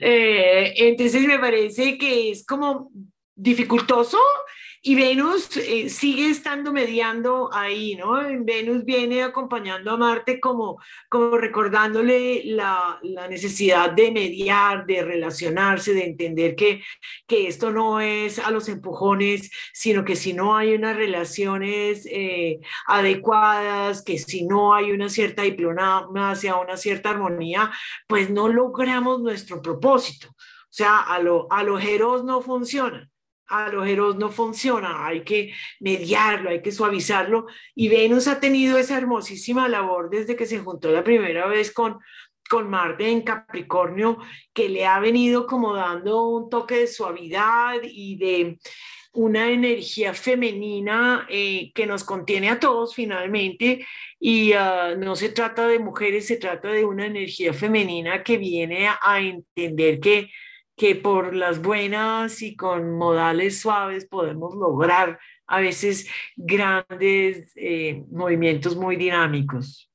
Eh, 0.00 0.72
entonces 0.76 1.22
me 1.26 1.38
parece 1.38 1.98
que 1.98 2.30
es 2.30 2.46
como 2.46 2.90
dificultoso 3.34 4.18
y 4.82 4.94
Venus 4.94 5.54
eh, 5.58 5.90
sigue 5.90 6.30
estando 6.30 6.72
mediando 6.72 7.50
ahí, 7.52 7.96
¿no? 7.96 8.12
Venus 8.44 8.82
viene 8.84 9.22
acompañando 9.22 9.90
a 9.90 9.98
Marte 9.98 10.40
como, 10.40 10.80
como 11.10 11.36
recordándole 11.36 12.42
la, 12.46 12.98
la 13.02 13.28
necesidad 13.28 13.90
de 13.90 14.10
mediar, 14.10 14.86
de 14.86 15.02
relacionarse, 15.02 15.92
de 15.92 16.04
entender 16.06 16.54
que, 16.56 16.82
que 17.26 17.46
esto 17.46 17.70
no 17.70 18.00
es 18.00 18.38
a 18.38 18.50
los 18.50 18.70
empujones, 18.70 19.50
sino 19.74 20.02
que 20.02 20.16
si 20.16 20.32
no 20.32 20.56
hay 20.56 20.72
unas 20.72 20.96
relaciones 20.96 22.06
eh, 22.10 22.60
adecuadas, 22.86 24.02
que 24.02 24.18
si 24.18 24.46
no 24.46 24.72
hay 24.74 24.92
una 24.92 25.10
cierta 25.10 25.42
diplomacia, 25.42 26.56
una 26.56 26.78
cierta 26.78 27.10
armonía, 27.10 27.70
pues 28.06 28.30
no 28.30 28.48
logramos 28.48 29.20
nuestro 29.20 29.60
propósito. 29.60 30.28
O 30.30 30.72
sea, 30.72 31.00
a 31.00 31.18
lo, 31.18 31.48
a 31.52 31.64
los 31.64 32.24
no 32.24 32.40
funciona 32.40 33.09
a 33.50 33.68
los 33.68 34.16
no 34.16 34.30
funciona, 34.30 35.06
hay 35.06 35.22
que 35.24 35.52
mediarlo, 35.80 36.50
hay 36.50 36.62
que 36.62 36.72
suavizarlo. 36.72 37.46
Y 37.74 37.88
Venus 37.88 38.28
ha 38.28 38.40
tenido 38.40 38.78
esa 38.78 38.96
hermosísima 38.96 39.68
labor 39.68 40.08
desde 40.08 40.36
que 40.36 40.46
se 40.46 40.60
juntó 40.60 40.90
la 40.92 41.02
primera 41.02 41.46
vez 41.46 41.72
con, 41.72 41.98
con 42.48 42.70
Marte 42.70 43.10
en 43.10 43.22
Capricornio, 43.22 44.18
que 44.52 44.68
le 44.68 44.86
ha 44.86 45.00
venido 45.00 45.46
como 45.46 45.74
dando 45.74 46.28
un 46.28 46.48
toque 46.48 46.76
de 46.76 46.86
suavidad 46.86 47.80
y 47.82 48.16
de 48.16 48.58
una 49.12 49.50
energía 49.50 50.14
femenina 50.14 51.26
eh, 51.28 51.72
que 51.74 51.86
nos 51.86 52.04
contiene 52.04 52.50
a 52.50 52.60
todos 52.60 52.94
finalmente. 52.94 53.84
Y 54.20 54.52
ah, 54.52 54.94
no 54.96 55.16
se 55.16 55.30
trata 55.30 55.66
de 55.66 55.80
mujeres, 55.80 56.28
se 56.28 56.36
trata 56.36 56.68
de 56.68 56.84
una 56.84 57.06
energía 57.06 57.52
femenina 57.52 58.22
que 58.22 58.38
viene 58.38 58.88
a 58.88 59.20
entender 59.20 59.98
que 59.98 60.30
que 60.80 60.96
por 60.96 61.36
las 61.36 61.60
buenas 61.60 62.40
y 62.40 62.56
con 62.56 62.96
modales 62.96 63.60
suaves 63.60 64.06
podemos 64.06 64.54
lograr 64.54 65.18
a 65.46 65.60
veces 65.60 66.06
grandes 66.36 67.52
eh, 67.54 68.02
movimientos 68.10 68.76
muy 68.76 68.96
dinámicos. 68.96 69.90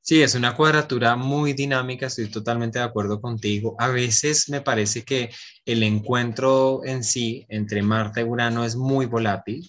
Sí, 0.00 0.20
es 0.20 0.34
una 0.34 0.56
cuadratura 0.56 1.14
muy 1.14 1.52
dinámica, 1.52 2.08
estoy 2.08 2.26
totalmente 2.26 2.80
de 2.80 2.86
acuerdo 2.86 3.20
contigo. 3.20 3.76
A 3.78 3.86
veces 3.86 4.48
me 4.48 4.62
parece 4.62 5.04
que 5.04 5.30
el 5.64 5.84
encuentro 5.84 6.84
en 6.84 7.04
sí 7.04 7.46
entre 7.48 7.82
Marte 7.82 8.22
y 8.22 8.24
Urano 8.24 8.64
es 8.64 8.74
muy 8.74 9.06
volátil 9.06 9.64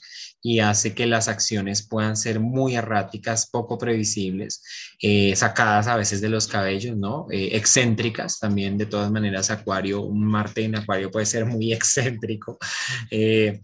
y 0.46 0.60
hace 0.60 0.94
que 0.94 1.08
las 1.08 1.28
acciones 1.28 1.82
puedan 1.82 2.16
ser 2.16 2.40
muy 2.40 2.76
erráticas, 2.76 3.50
poco 3.52 3.80
previsibles, 3.80 4.62
eh, 5.02 5.36
sacadas 5.36 5.88
a 5.88 5.96
veces 5.98 6.22
de 6.22 6.30
los 6.30 6.48
cabellos, 6.48 6.96
¿no? 6.96 7.26
Eh, 7.32 7.50
excéntricas 7.54 8.38
también, 8.38 8.78
de 8.78 8.86
todas 8.86 9.10
maneras, 9.10 9.50
Acuario, 9.50 10.02
un 10.02 10.24
Marte 10.24 10.64
en 10.64 10.76
Acuario 10.76 11.10
puede 11.10 11.26
ser 11.26 11.48
muy 11.48 11.74
excéntrico. 11.74 12.60
Eh, 13.10 13.60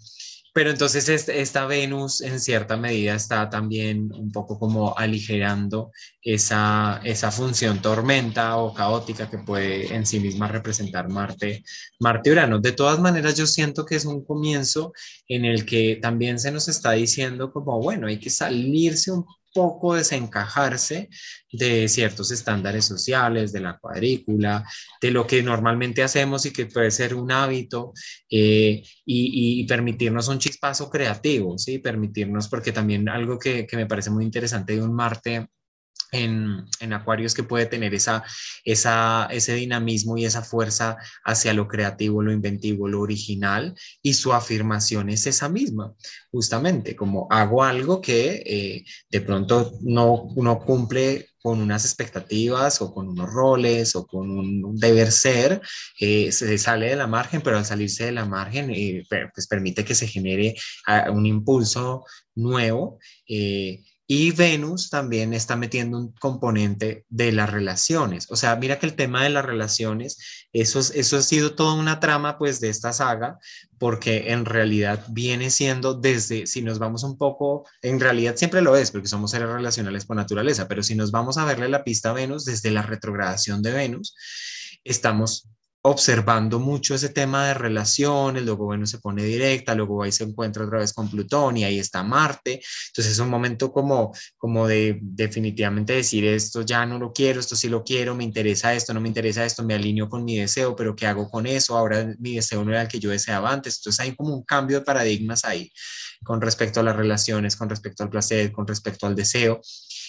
pero 0.53 0.69
entonces 0.69 1.07
esta 1.29 1.65
Venus 1.65 2.21
en 2.21 2.39
cierta 2.39 2.75
medida 2.75 3.15
está 3.15 3.49
también 3.49 4.11
un 4.13 4.31
poco 4.31 4.59
como 4.59 4.97
aligerando 4.97 5.91
esa, 6.21 6.99
esa 7.05 7.31
función 7.31 7.81
tormenta 7.81 8.57
o 8.57 8.73
caótica 8.73 9.29
que 9.29 9.37
puede 9.37 9.93
en 9.93 10.05
sí 10.05 10.19
misma 10.19 10.49
representar 10.49 11.07
Marte, 11.09 11.63
Marte 11.99 12.31
Urano. 12.31 12.59
De 12.59 12.73
todas 12.73 12.99
maneras, 12.99 13.35
yo 13.35 13.47
siento 13.47 13.85
que 13.85 13.95
es 13.95 14.05
un 14.05 14.25
comienzo 14.25 14.91
en 15.27 15.45
el 15.45 15.65
que 15.65 15.99
también 16.01 16.37
se 16.37 16.51
nos 16.51 16.67
está 16.67 16.91
diciendo 16.91 17.51
como, 17.51 17.79
bueno, 17.81 18.07
hay 18.07 18.19
que 18.19 18.29
salirse 18.29 19.11
un 19.11 19.25
poco 19.53 19.95
desencajarse 19.95 21.09
de 21.51 21.87
ciertos 21.87 22.31
estándares 22.31 22.85
sociales, 22.85 23.51
de 23.51 23.59
la 23.59 23.77
cuadrícula, 23.77 24.65
de 25.01 25.11
lo 25.11 25.27
que 25.27 25.43
normalmente 25.43 26.03
hacemos 26.03 26.45
y 26.45 26.53
que 26.53 26.65
puede 26.65 26.91
ser 26.91 27.15
un 27.15 27.31
hábito 27.31 27.93
eh, 28.29 28.83
y, 29.05 29.65
permitirnos 29.67 30.27
un 30.27 30.39
chispazo 30.39 30.89
creativo, 30.89 31.57
¿sí? 31.57 31.79
Permitirnos, 31.79 32.47
porque 32.47 32.71
también 32.71 33.07
algo 33.09 33.39
que, 33.39 33.65
que 33.65 33.77
me 33.77 33.85
parece 33.85 34.09
muy 34.09 34.25
interesante 34.25 34.75
de 34.75 34.81
un 34.81 34.93
Marte 34.93 35.47
en, 36.11 36.65
en 36.79 36.93
Acuarios 36.93 37.33
que 37.33 37.43
puede 37.43 37.65
tener 37.65 37.93
esa, 37.93 38.23
esa, 38.63 39.27
ese 39.31 39.55
dinamismo 39.55 40.17
y 40.17 40.25
esa 40.25 40.43
fuerza 40.43 40.97
hacia 41.23 41.53
lo 41.53 41.67
creativo, 41.67 42.21
lo 42.21 42.31
inventivo, 42.31 42.87
lo 42.87 43.01
original, 43.01 43.73
y 44.01 44.13
su 44.13 44.33
afirmación 44.33 45.09
es 45.09 45.25
esa 45.27 45.49
misma, 45.49 45.93
justamente, 46.31 46.95
como 46.95 47.27
hago 47.29 47.63
algo 47.63 48.01
que 48.01 48.43
eh, 48.45 48.85
de 49.09 49.21
pronto 49.21 49.71
no, 49.81 50.27
no 50.35 50.59
cumple 50.59 51.27
con 51.41 51.59
unas 51.59 51.85
expectativas 51.85 52.81
o 52.81 52.93
con 52.93 53.07
unos 53.07 53.31
roles 53.31 53.95
o 53.95 54.05
con 54.05 54.29
un 54.29 54.77
deber 54.77 55.11
ser, 55.11 55.61
eh, 55.99 56.31
se 56.31 56.57
sale 56.57 56.89
de 56.89 56.95
la 56.95 57.07
margen, 57.07 57.41
pero 57.41 57.57
al 57.57 57.65
salirse 57.65 58.05
de 58.05 58.11
la 58.11 58.25
margen, 58.25 58.69
eh, 58.69 59.03
pues 59.33 59.47
permite 59.47 59.83
que 59.83 59.95
se 59.95 60.07
genere 60.07 60.55
ah, 60.85 61.09
un 61.11 61.25
impulso 61.25 62.05
nuevo. 62.35 62.99
Eh, 63.27 63.81
y 64.13 64.31
Venus 64.31 64.89
también 64.89 65.33
está 65.33 65.55
metiendo 65.55 65.97
un 65.97 66.11
componente 66.11 67.05
de 67.07 67.31
las 67.31 67.49
relaciones. 67.49 68.27
O 68.29 68.35
sea, 68.35 68.57
mira 68.57 68.77
que 68.77 68.85
el 68.85 68.97
tema 68.97 69.23
de 69.23 69.29
las 69.29 69.45
relaciones, 69.45 70.17
eso, 70.51 70.81
eso 70.81 71.15
ha 71.15 71.21
sido 71.21 71.55
toda 71.55 71.75
una 71.75 72.01
trama 72.01 72.37
pues 72.37 72.59
de 72.59 72.67
esta 72.67 72.91
saga, 72.91 73.39
porque 73.79 74.33
en 74.33 74.43
realidad 74.43 75.05
viene 75.07 75.49
siendo 75.49 75.93
desde, 75.93 76.45
si 76.45 76.61
nos 76.61 76.77
vamos 76.77 77.03
un 77.05 77.17
poco, 77.17 77.65
en 77.81 78.01
realidad 78.01 78.35
siempre 78.35 78.61
lo 78.61 78.75
es, 78.75 78.91
porque 78.91 79.07
somos 79.07 79.31
seres 79.31 79.47
relacionales 79.47 80.03
por 80.03 80.17
naturaleza, 80.17 80.67
pero 80.67 80.83
si 80.83 80.93
nos 80.93 81.11
vamos 81.11 81.37
a 81.37 81.45
verle 81.45 81.69
la 81.69 81.85
pista 81.85 82.09
a 82.09 82.13
Venus, 82.13 82.43
desde 82.43 82.69
la 82.69 82.81
retrogradación 82.81 83.61
de 83.61 83.71
Venus, 83.71 84.13
estamos 84.83 85.47
observando 85.83 86.59
mucho 86.59 86.93
ese 86.93 87.09
tema 87.09 87.47
de 87.47 87.53
relaciones, 87.55 88.43
luego 88.43 88.65
bueno, 88.65 88.85
se 88.85 88.99
pone 88.99 89.23
directa, 89.23 89.73
luego 89.73 90.03
ahí 90.03 90.11
se 90.11 90.23
encuentra 90.23 90.63
otra 90.63 90.79
vez 90.79 90.93
con 90.93 91.09
Plutón 91.09 91.57
y 91.57 91.63
ahí 91.63 91.79
está 91.79 92.03
Marte, 92.03 92.61
entonces 92.89 93.13
es 93.13 93.19
un 93.19 93.29
momento 93.29 93.71
como, 93.71 94.13
como 94.37 94.67
de 94.67 94.99
definitivamente 95.01 95.93
decir 95.93 96.25
esto 96.25 96.61
ya 96.61 96.85
no 96.85 96.99
lo 96.99 97.11
quiero, 97.13 97.39
esto 97.39 97.55
sí 97.55 97.67
lo 97.67 97.83
quiero, 97.83 98.15
me 98.15 98.23
interesa 98.23 98.73
esto, 98.75 98.93
no 98.93 99.01
me 99.01 99.07
interesa 99.07 99.43
esto, 99.43 99.63
me 99.63 99.73
alineo 99.73 100.07
con 100.07 100.23
mi 100.23 100.37
deseo, 100.37 100.75
pero 100.75 100.95
¿qué 100.95 101.07
hago 101.07 101.29
con 101.29 101.47
eso? 101.47 101.77
Ahora 101.77 102.13
mi 102.19 102.35
deseo 102.35 102.63
no 102.63 102.71
era 102.71 102.83
el 102.83 102.87
que 102.87 102.99
yo 102.99 103.09
deseaba 103.09 103.51
antes, 103.51 103.77
entonces 103.77 103.99
hay 104.01 104.15
como 104.15 104.35
un 104.35 104.43
cambio 104.43 104.79
de 104.79 104.85
paradigmas 104.85 105.45
ahí 105.45 105.71
con 106.23 106.41
respecto 106.41 106.79
a 106.79 106.83
las 106.83 106.95
relaciones, 106.95 107.55
con 107.55 107.69
respecto 107.69 108.03
al 108.03 108.09
placer, 108.09 108.51
con 108.51 108.67
respecto 108.67 109.07
al 109.07 109.15
deseo, 109.15 109.61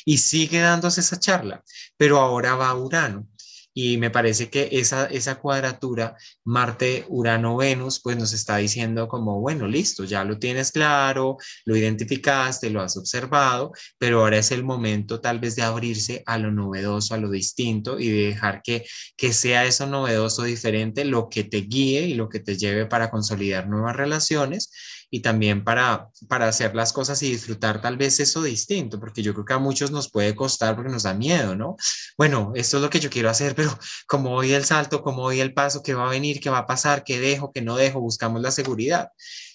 y 0.04 0.18
sigue 0.18 0.60
dándose 0.60 1.00
esa 1.00 1.18
charla, 1.18 1.62
pero 1.96 2.18
ahora 2.18 2.54
va 2.54 2.74
Urano. 2.74 3.28
Y 3.74 3.96
me 3.96 4.10
parece 4.10 4.50
que 4.50 4.68
esa, 4.72 5.06
esa 5.06 5.36
cuadratura 5.36 6.16
Marte, 6.44 7.06
Urano, 7.08 7.56
Venus, 7.56 8.00
pues 8.02 8.16
nos 8.16 8.32
está 8.32 8.58
diciendo 8.58 9.08
como, 9.08 9.40
bueno, 9.40 9.66
listo, 9.66 10.04
ya 10.04 10.24
lo 10.24 10.38
tienes 10.38 10.72
claro, 10.72 11.36
lo 11.64 11.76
identificaste, 11.76 12.70
lo 12.70 12.82
has 12.82 12.96
observado, 12.96 13.72
pero 13.98 14.20
ahora 14.20 14.38
es 14.38 14.50
el 14.52 14.64
momento 14.64 15.20
tal 15.20 15.38
vez 15.38 15.56
de 15.56 15.62
abrirse 15.62 16.22
a 16.26 16.38
lo 16.38 16.50
novedoso, 16.50 17.14
a 17.14 17.18
lo 17.18 17.30
distinto 17.30 17.98
y 17.98 18.08
de 18.08 18.26
dejar 18.28 18.62
que, 18.62 18.84
que 19.16 19.32
sea 19.32 19.64
eso 19.64 19.86
novedoso, 19.86 20.42
diferente, 20.42 21.04
lo 21.04 21.28
que 21.28 21.44
te 21.44 21.58
guíe 21.58 22.02
y 22.02 22.14
lo 22.14 22.28
que 22.28 22.40
te 22.40 22.56
lleve 22.56 22.86
para 22.86 23.10
consolidar 23.10 23.68
nuevas 23.68 23.96
relaciones 23.96 24.70
y 25.14 25.20
también 25.20 25.62
para, 25.62 26.08
para 26.26 26.48
hacer 26.48 26.74
las 26.74 26.94
cosas 26.94 27.22
y 27.22 27.30
disfrutar 27.30 27.82
tal 27.82 27.98
vez 27.98 28.18
eso 28.18 28.42
distinto, 28.42 28.98
porque 28.98 29.22
yo 29.22 29.34
creo 29.34 29.44
que 29.44 29.52
a 29.52 29.58
muchos 29.58 29.90
nos 29.90 30.10
puede 30.10 30.34
costar 30.34 30.74
porque 30.74 30.90
nos 30.90 31.02
da 31.02 31.12
miedo, 31.12 31.54
¿no? 31.54 31.76
Bueno, 32.16 32.52
esto 32.54 32.78
es 32.78 32.82
lo 32.82 32.88
que 32.88 32.98
yo 32.98 33.10
quiero 33.10 33.28
hacer, 33.28 33.54
pero 33.54 33.78
como 34.06 34.30
voy 34.30 34.54
el 34.54 34.64
salto, 34.64 35.02
como 35.02 35.20
voy 35.20 35.40
el 35.40 35.52
paso, 35.52 35.82
qué 35.82 35.92
va 35.92 36.06
a 36.06 36.10
venir, 36.10 36.40
qué 36.40 36.48
va 36.48 36.58
a 36.58 36.66
pasar, 36.66 37.04
qué 37.04 37.20
dejo, 37.20 37.52
qué 37.52 37.60
no 37.60 37.76
dejo, 37.76 38.00
buscamos 38.00 38.40
la 38.40 38.50
seguridad. 38.50 39.10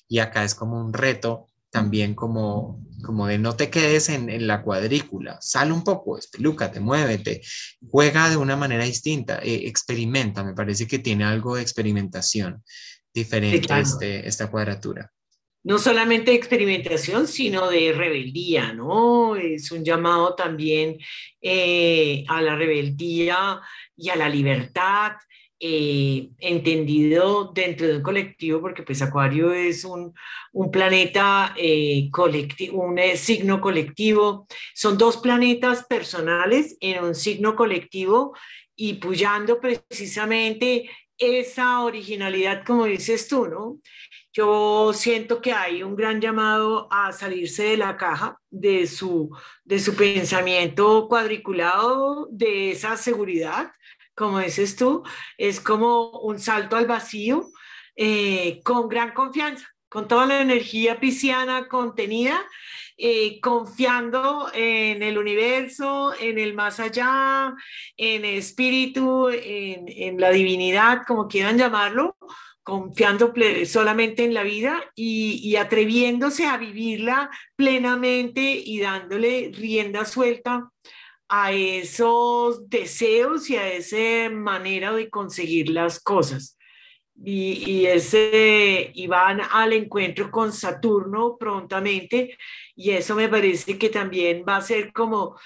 Y 0.08 0.20
acá 0.20 0.44
es 0.44 0.54
como 0.54 0.80
un 0.80 0.94
reto 0.94 1.48
también 1.72 2.14
como, 2.14 2.86
como 3.04 3.26
de 3.26 3.40
no 3.40 3.56
te 3.56 3.72
quedes 3.72 4.10
en, 4.10 4.30
en 4.30 4.46
la 4.46 4.62
cuadrícula, 4.62 5.40
sal 5.42 5.72
un 5.72 5.84
poco, 5.84 6.20
espelúcate, 6.20 6.80
muévete, 6.80 7.42
juega 7.90 8.30
de 8.30 8.38
una 8.38 8.56
manera 8.56 8.84
distinta, 8.84 9.40
eh, 9.40 9.68
experimenta, 9.68 10.44
me 10.44 10.54
parece 10.54 10.86
que 10.86 11.00
tiene 11.00 11.24
algo 11.24 11.56
de 11.56 11.64
experimentación 11.64 12.64
diferente 13.12 13.68
este, 13.80 14.28
esta 14.28 14.52
cuadratura 14.52 15.12
no 15.68 15.80
solamente 15.80 16.32
de 16.32 16.38
experimentación, 16.38 17.28
sino 17.28 17.70
de 17.70 17.92
rebeldía, 17.92 18.72
¿no? 18.72 19.36
Es 19.36 19.70
un 19.70 19.84
llamado 19.84 20.34
también 20.34 20.98
eh, 21.42 22.24
a 22.30 22.42
la 22.42 22.56
rebeldía 22.56 23.60
y 23.98 24.08
a 24.08 24.16
la 24.16 24.30
libertad, 24.30 25.18
eh, 25.60 26.30
entendido 26.40 27.52
dentro 27.54 27.86
de 27.86 27.98
un 27.98 28.02
colectivo, 28.02 28.62
porque 28.62 28.84
pues 28.84 29.02
Acuario 29.02 29.52
es 29.52 29.84
un, 29.84 30.14
planeta 30.72 31.54
eh, 31.58 32.08
colectivo, 32.12 32.84
un 32.84 32.98
signo 33.18 33.60
colectivo, 33.60 34.48
son 34.74 34.98
dos 34.98 35.18
planetas 35.18 35.84
personales 35.84 36.78
en 36.80 37.04
un 37.04 37.14
signo 37.14 37.58
colectivo 37.58 38.34
y 38.74 38.94
puyando 38.94 39.60
precisamente 39.60 40.90
esa 41.18 41.82
originalidad, 41.82 42.64
como 42.66 42.86
dices 42.86 43.28
tú, 43.28 43.48
¿no? 43.48 43.80
Yo 44.38 44.94
siento 44.94 45.42
que 45.42 45.52
hay 45.52 45.82
un 45.82 45.96
gran 45.96 46.22
llamado 46.22 46.88
a 46.92 47.12
salirse 47.12 47.64
de 47.64 47.78
la 47.78 47.98
caja, 47.98 48.40
de 48.52 48.86
su, 48.86 49.36
de 49.64 49.80
su 49.80 49.96
pensamiento 49.96 51.08
cuadriculado, 51.08 52.28
de 52.30 52.70
esa 52.70 52.98
seguridad, 52.98 53.72
como 54.14 54.38
dices 54.38 54.76
tú, 54.76 55.02
es 55.40 55.60
como 55.60 56.20
un 56.20 56.38
salto 56.38 56.76
al 56.76 56.86
vacío 56.86 57.48
eh, 57.96 58.62
con 58.64 58.88
gran 58.88 59.12
confianza, 59.16 59.66
con 59.90 60.08
toda 60.08 60.28
la 60.28 60.40
energía 60.42 61.00
pisciana 61.00 61.68
contenida, 61.68 62.40
eh, 62.96 63.42
confiando 63.42 64.52
en 64.54 65.02
el 65.02 65.18
universo, 65.18 66.14
en 66.20 66.38
el 66.38 66.54
más 66.54 66.80
allá, 66.80 67.56
en 67.96 68.24
el 68.24 68.38
espíritu, 68.38 69.30
en, 69.30 69.86
en 69.88 70.22
la 70.22 70.30
divinidad, 70.30 71.08
como 71.08 71.28
quieran 71.28 71.58
llamarlo, 71.58 72.16
confiando 72.68 73.34
solamente 73.66 74.26
en 74.26 74.34
la 74.34 74.44
vida 74.44 74.92
y, 74.94 75.56
atreviéndose 75.56 76.48
a 76.48 76.58
vivirla 76.58 77.30
plenamente 77.56 78.42
y 78.42 78.82
dándole 78.82 79.54
rienda 79.54 80.04
suelta 80.04 80.70
a 81.30 81.54
esos 81.54 82.70
deseos 82.70 83.50
y 83.50 83.56
a 83.56 83.72
esa 83.72 84.30
manera 84.34 84.92
de 84.92 85.10
conseguir 85.10 85.70
las 85.70 86.02
cosas. 86.02 86.58
Y, 87.24 87.64
y, 87.66 87.86
ese, 87.86 88.92
y 88.94 89.08
van 89.08 89.40
al 89.50 89.72
encuentro 89.72 90.30
con 90.30 90.52
Saturno 90.52 91.38
prontamente 91.40 92.38
y 92.76 92.92
eso 92.92 93.16
me 93.16 93.30
parece 93.30 93.78
que 93.78 93.88
también 93.90 94.44
va 94.48 94.58
a 94.58 94.62
ser 94.62 94.92
como 94.92 95.40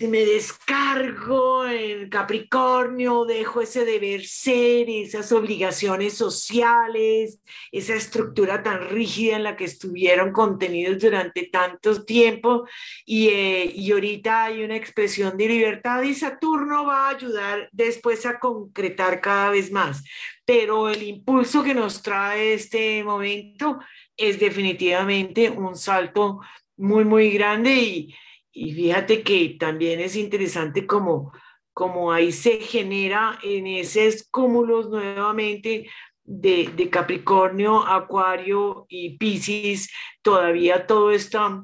me 0.00 0.24
descargo 0.24 1.66
en 1.66 2.08
Capricornio, 2.08 3.24
dejo 3.24 3.60
ese 3.60 3.84
deber 3.84 4.26
ser, 4.26 4.90
esas 4.90 5.32
obligaciones 5.32 6.14
sociales, 6.14 7.40
esa 7.72 7.94
estructura 7.94 8.62
tan 8.62 8.88
rígida 8.88 9.36
en 9.36 9.44
la 9.44 9.56
que 9.56 9.64
estuvieron 9.64 10.32
contenidos 10.32 10.98
durante 10.98 11.44
tanto 11.44 12.04
tiempo 12.04 12.66
y, 13.04 13.28
eh, 13.28 13.72
y 13.74 13.92
ahorita 13.92 14.44
hay 14.44 14.64
una 14.64 14.76
expresión 14.76 15.36
de 15.36 15.48
libertad 15.48 16.02
y 16.02 16.14
Saturno 16.14 16.84
va 16.84 17.06
a 17.06 17.10
ayudar 17.10 17.68
después 17.72 18.26
a 18.26 18.38
concretar 18.38 19.20
cada 19.20 19.50
vez 19.50 19.70
más. 19.72 20.04
Pero 20.44 20.88
el 20.88 21.02
impulso 21.02 21.64
que 21.64 21.74
nos 21.74 22.02
trae 22.02 22.54
este 22.54 23.02
momento 23.02 23.78
es 24.16 24.38
definitivamente 24.38 25.50
un 25.50 25.76
salto 25.76 26.40
muy, 26.76 27.04
muy 27.04 27.30
grande 27.30 27.74
y 27.74 28.14
y 28.58 28.72
fíjate 28.72 29.22
que 29.22 29.58
también 29.60 30.00
es 30.00 30.16
interesante 30.16 30.86
como, 30.86 31.30
como 31.74 32.10
ahí 32.10 32.32
se 32.32 32.58
genera 32.58 33.38
en 33.42 33.66
esos 33.66 34.26
cúmulos 34.30 34.88
nuevamente 34.88 35.90
de, 36.24 36.88
Capricornio, 36.90 37.86
Acuario 37.86 38.86
y 38.88 39.18
Piscis, 39.18 39.92
todavía 40.22 40.86
todo 40.86 41.10
está 41.10 41.62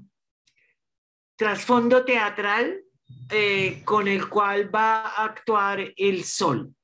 trasfondo 1.35 2.05
teatral 2.05 2.83
eh, 3.31 3.81
con 3.87 4.07
el 4.07 4.29
cual 4.29 4.73
va 4.73 5.01
a 5.01 5.25
actuar 5.25 5.95
el 5.97 6.25
sol, 6.25 6.75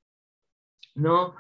¿no? 0.95 1.37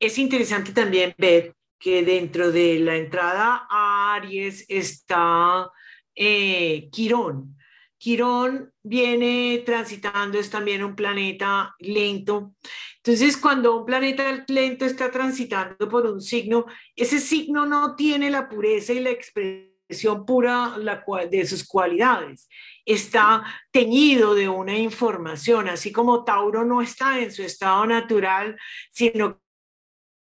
Es 0.00 0.18
interesante 0.18 0.72
también 0.72 1.14
ver 1.16 1.54
que 1.78 2.04
dentro 2.04 2.50
de 2.50 2.80
la 2.80 2.96
entrada 2.96 3.68
a 3.70 4.16
Aries 4.16 4.66
está 4.68 5.70
eh, 6.16 6.88
Quirón. 6.90 7.56
Quirón 8.04 8.70
viene 8.82 9.62
transitando, 9.64 10.38
es 10.38 10.50
también 10.50 10.84
un 10.84 10.94
planeta 10.94 11.74
lento. 11.78 12.52
Entonces, 12.98 13.38
cuando 13.38 13.78
un 13.78 13.86
planeta 13.86 14.44
lento 14.46 14.84
está 14.84 15.10
transitando 15.10 15.88
por 15.88 16.04
un 16.04 16.20
signo, 16.20 16.66
ese 16.94 17.18
signo 17.18 17.64
no 17.64 17.96
tiene 17.96 18.28
la 18.28 18.46
pureza 18.46 18.92
y 18.92 19.00
la 19.00 19.08
expresión 19.08 20.26
pura 20.26 20.76
de 21.30 21.46
sus 21.46 21.66
cualidades. 21.66 22.46
Está 22.84 23.42
teñido 23.70 24.34
de 24.34 24.50
una 24.50 24.76
información, 24.76 25.70
así 25.70 25.90
como 25.90 26.24
Tauro 26.24 26.62
no 26.66 26.82
está 26.82 27.20
en 27.20 27.32
su 27.32 27.42
estado 27.42 27.86
natural, 27.86 28.58
sino 28.90 29.40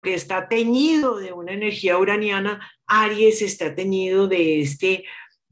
que 0.01 0.13
está 0.13 0.47
teñido 0.47 1.17
de 1.17 1.33
una 1.33 1.51
energía 1.51 1.97
uraniana, 1.97 2.71
Aries 2.87 3.41
está 3.41 3.75
teñido 3.75 4.27
de 4.27 4.61
este 4.61 5.03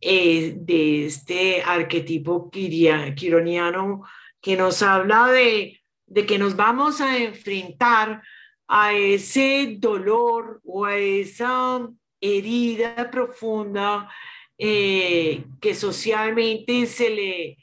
eh, 0.02 0.54
de 0.58 1.06
este 1.06 1.62
arquetipo 1.62 2.50
quironiano 2.50 4.04
que 4.42 4.58
nos 4.58 4.82
habla 4.82 5.28
de, 5.28 5.80
de 6.08 6.26
que 6.26 6.40
nos 6.40 6.56
vamos 6.56 7.00
a 7.02 7.18
enfrentar 7.18 8.22
a 8.68 8.94
ese 8.94 9.76
dolor 9.78 10.60
o 10.64 10.86
a 10.86 10.98
esa 10.98 11.88
herida 12.20 13.12
profunda 13.12 14.10
eh, 14.58 15.44
que 15.60 15.76
socialmente 15.76 16.86
se 16.86 17.10
le 17.10 17.58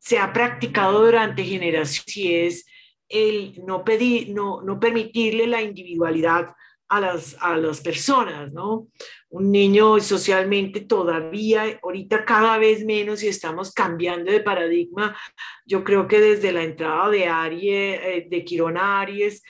se 0.00 0.18
ha 0.18 0.32
practicado 0.32 1.04
durante 1.04 1.44
generaciones 1.44 2.16
y 2.16 2.34
es 2.34 2.66
el 3.08 3.60
no 3.66 3.84
pedir, 3.84 4.30
no, 4.30 4.62
no 4.62 4.80
permitirle 4.80 5.46
la 5.46 5.62
individualidad 5.62 6.54
a 6.88 7.00
las, 7.00 7.36
a 7.40 7.56
las 7.56 7.80
personas, 7.80 8.52
¿no? 8.52 8.88
Un 9.30 9.52
niño 9.52 10.00
socialmente 10.00 10.80
todavía, 10.80 11.78
ahorita 11.82 12.24
cada 12.24 12.58
vez 12.58 12.84
menos 12.84 13.22
y 13.22 13.28
estamos 13.28 13.72
cambiando 13.72 14.30
de 14.30 14.40
paradigma. 14.40 15.16
Yo 15.64 15.84
creo 15.84 16.08
que 16.08 16.20
desde 16.20 16.52
la 16.52 16.64
entrada 16.64 17.08
de 17.10 17.26
Aries, 17.26 18.00
eh, 18.02 18.26
de 18.28 18.44
Quirón 18.44 18.76
Aries, 18.76 19.42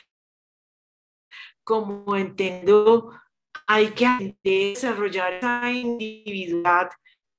como 1.65 2.17
entiendo, 2.17 3.11
hay 3.67 3.91
que 3.91 4.37
desarrollar 4.43 5.35
esa 5.35 5.73
individualidad 5.73 6.91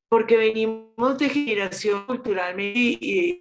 porque 0.09 0.35
venimos 0.35 1.17
de 1.17 1.29
generación 1.29 2.05
culturalmente 2.05 3.39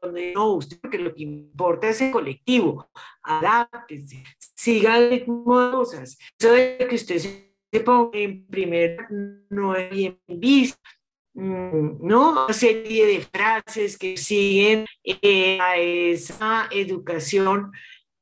donde 0.00 0.32
no, 0.32 0.54
usted, 0.54 0.78
porque 0.80 0.98
lo 0.98 1.12
que 1.12 1.22
importa 1.22 1.88
es 1.88 2.00
el 2.00 2.12
colectivo, 2.12 2.88
adáptese, 3.22 4.22
siga 4.54 5.00
de 5.00 5.24
cosas. 5.24 6.16
Eso 6.38 6.52
de 6.52 6.86
que 6.88 6.94
usted 6.94 7.43
en 8.12 8.46
primer 8.46 9.06
no 9.50 9.74
es 9.76 9.90
bien 9.90 10.18
visto. 10.26 10.80
Mm, 11.34 12.06
¿no? 12.06 12.44
Una 12.44 12.52
serie 12.52 13.06
de 13.06 13.20
frases 13.20 13.98
que 13.98 14.16
siguen 14.16 14.86
eh, 15.02 15.58
a 15.60 15.76
esa 15.76 16.68
educación 16.70 17.72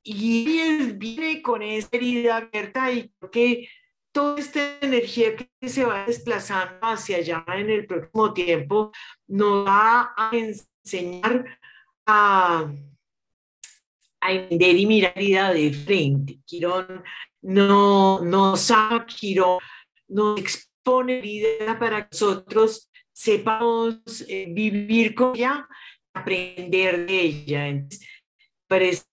y 0.02 0.92
viene 0.94 1.42
con 1.42 1.62
esa 1.62 1.88
herida 1.92 2.38
abierta 2.38 2.90
y 2.90 3.12
que 3.30 3.68
toda 4.12 4.38
esta 4.38 4.78
energía 4.80 5.36
que 5.36 5.68
se 5.68 5.84
va 5.84 6.06
desplazando 6.06 6.78
hacia 6.82 7.18
allá 7.18 7.44
en 7.48 7.70
el 7.70 7.86
próximo 7.86 8.32
tiempo 8.32 8.92
nos 9.26 9.66
va 9.66 10.12
a 10.16 10.30
enseñar 10.32 11.58
a, 12.06 12.70
a 14.20 14.32
entender 14.32 14.76
y 14.76 14.86
mirar 14.86 15.14
de 15.54 15.72
frente. 15.72 16.40
Quirón 16.46 17.02
no 17.42 18.20
nos 18.24 18.70
ama, 18.70 19.06
nos 20.08 20.40
expone 20.40 21.20
vida 21.20 21.78
para 21.78 22.02
que 22.02 22.08
nosotros 22.12 22.90
sepamos 23.12 24.24
eh, 24.28 24.46
vivir 24.48 25.14
con 25.14 25.36
ella, 25.36 25.68
aprender 26.14 27.06
de 27.06 27.20
ella. 27.20 27.86
Parece 28.66 29.04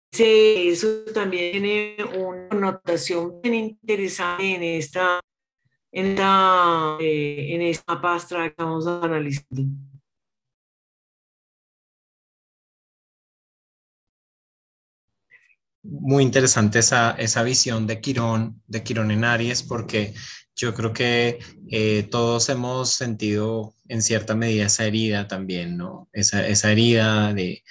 eso 0.69 1.03
también 1.13 1.51
tiene 1.51 1.95
una 2.17 2.49
notación 2.49 3.41
bien 3.41 3.55
interesante 3.55 4.55
en 4.55 4.63
esta, 4.63 5.19
en 5.91 6.05
esta, 6.07 6.97
eh, 6.99 7.55
en 7.55 7.61
esta 7.61 8.01
pastra 8.01 8.43
que 8.43 8.49
estamos 8.49 8.87
analizando. 8.87 9.63
Muy 15.91 16.23
interesante 16.23 16.79
esa, 16.79 17.11
esa 17.11 17.43
visión 17.43 17.87
de 17.87 17.99
Quirón, 18.01 18.61
de 18.67 18.83
Quirón 18.83 19.11
en 19.11 19.23
Aries, 19.23 19.63
porque 19.63 20.13
yo 20.55 20.73
creo 20.73 20.93
que 20.93 21.39
eh, 21.69 22.07
todos 22.11 22.49
hemos 22.49 22.93
sentido 22.93 23.73
en 23.87 24.01
cierta 24.01 24.35
medida 24.35 24.65
esa 24.65 24.85
herida 24.85 25.27
también, 25.27 25.77
¿no? 25.77 26.09
Esa, 26.13 26.45
esa 26.47 26.71
herida 26.71 27.33
de, 27.33 27.63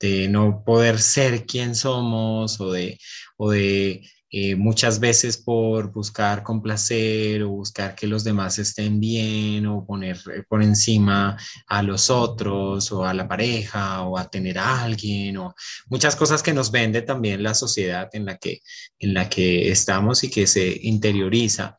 de 0.00 0.28
no 0.28 0.62
poder 0.64 1.00
ser 1.00 1.44
quien 1.44 1.74
somos 1.74 2.60
o 2.60 2.72
de, 2.72 2.98
o 3.36 3.50
de 3.50 4.02
eh, 4.28 4.56
muchas 4.56 4.98
veces 4.98 5.36
por 5.38 5.92
buscar 5.92 6.42
complacer 6.42 7.44
o 7.44 7.50
buscar 7.50 7.94
que 7.94 8.08
los 8.08 8.24
demás 8.24 8.58
estén 8.58 8.98
bien 8.98 9.66
o 9.66 9.86
poner 9.86 10.18
eh, 10.34 10.42
por 10.48 10.64
encima 10.64 11.36
a 11.68 11.82
los 11.84 12.10
otros 12.10 12.90
o 12.90 13.04
a 13.04 13.14
la 13.14 13.28
pareja 13.28 14.02
o 14.02 14.18
a 14.18 14.28
tener 14.28 14.58
a 14.58 14.82
alguien 14.82 15.36
o 15.36 15.54
muchas 15.88 16.16
cosas 16.16 16.42
que 16.42 16.52
nos 16.52 16.72
vende 16.72 17.02
también 17.02 17.40
la 17.40 17.54
sociedad 17.54 18.08
en 18.14 18.24
la 18.24 18.36
que, 18.36 18.62
en 18.98 19.14
la 19.14 19.28
que 19.28 19.70
estamos 19.70 20.24
y 20.24 20.30
que 20.30 20.46
se 20.48 20.76
interioriza. 20.82 21.76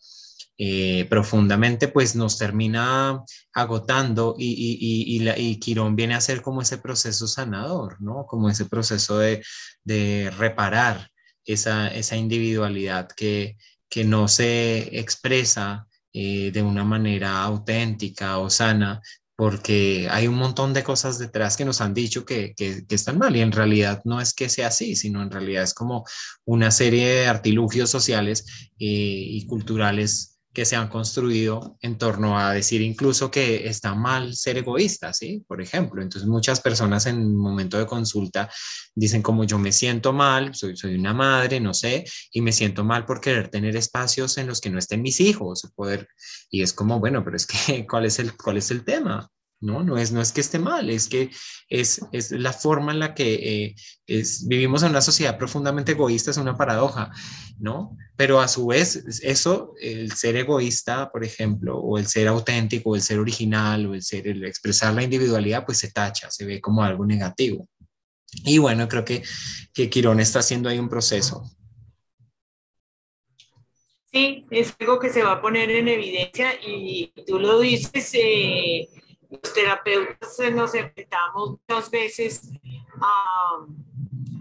Eh, 0.60 1.05
profundamente, 1.10 1.88
pues 1.88 2.15
nos 2.15 2.38
termina 2.39 3.23
agotando 3.53 4.36
y, 4.39 4.47
y, 4.47 5.15
y, 5.15 5.19
la, 5.19 5.38
y, 5.38 5.60
Quirón 5.60 5.95
viene 5.95 6.15
a 6.15 6.21
ser 6.21 6.41
como 6.41 6.63
ese 6.63 6.79
proceso 6.79 7.27
sanador, 7.27 8.01
¿no? 8.01 8.25
Como 8.25 8.49
ese 8.49 8.65
proceso 8.65 9.19
de, 9.19 9.43
de 9.83 10.31
reparar 10.36 11.12
esa, 11.47 11.88
esa 11.88 12.15
individualidad 12.15 13.07
que, 13.10 13.57
que, 13.89 14.03
no 14.03 14.27
se 14.27 14.99
expresa 14.99 15.88
eh, 16.13 16.51
de 16.51 16.62
una 16.62 16.83
manera 16.83 17.41
auténtica 17.43 18.38
o 18.38 18.49
sana, 18.49 19.01
porque 19.36 20.07
hay 20.12 20.27
un 20.27 20.36
montón 20.36 20.73
de 20.73 20.83
cosas 20.83 21.19
detrás 21.19 21.57
que 21.57 21.65
nos 21.65 21.81
han 21.81 21.93
dicho 21.93 22.25
que, 22.25 22.53
que, 22.55 22.86
que, 22.86 22.95
están 22.95 23.17
mal 23.17 23.36
y 23.36 23.41
en 23.41 23.51
realidad 23.51 24.01
no 24.03 24.19
es 24.19 24.33
que 24.33 24.49
sea 24.49 24.67
así, 24.67 24.95
sino 24.95 25.21
en 25.21 25.31
realidad 25.31 25.63
es 25.63 25.73
como 25.73 26.05
una 26.45 26.71
serie 26.71 27.07
de 27.07 27.27
artilugios 27.27 27.89
sociales 27.89 28.45
eh, 28.79 28.86
y 28.88 29.45
culturales 29.47 30.37
que 30.58 30.65
se 30.65 30.76
han 30.76 30.88
construido 30.88 31.78
en 31.82 32.00
torno 32.00 32.39
a 32.39 32.52
decir 32.52 32.82
incluso 32.82 33.30
que 33.30 33.67
está 33.67 33.93
mal 33.93 34.34
ser 34.34 34.58
egoísta, 34.58 35.13
¿sí? 35.13 35.46
Por 35.48 35.62
ejemplo, 35.62 36.02
entonces 36.02 36.28
muchas 36.28 36.62
personas 36.62 37.06
en 37.06 37.38
momento 37.38 37.78
de 37.78 37.86
consulta 37.86 38.50
dicen 38.96 39.22
como 39.22 39.43
yo 39.43 39.60
me 39.60 39.72
siento 39.72 40.13
mal, 40.13 40.56
soy, 40.56 40.76
soy 40.76 40.96
una 40.96 41.13
madre, 41.13 41.60
no 41.60 41.76
sé, 41.76 42.06
y 42.32 42.41
me 42.41 42.52
siento 42.52 42.84
mal 42.84 43.06
por 43.06 43.22
querer 43.22 43.50
tener 43.50 43.76
espacios 43.76 44.39
en 44.39 44.48
los 44.48 44.60
que 44.60 44.72
no 44.72 44.80
estén 44.80 45.04
mis 45.04 45.20
hijos, 45.20 45.72
poder, 45.76 46.08
y 46.50 46.63
es 46.63 46.74
como, 46.74 47.00
bueno, 47.00 47.24
pero 47.24 47.38
es 47.38 47.46
que, 47.46 47.86
¿cuál 47.88 48.08
es 48.08 48.17
el, 48.17 48.36
cuál 48.36 48.58
es 48.58 48.72
el 48.72 48.84
tema? 48.84 49.30
¿No? 49.60 49.84
No 49.84 49.98
es, 49.98 50.12
no 50.12 50.22
es 50.22 50.32
que 50.32 50.41
esté 50.41 50.60
mal, 50.60 50.89
es 50.89 51.08
que 51.08 51.32
es, 51.70 52.02
es 52.12 52.32
la 52.32 52.54
forma 52.54 52.91
en 52.91 53.00
la 53.00 53.15
que 53.15 53.34
eh, 53.34 53.76
es, 54.06 54.48
vivimos 54.48 54.84
en 54.84 54.91
una 54.91 55.02
sociedad 55.02 55.38
profundamente 55.38 55.93
egoísta, 55.93 56.32
es 56.32 56.38
una 56.38 56.58
paradoja, 56.58 57.12
¿no? 57.60 57.98
Pero 58.15 58.40
a 58.40 58.48
su 58.48 58.67
vez, 58.67 59.04
eso, 59.23 59.73
el 59.81 60.12
ser 60.12 60.36
egoísta, 60.36 61.12
por 61.12 61.23
ejemplo, 61.23 61.77
o 61.77 61.98
el 61.98 62.08
ser 62.08 62.27
auténtico, 62.27 62.92
o 62.92 62.96
el 62.96 63.02
ser 63.02 63.19
original, 63.19 63.88
o 63.88 63.94
el 63.94 64.04
ser, 64.04 64.27
el 64.27 64.46
expresar 64.46 64.94
la 64.94 65.04
individualidad, 65.04 65.65
pues 65.65 65.79
se 65.79 65.92
tacha, 65.92 66.29
se 66.29 66.46
ve 66.46 66.62
como 66.62 66.84
algo 66.84 67.06
negativo. 67.06 67.67
Y 68.44 68.58
bueno, 68.58 68.88
creo 68.88 69.06
que, 69.06 69.23
que 69.73 69.90
Quirón 69.90 70.19
está 70.19 70.40
haciendo 70.40 70.69
ahí 70.69 70.79
un 70.79 70.90
proceso. 70.90 71.44
Sí, 74.12 74.46
es 74.52 74.73
algo 74.79 75.00
que 75.00 75.10
se 75.10 75.21
va 75.21 75.34
a 75.34 75.42
poner 75.42 75.69
en 75.69 75.88
evidencia 75.88 76.54
y 76.65 77.13
tú 77.25 77.40
lo 77.40 77.60
dices, 77.60 78.10
eh, 78.13 78.88
los 79.30 79.54
terapeutas 79.54 80.40
nos 80.52 80.73
enfrentamos 80.73 81.58
muchas 81.67 81.90
veces 81.90 82.50
a 83.02 83.65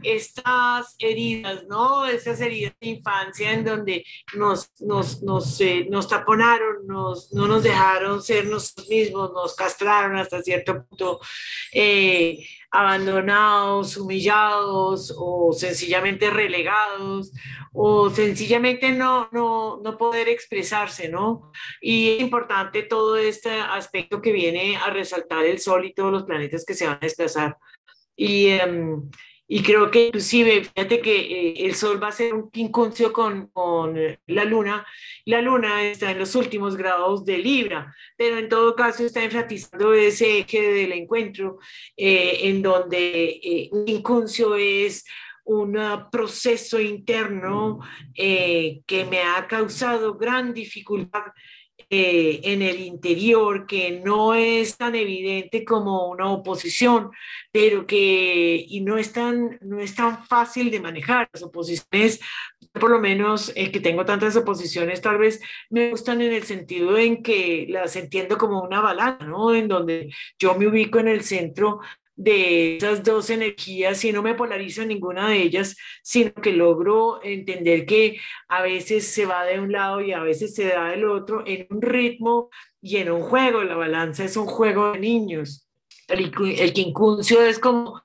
estas 0.02 0.94
heridas, 0.98 1.64
¿no? 1.68 2.06
Esas 2.06 2.40
heridas 2.40 2.74
de 2.80 2.88
infancia 2.88 3.52
en 3.52 3.64
donde 3.64 4.04
nos, 4.34 4.70
nos, 4.80 5.22
nos, 5.22 5.60
eh, 5.60 5.86
nos 5.90 6.08
taponaron, 6.08 6.86
nos, 6.86 7.32
no 7.32 7.48
nos 7.48 7.62
dejaron 7.62 8.22
ser 8.22 8.46
nosotros 8.46 8.88
mismos, 8.88 9.32
nos 9.32 9.54
castraron 9.54 10.16
hasta 10.16 10.42
cierto 10.42 10.84
punto, 10.84 11.20
eh, 11.72 12.46
abandonados, 12.80 13.96
humillados 13.96 15.14
o 15.16 15.52
sencillamente 15.52 16.30
relegados 16.30 17.32
o 17.72 18.08
sencillamente 18.10 18.90
no, 18.92 19.28
no, 19.32 19.80
no 19.82 19.98
poder 19.98 20.28
expresarse, 20.28 21.08
¿no? 21.08 21.52
Y 21.80 22.10
es 22.10 22.20
importante 22.20 22.82
todo 22.82 23.16
este 23.16 23.50
aspecto 23.50 24.22
que 24.22 24.32
viene 24.32 24.76
a 24.76 24.90
resaltar 24.90 25.44
el 25.44 25.58
Sol 25.58 25.84
y 25.84 25.92
todos 25.92 26.10
los 26.10 26.24
planetas 26.24 26.64
que 26.64 26.74
se 26.74 26.86
van 26.86 26.96
a 26.96 27.00
desplazar. 27.00 27.58
Y, 28.16 28.48
em, 28.48 29.10
y 29.48 29.62
creo 29.62 29.90
que 29.90 30.08
inclusive, 30.08 30.64
fíjate 30.64 31.00
que 31.00 31.20
eh, 31.20 31.66
el 31.66 31.74
Sol 31.74 32.02
va 32.02 32.08
a 32.08 32.12
ser 32.12 32.34
un 32.34 32.50
quincuncio 32.50 33.12
con, 33.12 33.46
con 33.48 33.96
la 34.26 34.44
Luna. 34.44 34.84
La 35.24 35.40
Luna 35.40 35.84
está 35.84 36.10
en 36.10 36.18
los 36.18 36.34
últimos 36.34 36.76
grados 36.76 37.24
de 37.24 37.38
Libra, 37.38 37.94
pero 38.16 38.38
en 38.38 38.48
todo 38.48 38.74
caso 38.74 39.04
está 39.04 39.22
enfatizando 39.22 39.92
ese 39.92 40.40
eje 40.40 40.60
del 40.60 40.92
encuentro, 40.92 41.58
eh, 41.96 42.40
en 42.42 42.62
donde 42.62 43.40
eh, 43.42 43.68
un 43.70 43.84
quincuncio 43.84 44.56
es 44.56 45.04
un 45.46 45.78
proceso 46.10 46.80
interno 46.80 47.78
eh, 48.16 48.80
que 48.84 49.04
me 49.04 49.22
ha 49.22 49.46
causado 49.46 50.14
gran 50.14 50.52
dificultad 50.52 51.22
eh, 51.88 52.40
en 52.42 52.62
el 52.62 52.80
interior, 52.80 53.66
que 53.66 54.00
no 54.04 54.34
es 54.34 54.76
tan 54.76 54.96
evidente 54.96 55.64
como 55.64 56.08
una 56.08 56.28
oposición, 56.32 57.12
pero 57.52 57.86
que 57.86 58.64
y 58.68 58.80
no, 58.80 58.98
es 58.98 59.12
tan, 59.12 59.58
no 59.62 59.78
es 59.78 59.94
tan 59.94 60.24
fácil 60.26 60.70
de 60.72 60.80
manejar. 60.80 61.28
Las 61.32 61.44
oposiciones, 61.44 62.20
por 62.72 62.90
lo 62.90 62.98
menos 62.98 63.52
eh, 63.54 63.70
que 63.70 63.80
tengo 63.80 64.04
tantas 64.04 64.34
oposiciones, 64.36 65.00
tal 65.00 65.18
vez 65.18 65.40
me 65.70 65.90
gustan 65.90 66.22
en 66.22 66.32
el 66.32 66.42
sentido 66.42 66.98
en 66.98 67.22
que 67.22 67.66
las 67.68 67.94
entiendo 67.94 68.36
como 68.36 68.62
una 68.62 68.80
balanza, 68.80 69.24
¿no? 69.24 69.54
En 69.54 69.68
donde 69.68 70.12
yo 70.38 70.54
me 70.56 70.66
ubico 70.66 70.98
en 70.98 71.08
el 71.08 71.22
centro 71.22 71.80
de 72.16 72.78
esas 72.78 73.02
dos 73.02 73.28
energías 73.28 74.02
y 74.04 74.10
no 74.10 74.22
me 74.22 74.34
polarizo 74.34 74.82
en 74.82 74.88
ninguna 74.88 75.28
de 75.28 75.42
ellas, 75.42 75.76
sino 76.02 76.32
que 76.32 76.52
logro 76.52 77.22
entender 77.22 77.84
que 77.84 78.18
a 78.48 78.62
veces 78.62 79.06
se 79.06 79.26
va 79.26 79.44
de 79.44 79.60
un 79.60 79.70
lado 79.70 80.00
y 80.00 80.12
a 80.12 80.20
veces 80.20 80.54
se 80.54 80.64
da 80.64 80.90
del 80.90 81.04
otro 81.04 81.44
en 81.46 81.66
un 81.70 81.82
ritmo 81.82 82.48
y 82.80 82.96
en 82.96 83.10
un 83.10 83.20
juego. 83.22 83.62
La 83.62 83.76
balanza 83.76 84.24
es 84.24 84.36
un 84.36 84.46
juego 84.46 84.92
de 84.92 85.00
niños. 85.00 85.68
El, 86.08 86.32
el 86.58 86.72
quincuncio 86.72 87.42
es 87.42 87.58
como 87.58 88.02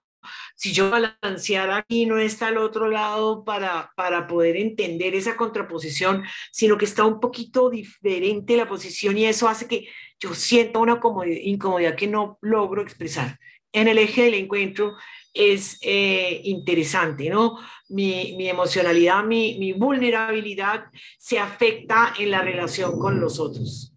si 0.55 0.74
yo 0.74 0.91
balanceara 0.91 1.78
aquí, 1.78 2.05
no 2.05 2.20
está 2.20 2.47
al 2.47 2.57
otro 2.57 2.88
lado 2.88 3.43
para, 3.43 3.91
para 3.95 4.28
poder 4.28 4.57
entender 4.57 5.16
esa 5.16 5.36
contraposición, 5.36 6.24
sino 6.51 6.78
que 6.78 6.86
está 6.86 7.03
un 7.03 7.20
poquito 7.20 7.70
diferente 7.72 8.55
la 8.55 8.68
posición 8.68 9.18
y 9.18 9.26
eso 9.26 9.49
hace 9.49 9.68
que 9.68 9.88
yo 10.20 10.36
sienta 10.36 10.78
una 10.78 10.99
incomodidad 11.41 11.95
que 11.95 12.05
no 12.05 12.38
logro 12.41 12.84
expresar 12.84 13.39
en 13.74 13.88
el 13.88 13.98
eje 13.98 14.24
del 14.24 14.34
encuentro 14.36 14.96
es 15.34 15.80
eh, 15.82 16.42
interesante, 16.44 17.30
¿no? 17.30 17.58
Mi, 17.90 18.36
mi 18.38 18.50
emocionalidad, 18.50 19.24
mi, 19.24 19.58
mi, 19.58 19.74
vulnerabilidad 19.74 20.86
se 21.18 21.40
afecta 21.40 22.14
en 22.18 22.32
la 22.32 22.42
relación 22.42 23.00
con 23.00 23.20
los 23.20 23.40
otros. 23.40 23.94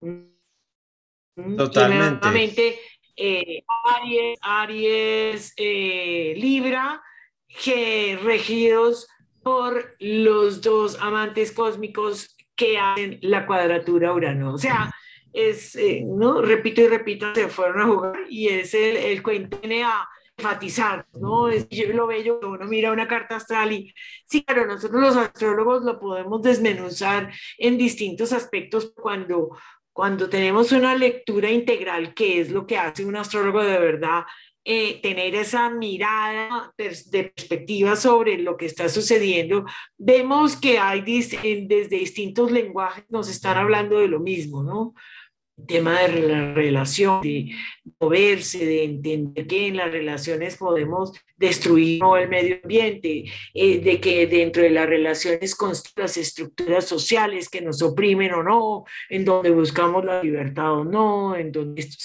Mm, 0.00 1.56
Totalmente. 1.56 2.78
Eh, 3.14 3.62
Aries, 3.84 4.38
Aries 4.40 5.52
eh, 5.56 6.34
Libra, 6.36 7.02
que 7.62 8.18
regidos 8.22 9.06
por 9.42 9.96
los 9.98 10.62
dos 10.62 10.98
amantes 10.98 11.52
cósmicos 11.52 12.36
que 12.54 12.78
hacen 12.78 13.18
la 13.22 13.46
cuadratura 13.46 14.12
Urano. 14.12 14.54
O 14.54 14.58
sea, 14.58 14.90
es, 15.32 15.74
eh, 15.76 16.02
¿no? 16.06 16.42
Repito 16.42 16.80
y 16.80 16.88
repito, 16.88 17.34
se 17.34 17.48
fueron 17.48 17.80
a 17.80 17.86
jugar 17.86 18.20
y 18.28 18.48
es 18.48 18.74
el, 18.74 18.96
el 18.96 19.22
cuento 19.22 19.58
viene 19.60 19.84
a 19.84 20.08
enfatizar, 20.36 21.06
¿no? 21.14 21.48
Es 21.48 21.68
lo 21.94 22.06
bello 22.06 22.40
uno 22.42 22.66
mira 22.66 22.92
una 22.92 23.06
carta 23.06 23.36
astral 23.36 23.72
y 23.72 23.94
sí, 24.26 24.42
claro, 24.44 24.66
nosotros 24.66 25.00
los 25.00 25.16
astrólogos 25.16 25.84
lo 25.84 25.98
podemos 25.98 26.42
desmenuzar 26.42 27.32
en 27.58 27.78
distintos 27.78 28.32
aspectos 28.32 28.92
cuando, 28.96 29.56
cuando 29.92 30.28
tenemos 30.28 30.72
una 30.72 30.94
lectura 30.96 31.50
integral, 31.50 32.14
que 32.14 32.40
es 32.40 32.50
lo 32.50 32.66
que 32.66 32.78
hace 32.78 33.04
un 33.04 33.16
astrólogo 33.16 33.62
de 33.62 33.78
verdad, 33.78 34.24
eh, 34.64 35.00
tener 35.02 35.34
esa 35.34 35.70
mirada 35.70 36.72
de 36.78 36.92
perspectiva 37.10 37.96
sobre 37.96 38.38
lo 38.38 38.56
que 38.56 38.66
está 38.66 38.88
sucediendo, 38.88 39.64
vemos 39.98 40.56
que 40.56 40.78
hay 40.78 41.00
desde 41.00 41.96
distintos 41.96 42.52
lenguajes 42.52 43.04
nos 43.10 43.28
están 43.28 43.58
hablando 43.58 43.98
de 43.98 44.06
lo 44.06 44.20
mismo, 44.20 44.62
¿no? 44.62 44.94
Tema 45.66 46.00
de 46.02 46.20
la 46.22 46.54
relación, 46.54 47.22
de 47.22 47.52
moverse, 48.00 48.64
de 48.64 48.84
entender 48.84 49.46
que 49.46 49.68
en 49.68 49.76
las 49.76 49.90
relaciones 49.90 50.56
podemos 50.56 51.12
destruir 51.36 52.00
el 52.18 52.28
medio 52.28 52.58
ambiente, 52.62 53.24
eh, 53.54 53.78
de 53.80 54.00
que 54.00 54.26
dentro 54.26 54.62
de 54.62 54.70
las 54.70 54.88
relaciones 54.88 55.54
con 55.54 55.72
las 55.96 56.16
estructuras 56.16 56.86
sociales 56.86 57.48
que 57.48 57.60
nos 57.60 57.82
oprimen 57.82 58.32
o 58.32 58.42
no, 58.42 58.84
en 59.08 59.24
donde 59.24 59.50
buscamos 59.50 60.04
la 60.04 60.22
libertad 60.22 60.72
o 60.72 60.84
no, 60.84 61.36
en 61.36 61.52
donde 61.52 61.82
esto 61.82 61.96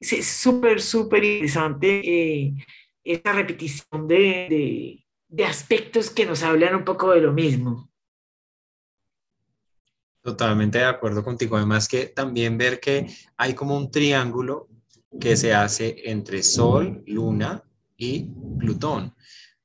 es 0.00 0.26
súper, 0.26 0.80
súper 0.80 1.24
interesante 1.24 2.00
eh, 2.04 2.54
esta 3.04 3.32
repetición 3.32 4.06
de, 4.06 5.04
de 5.28 5.44
aspectos 5.44 6.10
que 6.10 6.26
nos 6.26 6.42
hablan 6.42 6.74
un 6.74 6.84
poco 6.84 7.12
de 7.12 7.20
lo 7.20 7.32
mismo. 7.32 7.87
Totalmente 10.28 10.76
de 10.76 10.84
acuerdo 10.84 11.24
contigo. 11.24 11.56
Además 11.56 11.88
que 11.88 12.04
también 12.04 12.58
ver 12.58 12.80
que 12.80 13.06
hay 13.38 13.54
como 13.54 13.74
un 13.74 13.90
triángulo 13.90 14.68
que 15.18 15.38
se 15.38 15.54
hace 15.54 16.02
entre 16.04 16.42
Sol, 16.42 17.02
Luna 17.06 17.64
y 17.96 18.24
Plutón, 18.58 19.14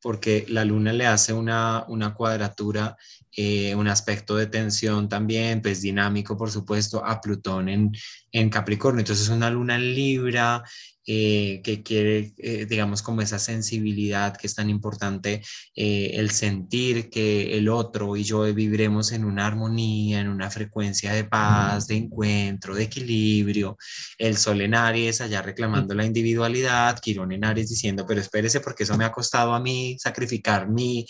porque 0.02 0.46
la 0.48 0.64
Luna 0.64 0.94
le 0.94 1.06
hace 1.06 1.34
una, 1.34 1.84
una 1.90 2.14
cuadratura, 2.14 2.96
eh, 3.36 3.76
un 3.76 3.90
aspecto 3.90 4.38
de 4.38 4.48
tensión 4.48 5.10
también, 5.10 5.62
pues 5.62 5.82
dinámico, 5.82 6.38
por 6.38 6.50
supuesto, 6.50 7.04
a 7.04 7.20
Plutón 7.20 7.68
en, 7.68 7.92
en 8.32 8.50
Capricornio. 8.50 9.02
Entonces 9.02 9.28
una 9.28 9.50
Luna 9.50 9.76
en 9.76 9.94
Libra, 9.94 10.64
eh, 11.06 11.62
que 11.64 11.84
quiere, 11.84 12.34
eh, 12.38 12.66
digamos, 12.66 13.02
como 13.02 13.22
esa 13.22 13.40
sensibilidad 13.40 14.38
que 14.38 14.48
es 14.48 14.56
tan 14.56 14.70
importante, 14.70 15.42
eh, 15.76 16.12
el 16.14 16.32
sentir 16.32 17.10
que 17.10 17.58
el 17.58 17.68
otro 17.70 18.16
y 18.16 18.24
yo 18.24 18.44
viviremos 18.54 19.12
en 19.12 19.26
una 19.26 19.46
armonía, 19.46 20.22
en 20.22 20.30
una 20.30 20.50
frecuencia 20.50 21.12
de 21.14 21.26
paz, 21.26 21.88
de 21.88 21.98
encuentro, 21.98 22.76
de 22.76 22.84
equilibrio. 22.84 23.78
El 24.18 24.38
Sol 24.38 24.62
en 24.62 24.76
Aries 24.76 25.22
allá 25.22 25.42
reclamando 25.42 25.94
la 25.94 26.06
individualidad, 26.06 27.00
Quirón 27.00 27.34
en 27.34 27.46
Aries 27.46 27.70
diciendo, 27.70 28.06
pero 28.08 28.22
espérese 28.22 28.62
porque 28.62 28.84
eso 28.84 28.98
me 28.98 29.06
ha 29.06 29.12
costado 29.12 29.54
a 29.54 29.60
mí 29.60 29.98
sacrificar 30.00 30.70
mi 30.70 31.06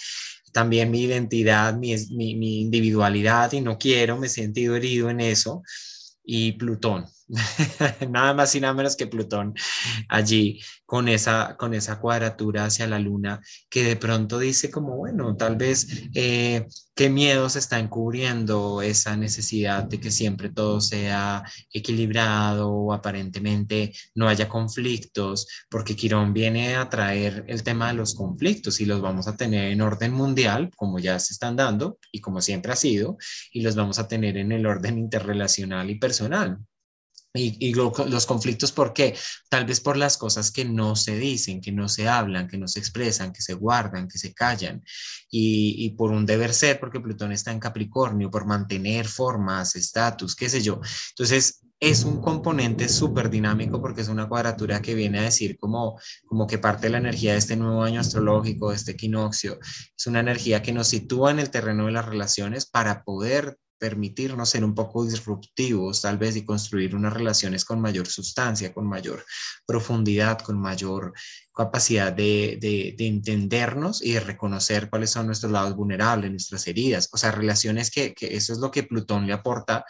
también 0.53 0.91
mi 0.91 1.01
identidad, 1.01 1.75
mi, 1.75 1.95
mi, 2.11 2.35
mi 2.35 2.61
individualidad 2.61 3.51
y 3.53 3.61
no 3.61 3.77
quiero, 3.77 4.17
me 4.17 4.27
he 4.27 4.29
sentido 4.29 4.75
herido 4.75 5.09
en 5.09 5.19
eso. 5.19 5.63
Y 6.23 6.53
Plutón, 6.53 7.05
nada 8.09 8.33
más 8.33 8.53
y 8.55 8.59
nada 8.59 8.73
menos 8.73 8.95
que 8.95 9.07
Plutón 9.07 9.53
allí 10.09 10.61
con 10.85 11.07
esa, 11.07 11.55
con 11.57 11.73
esa 11.73 11.99
cuadratura 11.99 12.65
hacia 12.65 12.87
la 12.87 12.99
luna 12.99 13.41
que 13.69 13.83
de 13.83 13.95
pronto 13.95 14.39
dice 14.39 14.69
como, 14.69 14.97
bueno, 14.97 15.35
tal 15.35 15.55
vez 15.55 15.87
eh, 16.13 16.67
qué 16.95 17.09
miedos 17.09 17.55
está 17.55 17.79
encubriendo 17.79 18.81
esa 18.81 19.17
necesidad 19.17 19.85
de 19.85 19.99
que 19.99 20.11
siempre 20.11 20.49
todo 20.49 20.81
sea 20.81 21.43
equilibrado 21.71 22.93
aparentemente 22.93 23.93
no 24.15 24.27
haya 24.27 24.47
conflictos, 24.47 25.47
porque 25.69 25.95
Quirón 25.95 26.33
viene 26.33 26.75
a 26.75 26.89
traer 26.89 27.45
el 27.47 27.63
tema 27.63 27.87
de 27.87 27.95
los 27.95 28.13
conflictos 28.13 28.79
y 28.81 28.85
los 28.85 29.01
vamos 29.01 29.27
a 29.27 29.35
tener 29.37 29.71
en 29.71 29.81
orden 29.81 30.13
mundial, 30.13 30.69
como 30.75 30.99
ya 30.99 31.17
se 31.19 31.33
están 31.33 31.55
dando 31.55 31.97
y 32.11 32.21
como 32.21 32.41
siempre 32.41 32.73
ha 32.73 32.75
sido, 32.75 33.17
y 33.51 33.61
los 33.61 33.75
vamos 33.75 33.99
a 33.99 34.07
tener 34.07 34.37
en 34.37 34.51
el 34.51 34.65
orden 34.65 34.97
interrelacional 34.97 35.89
y 35.89 35.95
personal. 35.95 36.59
Y, 37.35 37.73
los 37.73 38.25
conflictos, 38.27 38.71
¿por 38.71 38.93
qué? 38.93 39.17
Tal 39.49 39.65
vez 39.65 39.79
por 39.79 39.97
las 39.97 40.17
cosas 40.17 40.51
que 40.51 40.65
no 40.65 40.95
se 40.95 41.17
dicen, 41.17 41.61
que 41.61 41.71
no 41.71 41.89
se 41.89 42.07
hablan, 42.07 42.47
que 42.47 42.59
no 42.59 42.67
se 42.67 42.79
expresan, 42.79 43.33
que 43.33 43.41
se 43.41 43.55
guardan, 43.55 44.07
que 44.07 44.19
se 44.19 44.35
callan. 44.35 44.83
Y, 45.31 45.89
por 45.97 46.11
un 46.11 46.27
deber 46.27 46.53
ser, 46.53 46.79
porque 46.79 46.99
Plutón 46.99 47.31
está 47.31 47.51
en 47.51 47.59
Capricornio, 47.59 48.29
por 48.29 48.45
mantener 48.45 49.07
formas, 49.07 49.75
estatus, 49.75 50.35
qué 50.35 50.47
sé 50.47 50.61
yo. 50.61 50.79
Entonces, 51.09 51.61
es 51.79 52.03
un 52.05 52.21
componente 52.21 52.87
súper 52.87 53.29
dinámico 53.31 53.81
porque 53.81 54.01
es 54.01 54.09
una 54.09 54.29
cuadratura 54.29 54.81
que 54.81 54.93
viene 54.93 55.19
a 55.19 55.23
decir 55.23 55.57
como, 55.57 55.99
como 56.25 56.45
que 56.45 56.59
parte 56.59 56.83
de 56.83 56.91
la 56.91 56.99
energía 56.99 57.33
de 57.33 57.39
este 57.39 57.57
nuevo 57.57 57.83
año 57.83 57.99
astrológico, 57.99 58.69
de 58.69 58.75
este 58.75 58.91
equinoccio, 58.91 59.59
es 59.59 60.07
una 60.07 60.19
energía 60.19 60.61
que 60.61 60.71
nos 60.71 60.87
sitúa 60.87 61.31
en 61.31 61.39
el 61.39 61.49
terreno 61.49 61.87
de 61.87 61.91
las 61.93 62.05
relaciones 62.05 62.67
para 62.67 63.03
poder 63.03 63.57
permitirnos 63.83 64.49
ser 64.49 64.63
un 64.63 64.73
poco 64.73 65.05
disruptivos 65.05 65.99
tal 65.99 66.17
vez 66.17 66.37
y 66.37 66.45
construir 66.45 66.95
unas 66.95 67.11
relaciones 67.11 67.65
con 67.65 67.81
mayor 67.81 68.07
sustancia, 68.07 68.73
con 68.73 68.87
mayor 68.87 69.25
profundidad, 69.65 70.39
con 70.39 70.57
mayor 70.57 71.11
capacidad 71.53 72.13
de, 72.13 72.57
de, 72.61 72.95
entendernos 73.05 74.01
y 74.01 74.13
de 74.13 74.21
reconocer 74.21 74.89
cuáles 74.89 75.09
son 75.09 75.25
nuestros 75.25 75.51
lados 75.51 75.75
vulnerables, 75.75 76.31
nuestras 76.31 76.65
heridas, 76.65 77.09
o 77.11 77.17
sea, 77.17 77.31
relaciones 77.31 77.91
que, 77.91 78.13
que 78.13 78.37
eso 78.37 78.53
es 78.53 78.59
lo 78.59 78.71
que 78.71 78.83
Plutón 78.83 79.27
le 79.27 79.33
aporta 79.33 79.83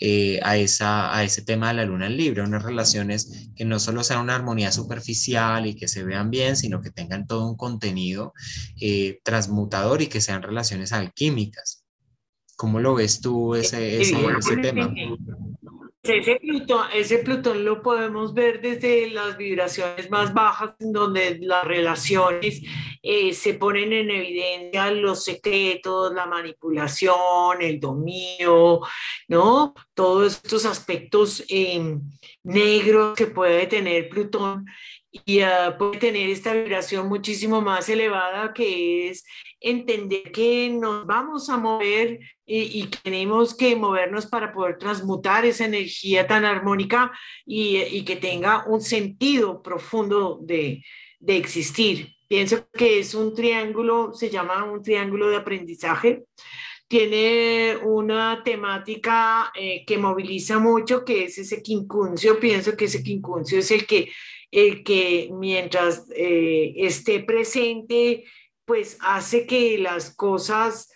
eh, 0.00 0.40
a, 0.42 0.56
esa, 0.56 1.14
a 1.14 1.22
ese 1.22 1.42
tema 1.42 1.68
de 1.68 1.74
la 1.74 1.84
luna 1.84 2.08
libre, 2.08 2.40
unas 2.40 2.62
relaciones 2.62 3.50
que 3.54 3.66
no 3.66 3.78
solo 3.78 4.02
sean 4.04 4.20
una 4.20 4.36
armonía 4.36 4.72
superficial 4.72 5.66
y 5.66 5.76
que 5.76 5.86
se 5.86 6.02
vean 6.02 6.30
bien, 6.30 6.56
sino 6.56 6.80
que 6.80 6.90
tengan 6.90 7.26
todo 7.26 7.46
un 7.46 7.58
contenido 7.58 8.32
eh, 8.80 9.20
transmutador 9.22 10.00
y 10.00 10.06
que 10.06 10.22
sean 10.22 10.42
relaciones 10.42 10.92
alquímicas. 10.92 11.83
¿Cómo 12.56 12.80
lo 12.80 12.94
ves 12.94 13.20
tú 13.20 13.54
ese, 13.54 14.00
ese, 14.00 14.16
ese 14.38 14.56
tema? 14.58 14.92
Ese 16.04 16.36
Plutón, 16.36 16.86
ese 16.92 17.18
Plutón 17.18 17.64
lo 17.64 17.80
podemos 17.80 18.34
ver 18.34 18.60
desde 18.60 19.08
las 19.08 19.38
vibraciones 19.38 20.10
más 20.10 20.34
bajas, 20.34 20.74
donde 20.78 21.38
las 21.40 21.64
relaciones 21.64 22.60
eh, 23.02 23.32
se 23.32 23.54
ponen 23.54 23.90
en 23.94 24.10
evidencia, 24.10 24.90
los 24.90 25.24
secretos, 25.24 26.12
la 26.12 26.26
manipulación, 26.26 27.62
el 27.62 27.80
dominio, 27.80 28.80
¿no? 29.28 29.72
Todos 29.94 30.34
estos 30.34 30.66
aspectos 30.66 31.42
eh, 31.48 31.98
negros 32.42 33.16
que 33.16 33.26
puede 33.26 33.66
tener 33.66 34.10
Plutón 34.10 34.66
y 35.24 35.42
uh, 35.42 35.78
puede 35.78 35.98
tener 35.98 36.28
esta 36.28 36.52
vibración 36.52 37.08
muchísimo 37.08 37.60
más 37.60 37.88
elevada 37.88 38.52
que 38.52 39.08
es 39.08 39.24
entender 39.60 40.30
que 40.32 40.68
nos 40.70 41.06
vamos 41.06 41.48
a 41.48 41.56
mover 41.56 42.20
y, 42.46 42.86
tenemos 43.02 43.56
que 43.56 43.74
movernos 43.74 44.26
para 44.26 44.52
poder 44.52 44.76
transmutar 44.78 45.44
esa 45.46 45.64
energía 45.64 46.26
tan 46.26 46.44
armónica 46.44 47.10
y, 47.46 47.78
y 47.78 48.04
que 48.04 48.16
tenga 48.16 48.64
un 48.66 48.82
sentido 48.82 49.62
profundo 49.62 50.38
de, 50.42 50.84
de, 51.20 51.36
existir. 51.36 52.14
Pienso 52.28 52.68
que 52.72 52.98
es 52.98 53.14
un 53.14 53.34
triángulo, 53.34 54.12
se 54.12 54.28
llama 54.28 54.64
un 54.64 54.82
triángulo 54.82 55.30
de 55.30 55.36
aprendizaje. 55.36 56.24
Tiene 56.86 57.78
una 57.82 58.42
temática 58.44 59.50
eh, 59.54 59.84
que 59.86 59.96
moviliza 59.96 60.58
mucho, 60.58 61.04
que 61.04 61.24
es 61.24 61.38
ese 61.38 61.62
quincuncio. 61.62 62.38
Pienso 62.38 62.76
que 62.76 62.84
ese 62.84 63.02
quincuncio 63.02 63.58
es 63.58 63.70
el 63.70 63.86
que 63.86 64.10
el 64.54 64.84
que 64.84 65.30
mientras 65.32 66.06
eh, 66.14 66.74
esté 66.76 67.20
presente, 67.20 68.24
pues 68.64 68.96
hace 69.00 69.46
que 69.46 69.78
las 69.78 70.14
cosas 70.14 70.90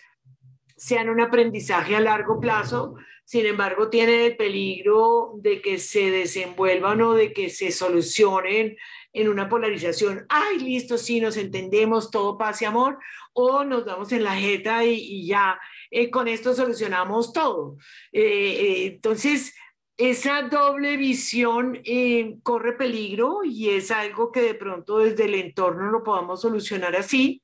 sean 0.75 1.09
un 1.09 1.21
aprendizaje 1.21 1.95
a 1.95 1.99
largo 1.99 2.39
plazo, 2.39 2.95
sin 3.25 3.45
embargo 3.45 3.89
tiene 3.89 4.25
el 4.25 4.37
peligro 4.37 5.33
de 5.35 5.61
que 5.61 5.77
se 5.77 6.09
desenvuelvan 6.09 7.01
o 7.01 7.13
de 7.13 7.31
que 7.33 7.49
se 7.49 7.71
solucionen 7.71 8.77
en 9.13 9.27
una 9.27 9.49
polarización, 9.49 10.25
ay, 10.29 10.59
listo, 10.59 10.97
sí, 10.97 11.19
nos 11.19 11.37
entendemos, 11.37 12.11
todo 12.11 12.37
paz 12.37 12.61
y 12.61 12.65
amor, 12.65 12.99
o 13.33 13.63
nos 13.63 13.85
damos 13.85 14.11
en 14.11 14.23
la 14.23 14.35
jeta 14.35 14.85
y, 14.85 15.25
ya 15.25 15.59
eh, 15.91 16.09
con 16.09 16.27
esto 16.27 16.53
solucionamos 16.53 17.33
todo. 17.33 17.77
Eh, 18.11 18.91
entonces, 18.93 19.53
esa 19.99 20.43
doble 20.43 20.95
visión 20.95 21.81
eh, 21.83 22.37
corre 22.41 22.71
peligro 22.71 23.43
y 23.43 23.71
es 23.71 23.91
algo 23.91 24.31
que 24.31 24.39
de 24.39 24.53
pronto 24.53 24.99
desde 24.99 25.25
el 25.25 25.35
entorno 25.35 25.91
lo 25.91 26.05
podamos 26.05 26.39
solucionar 26.39 26.95
así. 26.95 27.43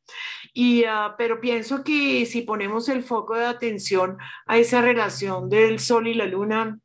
Y, 0.54 0.86
ah, 0.86 1.16
pero 1.18 1.42
pienso 1.42 1.84
que 1.84 2.26
si 2.26 2.44
ponemos 2.44 2.88
el 2.88 3.04
foco 3.04 3.36
de 3.36 3.46
atención 3.46 4.18
a 4.46 4.58
esa 4.58 4.82
relación 4.82 5.50
del 5.50 5.80
Sol 5.80 6.08
y 6.08 6.14
la 6.14 6.28
Luna 6.28 6.80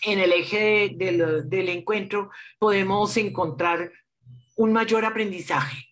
en 0.00 0.18
el 0.18 0.32
eje 0.32 0.94
del, 0.96 1.46
del 1.46 1.68
encuentro, 1.68 2.30
podemos 2.58 3.14
encontrar 3.18 3.92
un 4.56 4.72
mayor 4.72 5.04
aprendizaje. 5.04 5.88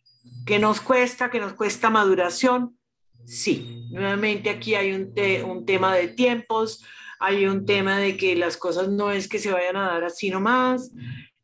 ¿Qué 0.46 0.58
nos 0.58 0.80
cuesta? 0.80 1.30
¿Qué 1.30 1.40
nos 1.40 1.52
cuesta 1.52 1.90
maduración? 1.90 2.78
Sí, 3.26 3.86
nuevamente 3.90 4.48
aquí 4.48 4.76
hay 4.76 4.92
un, 4.92 5.12
un 5.44 5.66
tema 5.66 5.94
de 5.94 6.08
tiempos, 6.08 6.82
hay 7.20 7.46
un 7.46 7.66
tema 7.66 7.98
de 7.98 8.16
que 8.16 8.34
las 8.34 8.56
cosas 8.56 8.88
no 8.88 9.12
es 9.12 9.28
que 9.28 9.38
se 9.38 9.52
vayan 9.52 9.76
a 9.76 9.88
dar 9.88 10.04
así 10.04 10.30
nomás. 10.30 10.90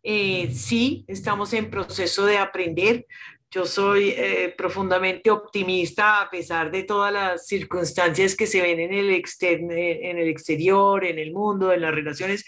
Eh, 0.02 0.50
sí, 0.52 1.04
estamos 1.06 1.52
en 1.52 1.70
proceso 1.70 2.24
de 2.24 2.38
aprender. 2.38 3.06
Yo 3.50 3.66
soy 3.66 4.08
eh, 4.08 4.54
profundamente 4.56 5.30
optimista 5.30 6.22
a 6.22 6.30
pesar 6.30 6.70
de 6.70 6.84
todas 6.84 7.12
las 7.12 7.46
circunstancias 7.46 8.34
que 8.34 8.46
se 8.46 8.62
ven 8.62 8.80
en 8.80 8.94
el, 8.94 9.10
en 9.10 10.18
el 10.18 10.28
exterior, 10.28 11.04
en 11.04 11.18
el 11.18 11.32
mundo, 11.32 11.70
en 11.70 11.82
las 11.82 11.94
relaciones. 11.94 12.46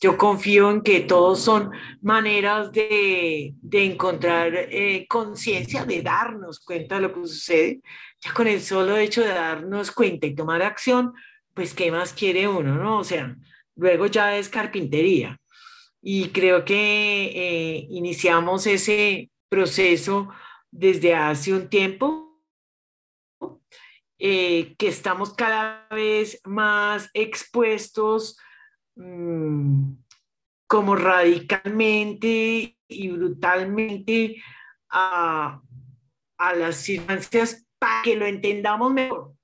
Yo 0.00 0.18
confío 0.18 0.70
en 0.70 0.82
que 0.82 1.00
todos 1.00 1.40
son 1.40 1.70
maneras 2.02 2.72
de, 2.72 3.54
de 3.62 3.84
encontrar 3.84 4.52
eh, 4.54 5.06
conciencia, 5.08 5.84
de 5.84 6.02
darnos 6.02 6.58
cuenta 6.58 6.96
de 6.96 7.02
lo 7.02 7.14
que 7.14 7.20
sucede. 7.28 7.80
Ya 8.20 8.32
con 8.34 8.48
el 8.48 8.60
solo 8.60 8.96
hecho 8.96 9.22
de 9.22 9.28
darnos 9.28 9.92
cuenta 9.92 10.26
y 10.26 10.34
tomar 10.34 10.62
acción, 10.62 11.14
pues 11.56 11.72
¿qué 11.72 11.90
más 11.90 12.12
quiere 12.12 12.46
uno, 12.46 12.76
no? 12.76 12.98
O 12.98 13.04
sea, 13.04 13.34
luego 13.76 14.06
ya 14.06 14.36
es 14.36 14.50
carpintería. 14.50 15.40
Y 16.02 16.28
creo 16.28 16.66
que 16.66 16.74
eh, 17.34 17.86
iniciamos 17.88 18.66
ese 18.66 19.30
proceso 19.48 20.28
desde 20.70 21.14
hace 21.14 21.54
un 21.54 21.70
tiempo, 21.70 22.42
eh, 24.18 24.74
que 24.78 24.88
estamos 24.88 25.32
cada 25.34 25.88
vez 25.90 26.40
más 26.44 27.08
expuestos 27.14 28.38
mm, 28.96 29.92
como 30.66 30.94
radicalmente 30.94 32.76
y 32.86 33.08
brutalmente 33.08 34.42
a, 34.90 35.62
a 36.38 36.54
las 36.54 36.76
circunstancias 36.76 37.66
para 37.78 38.02
que 38.02 38.14
lo 38.16 38.26
entendamos 38.26 38.92
mejor. 38.92 39.35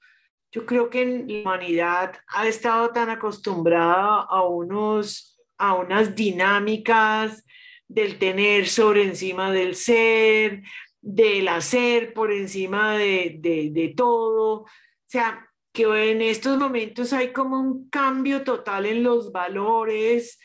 Yo 0.52 0.66
creo 0.66 0.90
que 0.90 1.04
la 1.06 1.40
humanidad 1.40 2.12
ha 2.28 2.46
estado 2.46 2.90
tan 2.90 3.08
acostumbrada 3.08 4.26
a, 4.28 4.46
unos, 4.46 5.40
a 5.56 5.74
unas 5.74 6.14
dinámicas 6.14 7.42
del 7.88 8.18
tener 8.18 8.68
sobre 8.68 9.04
encima 9.04 9.50
del 9.50 9.74
ser, 9.74 10.62
del 11.00 11.48
hacer 11.48 12.12
por 12.12 12.30
encima 12.30 12.98
de, 12.98 13.38
de, 13.40 13.70
de 13.72 13.94
todo. 13.96 14.60
O 14.60 14.66
sea, 15.06 15.48
que 15.72 15.84
en 16.10 16.20
estos 16.20 16.58
momentos 16.58 17.14
hay 17.14 17.32
como 17.32 17.58
un 17.58 17.88
cambio 17.88 18.44
total 18.44 18.84
en 18.84 19.02
los 19.02 19.32
valores 19.32 20.38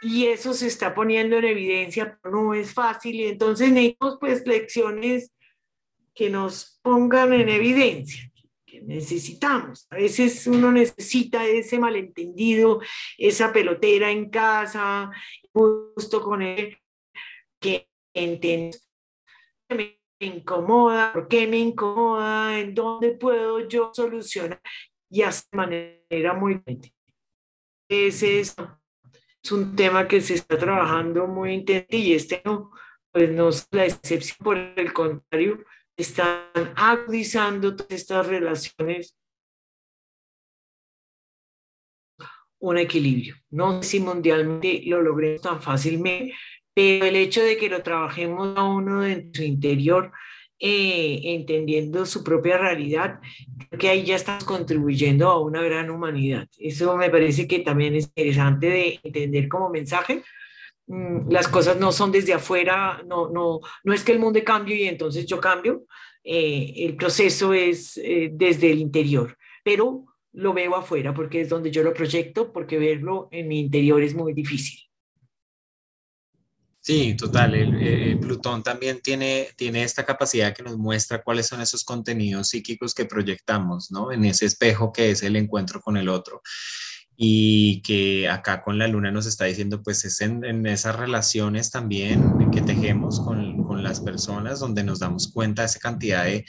y 0.00 0.24
eso 0.28 0.54
se 0.54 0.68
está 0.68 0.94
poniendo 0.94 1.36
en 1.36 1.44
evidencia, 1.44 2.18
no 2.24 2.54
es 2.54 2.72
fácil 2.72 3.14
y 3.16 3.26
entonces 3.26 3.70
necesitamos 3.70 4.16
pues 4.18 4.46
lecciones 4.46 5.32
que 6.14 6.30
nos 6.30 6.80
pongan 6.82 7.34
en 7.34 7.50
evidencia 7.50 8.30
necesitamos. 8.86 9.86
A 9.90 9.96
veces 9.96 10.46
uno 10.46 10.72
necesita 10.72 11.46
ese 11.46 11.78
malentendido, 11.78 12.80
esa 13.18 13.52
pelotera 13.52 14.10
en 14.10 14.30
casa, 14.30 15.10
justo 15.52 16.22
con 16.22 16.42
él, 16.42 16.78
que 17.60 17.88
entiende, 18.14 18.78
me 19.68 20.00
incomoda, 20.20 21.12
por 21.12 21.28
qué 21.28 21.46
me 21.46 21.58
incomoda, 21.58 22.58
en 22.58 22.74
dónde 22.74 23.12
puedo 23.12 23.68
yo 23.68 23.90
solucionar 23.92 24.60
y 25.10 25.22
hacer 25.22 25.48
de 25.52 25.56
manera 25.56 26.34
muy 26.34 26.62
Ese 27.88 28.40
es, 28.40 28.56
un 29.50 29.74
tema 29.74 30.06
que 30.06 30.20
se 30.20 30.34
está 30.34 30.58
trabajando 30.58 31.26
muy 31.26 31.54
intenso 31.54 31.88
y 31.90 32.12
este 32.12 32.42
no, 32.44 32.70
pues 33.10 33.30
no 33.30 33.48
es 33.48 33.66
la 33.70 33.86
excepción, 33.86 34.36
por 34.44 34.56
el 34.56 34.92
contrario, 34.92 35.64
están 36.02 36.72
agudizando 36.76 37.74
todas 37.76 37.92
estas 37.92 38.26
relaciones 38.26 39.16
un 42.60 42.78
equilibrio. 42.78 43.36
No 43.50 43.82
sé 43.82 43.88
si 43.88 44.00
mundialmente 44.00 44.82
lo 44.86 45.02
logremos 45.02 45.42
tan 45.42 45.60
fácilmente, 45.62 46.34
pero 46.74 47.06
el 47.06 47.16
hecho 47.16 47.42
de 47.42 47.56
que 47.56 47.68
lo 47.68 47.82
trabajemos 47.82 48.56
a 48.56 48.64
uno 48.64 49.04
en 49.04 49.32
su 49.34 49.42
interior, 49.42 50.12
eh, 50.58 51.20
entendiendo 51.24 52.04
su 52.04 52.22
propia 52.22 52.58
realidad, 52.58 53.18
creo 53.68 53.80
que 53.80 53.88
ahí 53.88 54.04
ya 54.04 54.16
estamos 54.16 54.44
contribuyendo 54.44 55.28
a 55.28 55.40
una 55.40 55.62
gran 55.62 55.90
humanidad. 55.90 56.46
Eso 56.58 56.96
me 56.96 57.08
parece 57.10 57.48
que 57.48 57.60
también 57.60 57.94
es 57.94 58.04
interesante 58.14 58.66
de 58.68 59.00
entender 59.02 59.48
como 59.48 59.70
mensaje, 59.70 60.22
las 61.28 61.46
cosas 61.48 61.78
no 61.78 61.92
son 61.92 62.10
desde 62.10 62.34
afuera, 62.34 63.02
no, 63.06 63.30
no, 63.30 63.60
no 63.84 63.92
es 63.92 64.02
que 64.02 64.12
el 64.12 64.18
mundo 64.18 64.40
cambie 64.44 64.76
y 64.76 64.88
entonces 64.88 65.26
yo 65.26 65.40
cambio, 65.40 65.86
eh, 66.24 66.72
el 66.76 66.96
proceso 66.96 67.54
es 67.54 67.96
eh, 67.98 68.30
desde 68.32 68.72
el 68.72 68.80
interior, 68.80 69.36
pero 69.62 70.04
lo 70.32 70.52
veo 70.52 70.74
afuera 70.74 71.14
porque 71.14 71.40
es 71.40 71.48
donde 71.48 71.70
yo 71.70 71.82
lo 71.82 71.94
proyecto, 71.94 72.52
porque 72.52 72.78
verlo 72.78 73.28
en 73.30 73.48
mi 73.48 73.60
interior 73.60 74.02
es 74.02 74.14
muy 74.14 74.32
difícil. 74.32 74.80
Sí, 76.82 77.14
total. 77.14 77.54
El, 77.54 78.18
Plutón 78.18 78.62
también 78.62 79.00
tiene, 79.02 79.48
tiene 79.54 79.82
esta 79.82 80.04
capacidad 80.04 80.54
que 80.54 80.62
nos 80.62 80.78
muestra 80.78 81.22
cuáles 81.22 81.46
son 81.46 81.60
esos 81.60 81.84
contenidos 81.84 82.48
psíquicos 82.48 82.94
que 82.94 83.04
proyectamos, 83.04 83.90
¿no? 83.90 84.10
En 84.10 84.24
ese 84.24 84.46
espejo 84.46 84.90
que 84.90 85.10
es 85.10 85.22
el 85.22 85.36
encuentro 85.36 85.80
con 85.80 85.98
el 85.98 86.08
otro 86.08 86.40
y 87.22 87.82
que 87.82 88.30
acá 88.30 88.62
con 88.62 88.78
la 88.78 88.88
luna 88.88 89.10
nos 89.10 89.26
está 89.26 89.44
diciendo, 89.44 89.82
pues 89.82 90.06
es 90.06 90.22
en, 90.22 90.64
esas 90.64 90.96
relaciones 90.96 91.70
también 91.70 92.50
que 92.50 92.62
tejemos 92.62 93.20
con, 93.20 93.59
las 93.80 94.00
personas, 94.00 94.60
donde 94.60 94.84
nos 94.84 94.98
damos 94.98 95.32
cuenta 95.32 95.62
de 95.62 95.66
esa 95.66 95.78
cantidad 95.78 96.24
de, 96.24 96.44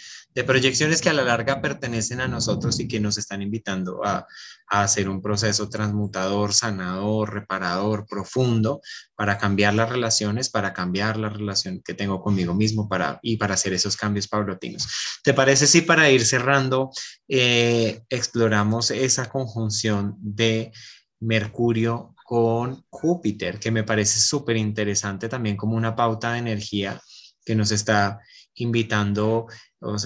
proyecciones 0.46 1.02
que 1.02 1.10
a 1.10 1.14
la 1.14 1.24
larga 1.24 1.62
pertenecen 1.62 2.22
a 2.22 2.28
nosotros 2.28 2.80
y 2.80 2.88
que 2.88 3.00
nos 3.00 3.18
están 3.18 3.42
invitando 3.42 4.02
a, 4.04 4.26
hacer 4.68 5.10
un 5.10 5.22
proceso 5.22 5.68
transmutador, 5.68 6.54
sanador, 6.54 7.34
reparador, 7.34 8.06
profundo, 8.08 8.80
para 9.16 9.38
cambiar 9.38 9.74
las 9.74 9.90
relaciones, 9.90 10.50
para 10.50 10.72
cambiar 10.72 11.18
la 11.18 11.28
relación 11.28 11.82
que 11.84 11.94
tengo 11.94 12.22
conmigo 12.22 12.54
mismo 12.54 12.88
para, 12.88 13.20
y 13.22 13.36
para 13.36 13.56
hacer 13.56 13.74
esos 13.74 13.98
cambios 13.98 14.30
paulatinos. 14.30 14.88
¿Te 15.24 15.34
parece 15.34 15.68
si 15.68 15.82
para 15.82 16.10
ir 16.10 16.26
cerrando 16.26 16.92
eh, 17.28 18.02
exploramos 18.10 18.92
esa 18.92 19.28
conjunción 19.28 20.16
de 20.20 20.72
Mercurio 21.20 22.16
con 22.32 22.86
Júpiter, 22.90 23.60
que 23.60 23.72
me 23.72 23.84
parece 23.84 24.20
súper 24.22 24.56
interesante 24.56 25.28
también 25.28 25.58
como 25.58 25.76
una 25.76 25.98
pauta 25.98 26.32
de 26.32 26.40
energía 26.40 26.98
que 27.46 27.56
nos 27.56 27.72
está 27.72 28.20
invitando 28.56 29.48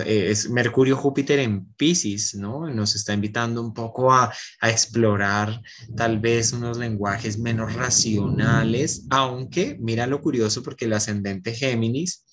eh, 0.06 0.28
es 0.30 0.50
Mercurio 0.50 0.96
Júpiter 0.96 1.40
en 1.40 1.74
Pisces, 1.74 2.36
¿no? 2.36 2.70
Nos 2.70 2.96
está 2.96 3.14
invitando 3.14 3.62
un 3.62 3.74
poco 3.74 4.14
a, 4.14 4.34
a, 4.62 4.70
explorar 4.70 5.62
tal 5.98 6.20
vez 6.20 6.54
unos 6.54 6.78
lenguajes 6.78 7.38
menos 7.38 7.74
racionales, 7.74 9.06
aunque 9.10 9.78
mira 9.80 10.08
lo 10.08 10.22
curioso 10.22 10.64
porque 10.64 10.86
el 10.86 10.94
ascendente 10.94 11.54
Géminis 11.54 12.24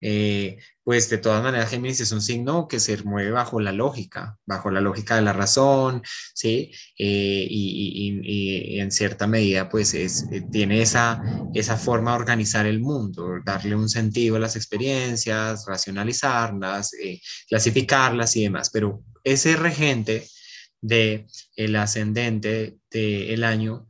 eh, 0.00 0.58
pues 0.86 1.10
de 1.10 1.18
todas 1.18 1.42
maneras 1.42 1.70
Géminis 1.70 2.00
es 2.00 2.12
un 2.12 2.22
signo 2.22 2.68
que 2.68 2.78
se 2.78 2.96
mueve 3.02 3.32
bajo 3.32 3.58
la 3.58 3.72
lógica, 3.72 4.38
bajo 4.46 4.70
la 4.70 4.80
lógica 4.80 5.16
de 5.16 5.22
la 5.22 5.32
razón, 5.32 6.00
¿sí? 6.32 6.70
Eh, 6.96 7.44
y, 7.50 8.78
en 8.78 8.92
cierta 8.92 9.26
medida 9.26 9.68
pues 9.68 9.94
es, 9.94 10.26
eh, 10.30 10.44
tiene 10.52 10.80
esa, 10.80 11.20
esa 11.54 11.76
forma 11.76 12.12
de 12.12 12.18
organizar 12.18 12.66
el 12.66 12.78
mundo, 12.78 13.40
darle 13.44 13.74
un 13.74 13.88
sentido 13.88 14.36
a 14.36 14.38
las 14.38 14.54
experiencias, 14.54 15.64
racionalizarlas, 15.66 16.92
clasificarlas 17.48 18.36
y 18.36 18.44
demás, 18.44 18.70
pero 18.72 19.02
ese 19.24 19.56
regente 19.56 20.24
del 20.80 21.26
el 21.56 21.74
ascendente 21.74 22.76
del 22.92 23.42
año 23.42 23.88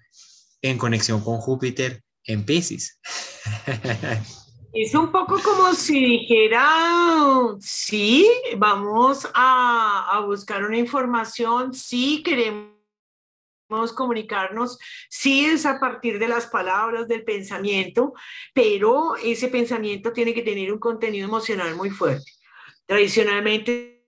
en 0.63 0.79
conexión 0.79 1.23
con 1.23 1.43
Júpiter 1.43 2.03
en 2.25 2.47
Pisces. 2.47 2.99
Es 4.79 4.95
un 4.95 5.11
poco 5.11 5.41
como 5.43 5.73
si 5.73 6.05
dijera, 6.05 6.69
sí, 7.61 8.31
vamos 8.59 9.27
a, 9.33 10.23
buscar 10.27 10.65
una 10.65 10.77
información, 10.77 11.73
sí 11.73 12.23
queremos 12.23 12.75
comunicarnos, 13.95 14.79
sí 15.09 15.47
es 15.47 15.65
a 15.65 15.81
partir 15.81 16.19
de 16.19 16.29
las 16.29 16.49
palabras, 16.49 17.09
del 17.09 17.25
pensamiento, 17.25 18.13
pero 18.53 19.17
ese 19.17 19.49
pensamiento 19.49 20.13
tiene 20.13 20.35
que 20.35 20.43
tener 20.43 20.71
un 20.71 20.79
contenido 20.79 21.27
emocional 21.27 21.75
muy 21.75 21.89
fuerte. 21.89 22.31
Tradicionalmente 22.85 24.07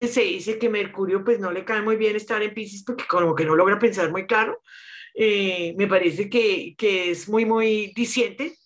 se 0.00 0.20
dice 0.22 0.60
que 0.60 0.68
Mercurio 0.68 1.24
pues 1.24 1.40
no 1.40 1.50
le 1.50 1.64
cae 1.64 1.82
muy 1.82 1.96
bien 1.96 2.14
estar 2.14 2.40
en 2.40 2.54
Pisces 2.54 2.84
porque 2.84 3.06
como 3.08 3.34
que 3.34 3.44
no 3.44 3.56
logra 3.56 3.80
pensar 3.80 4.12
muy 4.12 4.28
claro. 4.28 4.62
Eh, 5.12 5.74
me 5.76 5.88
parece 5.88 6.30
que, 6.30 6.76
que 6.78 7.10
es 7.10 7.28
muy, 7.28 7.44
muy 7.44 7.92
diciente 7.96 8.56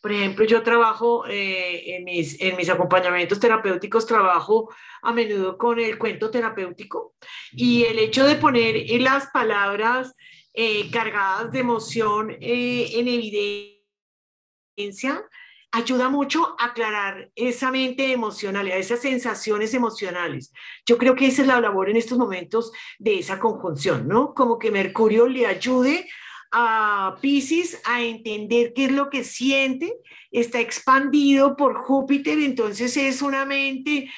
por 0.00 0.12
ejemplo, 0.12 0.44
yo 0.46 0.62
trabajo 0.62 1.26
eh, 1.26 1.96
en, 1.96 2.04
mis, 2.04 2.40
en 2.40 2.56
mis 2.56 2.70
acompañamientos 2.70 3.38
terapéuticos, 3.38 4.06
trabajo 4.06 4.72
a 5.02 5.12
menudo 5.12 5.58
con 5.58 5.78
el 5.78 5.98
cuento 5.98 6.30
terapéutico 6.30 7.14
y 7.52 7.84
el 7.84 7.98
hecho 7.98 8.24
de 8.24 8.36
poner 8.36 8.86
las 9.00 9.26
palabras 9.26 10.14
eh, 10.54 10.90
cargadas 10.90 11.52
de 11.52 11.60
emoción 11.60 12.30
eh, 12.40 12.90
en 12.94 13.08
evidencia 13.08 13.80
ayuda 15.72 16.08
mucho 16.08 16.56
a 16.58 16.66
aclarar 16.66 17.30
esa 17.36 17.70
mente 17.70 18.10
emocional, 18.10 18.66
a 18.66 18.76
esas 18.76 19.00
sensaciones 19.00 19.74
emocionales. 19.74 20.52
Yo 20.84 20.98
creo 20.98 21.14
que 21.14 21.26
esa 21.26 21.42
es 21.42 21.48
la 21.48 21.60
labor 21.60 21.90
en 21.90 21.96
estos 21.96 22.18
momentos 22.18 22.72
de 22.98 23.18
esa 23.18 23.38
conjunción, 23.38 24.08
¿no? 24.08 24.34
Como 24.34 24.58
que 24.58 24.72
Mercurio 24.72 25.28
le 25.28 25.46
ayude 25.46 26.08
a 26.52 27.16
Pisces 27.20 27.80
a 27.84 28.02
entender 28.02 28.72
qué 28.74 28.86
es 28.86 28.92
lo 28.92 29.10
que 29.10 29.24
siente, 29.24 29.92
está 30.30 30.60
expandido 30.60 31.56
por 31.56 31.76
Júpiter, 31.76 32.38
entonces 32.38 32.96
es 32.96 33.22
una 33.22 33.44
mente 33.44 34.10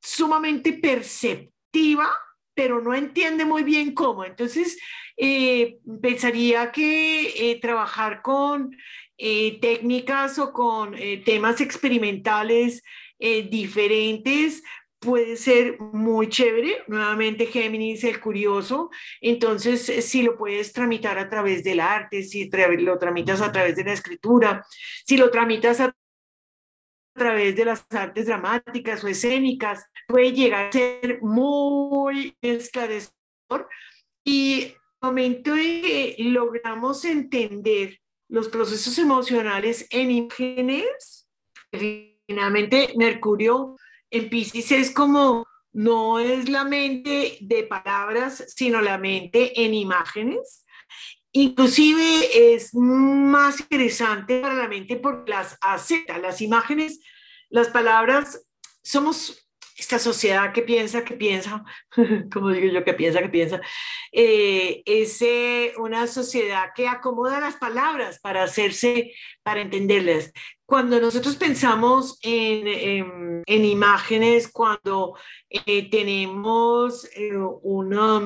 sumamente 0.00 0.72
perceptiva, 0.72 2.08
pero 2.54 2.80
no 2.80 2.94
entiende 2.94 3.44
muy 3.44 3.62
bien 3.62 3.94
cómo. 3.94 4.24
Entonces, 4.24 4.78
eh, 5.16 5.78
pensaría 6.02 6.70
que 6.72 7.50
eh, 7.50 7.60
trabajar 7.60 8.22
con 8.22 8.76
eh, 9.18 9.58
técnicas 9.60 10.38
o 10.38 10.52
con 10.52 10.94
temas 11.24 11.60
experimentales 11.60 12.82
diferentes 13.18 14.62
puede 14.98 15.36
ser 15.36 15.78
muy 15.80 16.28
chévere. 16.28 16.84
Nuevamente, 16.86 17.46
Géminis, 17.46 18.04
el 18.04 18.20
curioso. 18.20 18.90
Entonces, 19.20 19.88
eh, 19.88 20.02
si 20.02 20.22
lo 20.22 20.36
puedes 20.36 20.72
tramitar 20.72 21.18
a 21.18 21.28
través 21.28 21.62
del 21.64 21.80
arte, 21.80 22.22
si 22.22 22.50
lo 22.78 22.98
tramitas 22.98 23.40
a 23.40 23.52
través 23.52 23.76
de 23.76 23.84
la 23.84 23.92
escritura, 23.92 24.64
si 25.04 25.16
lo 25.16 25.30
tramitas 25.30 25.80
a 25.80 25.94
través 27.14 27.56
de 27.56 27.64
las 27.64 27.86
artes 27.90 28.26
dramáticas 28.26 29.02
o 29.02 29.08
escénicas, 29.08 29.86
puede 30.06 30.32
llegar 30.32 30.66
a 30.66 30.72
ser 30.72 31.20
muy 31.22 32.36
esclarecedor. 32.40 33.68
Y 34.24 34.62
el 34.62 34.76
momento 35.00 35.56
en 35.56 35.82
que 35.82 36.16
logramos 36.18 37.04
entender 37.04 38.00
los 38.28 38.48
procesos 38.48 38.98
emocionales 38.98 39.86
en 39.90 40.10
imágenes, 40.10 41.28
finalmente 41.70 42.92
Mercurio 42.96 43.76
en 44.10 44.28
Pisces 44.28 44.72
es 44.72 44.90
como, 44.90 45.46
no 45.72 46.18
es 46.18 46.48
la 46.48 46.64
mente 46.64 47.38
de 47.40 47.64
palabras, 47.64 48.44
sino 48.48 48.80
la 48.80 48.98
mente 48.98 49.64
en 49.64 49.74
imágenes. 49.74 50.64
Inclusive 51.32 52.54
es 52.54 52.74
más 52.74 53.60
interesante 53.60 54.40
para 54.40 54.54
la 54.54 54.68
mente 54.68 54.96
porque 54.96 55.32
las 55.32 55.58
acepta, 55.60 56.18
las 56.18 56.40
imágenes, 56.40 57.00
las 57.50 57.68
palabras, 57.68 58.42
somos 58.82 59.46
esta 59.76 59.98
sociedad 59.98 60.52
que 60.52 60.62
piensa, 60.62 61.04
que 61.04 61.14
piensa, 61.14 61.62
como 62.32 62.50
digo 62.50 62.72
yo, 62.72 62.84
que 62.84 62.94
piensa, 62.94 63.20
que 63.20 63.28
piensa, 63.28 63.60
eh, 64.12 64.82
es 64.86 65.20
eh, 65.20 65.74
una 65.76 66.06
sociedad 66.06 66.70
que 66.74 66.88
acomoda 66.88 67.40
las 67.40 67.56
palabras 67.56 68.18
para 68.20 68.42
hacerse, 68.42 69.12
para 69.42 69.60
entenderlas. 69.60 70.32
Cuando 70.66 71.00
nosotros 71.00 71.36
pensamos 71.36 72.18
en, 72.22 73.42
en, 73.46 73.64
imágenes, 73.64 74.48
cuando 74.48 75.16
eh, 75.48 75.88
tenemos 75.88 77.08
una... 77.62 78.20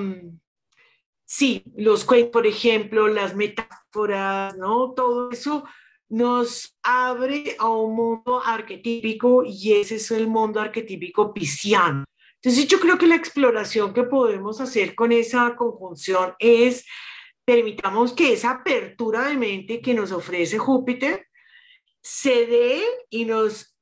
Sí, 1.26 1.62
los 1.76 2.05
cuentos, 2.05 2.32
por 2.32 2.47
ejemplo, 2.47 3.07
las 3.09 3.36
metáforas, 3.36 4.57
¿no? 4.57 4.95
Todo 4.95 5.30
eso 5.30 5.64
nos 6.09 6.76
abre 6.82 7.57
a 7.59 7.68
un 7.68 7.95
mundo 7.95 8.43
arquetípico 8.45 9.45
y 9.45 9.74
ese 9.74 9.97
es 9.97 10.11
el 10.11 10.26
mundo 10.26 10.61
arquetípico 10.61 11.32
pisciano. 11.32 12.05
Entonces 12.43 12.66
yo 12.66 12.80
creo 12.80 12.99
que 12.99 13.07
la 13.07 13.14
exploración 13.14 13.93
que 13.93 14.03
podemos 14.05 14.61
hacer 14.61 14.95
con 14.95 15.12
esa 15.12 15.55
conjunción 15.57 16.34
es 16.38 16.84
permitamos 17.45 18.12
que 18.12 18.32
esa 18.32 18.51
apertura 18.51 19.28
de 19.28 19.36
mente 19.36 19.80
que 19.80 19.95
nos 19.95 20.11
ofrece 20.11 20.59
Júpiter 20.59 21.26
se 22.03 22.46
dé 22.46 22.82
y 23.11 23.24
nos 23.24 23.76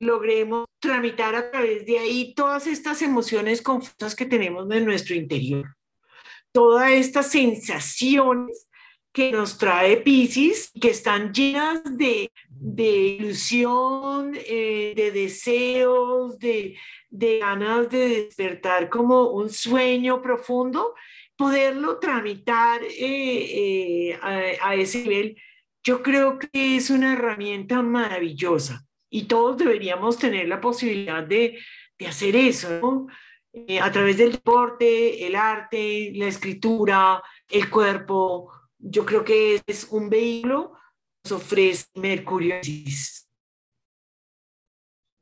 logremos 0.00 0.66
tramitar 0.80 1.34
a 1.34 1.50
través 1.50 1.86
de 1.86 1.98
ahí 1.98 2.34
todas 2.34 2.66
estas 2.66 3.00
emociones 3.02 3.62
confusas 3.62 4.16
que 4.16 4.26
tenemos 4.26 4.68
en 4.70 4.84
nuestro 4.84 5.14
interior, 5.14 5.76
todas 6.52 6.90
estas 6.90 7.30
sensaciones 7.30 8.66
que 9.12 9.30
nos 9.30 9.58
trae 9.58 9.98
Pisces, 9.98 10.72
que 10.80 10.90
están 10.90 11.32
llenas 11.32 11.82
de, 11.84 12.30
ilusión, 12.58 14.32
eh, 14.34 14.94
de 14.96 15.10
deseos, 15.12 16.38
de, 16.38 16.76
ganas 17.10 17.90
de 17.90 18.08
despertar 18.08 18.88
como 18.88 19.30
un 19.30 19.50
sueño 19.50 20.22
profundo, 20.22 20.94
poderlo 21.36 21.98
tramitar 21.98 22.82
eh, 22.82 24.10
eh, 24.10 24.18
a, 24.62 24.74
ese 24.76 25.02
nivel, 25.02 25.36
yo 25.84 26.02
creo 26.02 26.38
que 26.38 26.76
es 26.76 26.90
una 26.90 27.14
herramienta 27.14 27.82
maravillosa 27.82 28.84
y 29.10 29.24
todos 29.24 29.58
deberíamos 29.58 30.18
tener 30.18 30.48
la 30.48 30.60
posibilidad 30.60 31.22
de, 31.22 31.58
hacer 32.06 32.34
eso, 32.34 33.06
a 33.80 33.92
través 33.92 34.16
del 34.16 34.32
deporte, 34.32 35.24
el 35.24 35.36
arte, 35.36 36.10
la 36.16 36.26
escritura, 36.26 37.22
el 37.48 37.70
cuerpo, 37.70 38.50
yo 38.78 39.06
creo 39.06 39.24
que 39.24 39.62
es 39.64 39.86
un 39.90 40.10
vehículo 40.10 40.72
ofrece 41.30 41.86
Mercurio. 41.94 42.56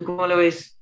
¿Cómo 0.02 0.26
lo 0.26 0.38
ves? 0.38 0.78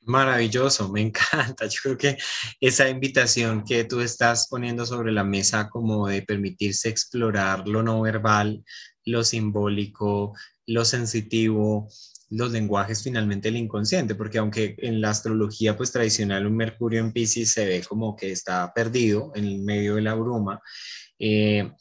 Maravilloso, 0.00 0.88
me 0.88 1.00
encanta. 1.02 1.66
Yo 1.66 1.78
creo 1.82 1.98
que 1.98 2.18
esa 2.60 2.88
invitación 2.88 3.62
que 3.64 3.84
tú 3.84 4.00
estás 4.00 4.48
poniendo 4.48 4.84
sobre 4.84 5.12
la 5.12 5.22
mesa 5.22 5.68
como 5.68 6.08
de 6.08 6.22
permitirse 6.22 6.88
explorar 6.88 7.68
lo 7.68 7.82
no 7.82 8.00
verbal, 8.00 8.64
lo 9.08 9.24
simbólico, 9.24 10.34
lo 10.66 10.84
sensitivo, 10.84 11.88
los 12.30 12.52
lenguajes 12.52 13.02
finalmente 13.02 13.48
el 13.48 13.56
inconsciente, 13.56 14.14
porque 14.14 14.38
aunque 14.38 14.76
en 14.78 15.00
la 15.00 15.10
astrología 15.10 15.76
pues 15.76 15.92
tradicional 15.92 16.46
un 16.46 16.56
Mercurio 16.56 17.00
en 17.00 17.12
Pisces 17.12 17.52
se 17.52 17.66
ve 17.66 17.82
como 17.88 18.14
que 18.14 18.30
está 18.30 18.72
perdido 18.74 19.32
en 19.34 19.44
el 19.44 19.58
medio 19.60 19.94
de 19.94 20.02
la 20.02 20.14
bruma, 20.14 20.60
eh, 21.18 21.72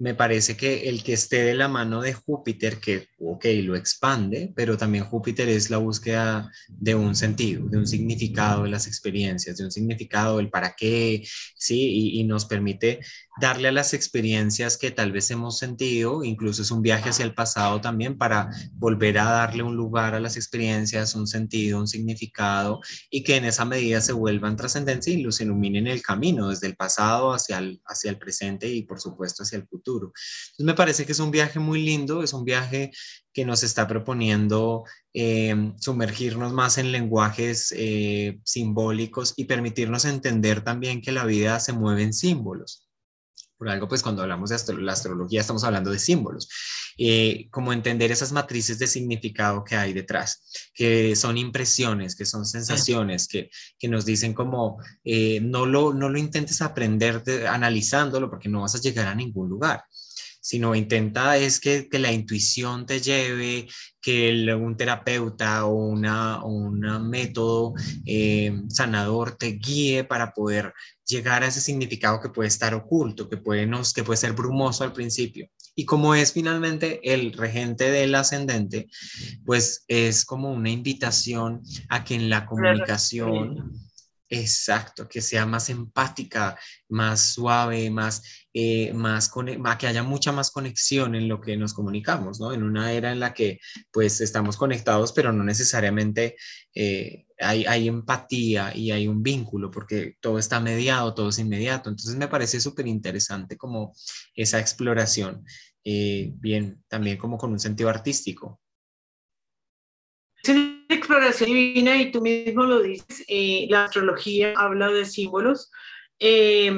me 0.00 0.14
parece 0.14 0.56
que 0.56 0.88
el 0.88 1.02
que 1.02 1.14
esté 1.14 1.42
de 1.42 1.54
la 1.56 1.66
mano 1.66 2.00
de 2.00 2.12
Júpiter, 2.12 2.78
que, 2.78 3.08
ok, 3.18 3.46
lo 3.64 3.74
expande, 3.74 4.52
pero 4.54 4.76
también 4.76 5.04
Júpiter 5.04 5.48
es 5.48 5.70
la 5.70 5.78
búsqueda 5.78 6.52
de 6.68 6.94
un 6.94 7.16
sentido, 7.16 7.66
de 7.66 7.78
un 7.78 7.86
significado 7.86 8.62
de 8.62 8.70
las 8.70 8.86
experiencias, 8.86 9.56
de 9.56 9.64
un 9.64 9.72
significado 9.72 10.36
del 10.36 10.50
para 10.50 10.76
qué, 10.76 11.26
¿sí? 11.56 11.80
Y, 11.80 12.20
y 12.20 12.24
nos 12.24 12.44
permite 12.44 13.00
darle 13.40 13.68
a 13.68 13.72
las 13.72 13.94
experiencias 13.94 14.76
que 14.76 14.90
tal 14.90 15.12
vez 15.12 15.30
hemos 15.30 15.58
sentido, 15.58 16.24
incluso 16.24 16.62
es 16.62 16.70
un 16.70 16.82
viaje 16.82 17.10
hacia 17.10 17.24
el 17.24 17.34
pasado 17.34 17.80
también 17.80 18.18
para 18.18 18.50
volver 18.72 19.18
a 19.18 19.24
darle 19.24 19.62
un 19.62 19.76
lugar 19.76 20.14
a 20.14 20.20
las 20.20 20.36
experiencias, 20.36 21.14
un 21.14 21.26
sentido, 21.26 21.78
un 21.78 21.86
significado 21.86 22.80
y 23.10 23.22
que 23.22 23.36
en 23.36 23.44
esa 23.44 23.64
medida 23.64 24.00
se 24.00 24.12
vuelvan 24.12 24.56
trascendencia 24.56 25.12
y 25.12 25.22
los 25.22 25.40
iluminen 25.40 25.86
el 25.86 26.02
camino 26.02 26.48
desde 26.48 26.66
el 26.66 26.76
pasado 26.76 27.32
hacia 27.32 27.58
el, 27.58 27.80
presente 28.18 28.68
y 28.68 28.82
por 28.82 29.00
supuesto 29.00 29.42
hacia 29.42 29.58
el 29.58 29.66
futuro. 29.66 30.12
Entonces 30.50 30.66
me 30.66 30.74
parece 30.74 31.06
que 31.06 31.12
es 31.12 31.20
un 31.20 31.30
viaje 31.30 31.60
muy 31.60 31.82
lindo, 31.82 32.22
es 32.22 32.32
un 32.32 32.44
viaje 32.44 32.90
que 33.32 33.44
nos 33.44 33.62
está 33.62 33.86
proponiendo 33.86 34.84
eh, 35.12 35.72
sumergirnos 35.78 36.52
más 36.52 36.78
en 36.78 36.90
lenguajes 36.90 37.72
eh, 37.76 38.40
simbólicos 38.44 39.34
y 39.36 39.44
permitirnos 39.44 40.04
entender 40.04 40.62
también 40.64 41.00
que 41.00 41.12
la 41.12 41.24
vida 41.24 41.60
se 41.60 41.72
mueve 41.72 42.02
en 42.02 42.12
símbolos 42.12 42.87
por 43.58 43.68
algo, 43.68 43.88
pues 43.88 44.02
cuando 44.02 44.22
hablamos 44.22 44.50
de 44.50 44.74
la 44.80 44.92
astrología 44.92 45.40
estamos 45.40 45.64
hablando 45.64 45.90
de 45.90 45.98
símbolos, 45.98 46.48
eh, 46.96 47.48
como 47.50 47.72
entender 47.72 48.12
esas 48.12 48.32
matrices 48.32 48.78
de 48.78 48.86
significado 48.86 49.64
que 49.64 49.76
hay 49.76 49.92
detrás, 49.92 50.70
que 50.72 51.16
son 51.16 51.36
impresiones, 51.36 52.14
que 52.14 52.24
son 52.24 52.46
sensaciones, 52.46 53.26
que, 53.26 53.50
que 53.78 53.88
nos 53.88 54.04
dicen 54.04 54.32
como 54.32 54.78
eh, 55.04 55.40
no, 55.40 55.66
lo, 55.66 55.92
no 55.92 56.08
lo 56.08 56.18
intentes 56.18 56.62
aprender 56.62 57.22
analizándolo 57.48 58.30
porque 58.30 58.48
no 58.48 58.62
vas 58.62 58.76
a 58.76 58.80
llegar 58.80 59.08
a 59.08 59.14
ningún 59.14 59.48
lugar 59.48 59.82
sino 60.48 60.74
intenta 60.74 61.36
es 61.36 61.60
que, 61.60 61.90
que, 61.90 61.98
la 61.98 62.10
intuición 62.10 62.86
te 62.86 63.02
lleve, 63.02 63.68
que 64.00 64.54
un 64.54 64.78
terapeuta 64.78 65.66
o 65.66 65.74
una, 65.74 66.42
un 66.42 66.80
método 67.06 67.74
eh, 68.06 68.62
sanador 68.70 69.36
te 69.36 69.58
guíe 69.58 70.04
para 70.04 70.32
poder 70.32 70.72
llegar 71.04 71.42
a 71.42 71.48
ese 71.48 71.60
significado 71.60 72.18
que 72.18 72.30
puede 72.30 72.48
estar 72.48 72.72
oculto, 72.72 73.28
que 73.28 73.36
puede, 73.36 73.66
nos, 73.66 73.92
que 73.92 74.04
puede 74.04 74.16
ser 74.16 74.32
brumoso 74.32 74.84
al 74.84 74.94
principio. 74.94 75.50
Y 75.74 75.84
como 75.84 76.14
es 76.14 76.32
finalmente 76.32 76.98
el 77.02 77.34
regente 77.34 77.90
del 77.90 78.14
ascendente, 78.14 78.88
pues 79.44 79.84
es 79.86 80.24
como 80.24 80.50
una 80.50 80.70
invitación 80.70 81.60
a 81.90 82.04
que 82.04 82.14
en 82.14 82.30
la 82.30 82.46
comunicación, 82.46 83.70
exacto, 84.30 85.06
que 85.06 85.20
sea 85.20 85.44
más 85.44 85.68
empática, 85.68 86.58
más 86.88 87.20
suave, 87.20 87.90
más, 87.90 88.22
eh, 88.60 88.92
más, 88.92 89.30
que 89.78 89.86
haya 89.86 90.02
mucha 90.02 90.32
más 90.32 90.50
conexión 90.50 91.14
en 91.14 91.28
lo 91.28 91.40
que 91.40 91.56
nos 91.56 91.72
comunicamos, 91.72 92.40
¿no? 92.40 92.52
En 92.52 92.64
una 92.64 92.92
era 92.92 93.12
en 93.12 93.20
la 93.20 93.32
que 93.32 93.60
pues 93.92 94.20
estamos 94.20 94.56
conectados, 94.56 95.12
pero 95.12 95.32
no 95.32 95.44
necesariamente 95.44 96.34
eh, 96.74 97.26
hay, 97.38 97.86
empatía 97.86 98.74
y 98.74 98.90
hay 98.90 99.06
un 99.06 99.22
vínculo, 99.22 99.70
porque 99.70 100.16
todo 100.18 100.40
está 100.40 100.58
mediado, 100.58 101.14
todo 101.14 101.28
es 101.28 101.38
inmediato. 101.38 101.88
Entonces 101.88 102.16
me 102.16 102.26
parece 102.26 102.60
súper 102.60 102.88
interesante 102.88 103.56
como 103.56 103.94
esa 104.34 104.58
exploración, 104.58 105.44
eh, 105.84 106.32
bien, 106.34 106.82
también 106.88 107.16
como 107.16 107.38
con 107.38 107.52
un 107.52 107.60
sentido 107.60 107.88
artístico. 107.88 108.60
Es 110.42 110.48
una 110.48 110.84
exploración 110.88 111.50
divina 111.50 111.96
y 112.02 112.10
tú 112.10 112.22
mismo 112.22 112.64
lo 112.64 112.82
dices, 112.82 113.22
eh, 113.28 113.68
la 113.70 113.84
astrología 113.84 114.52
habla 114.56 114.88
de 114.88 115.04
símbolos, 115.04 115.70
eh, 116.18 116.72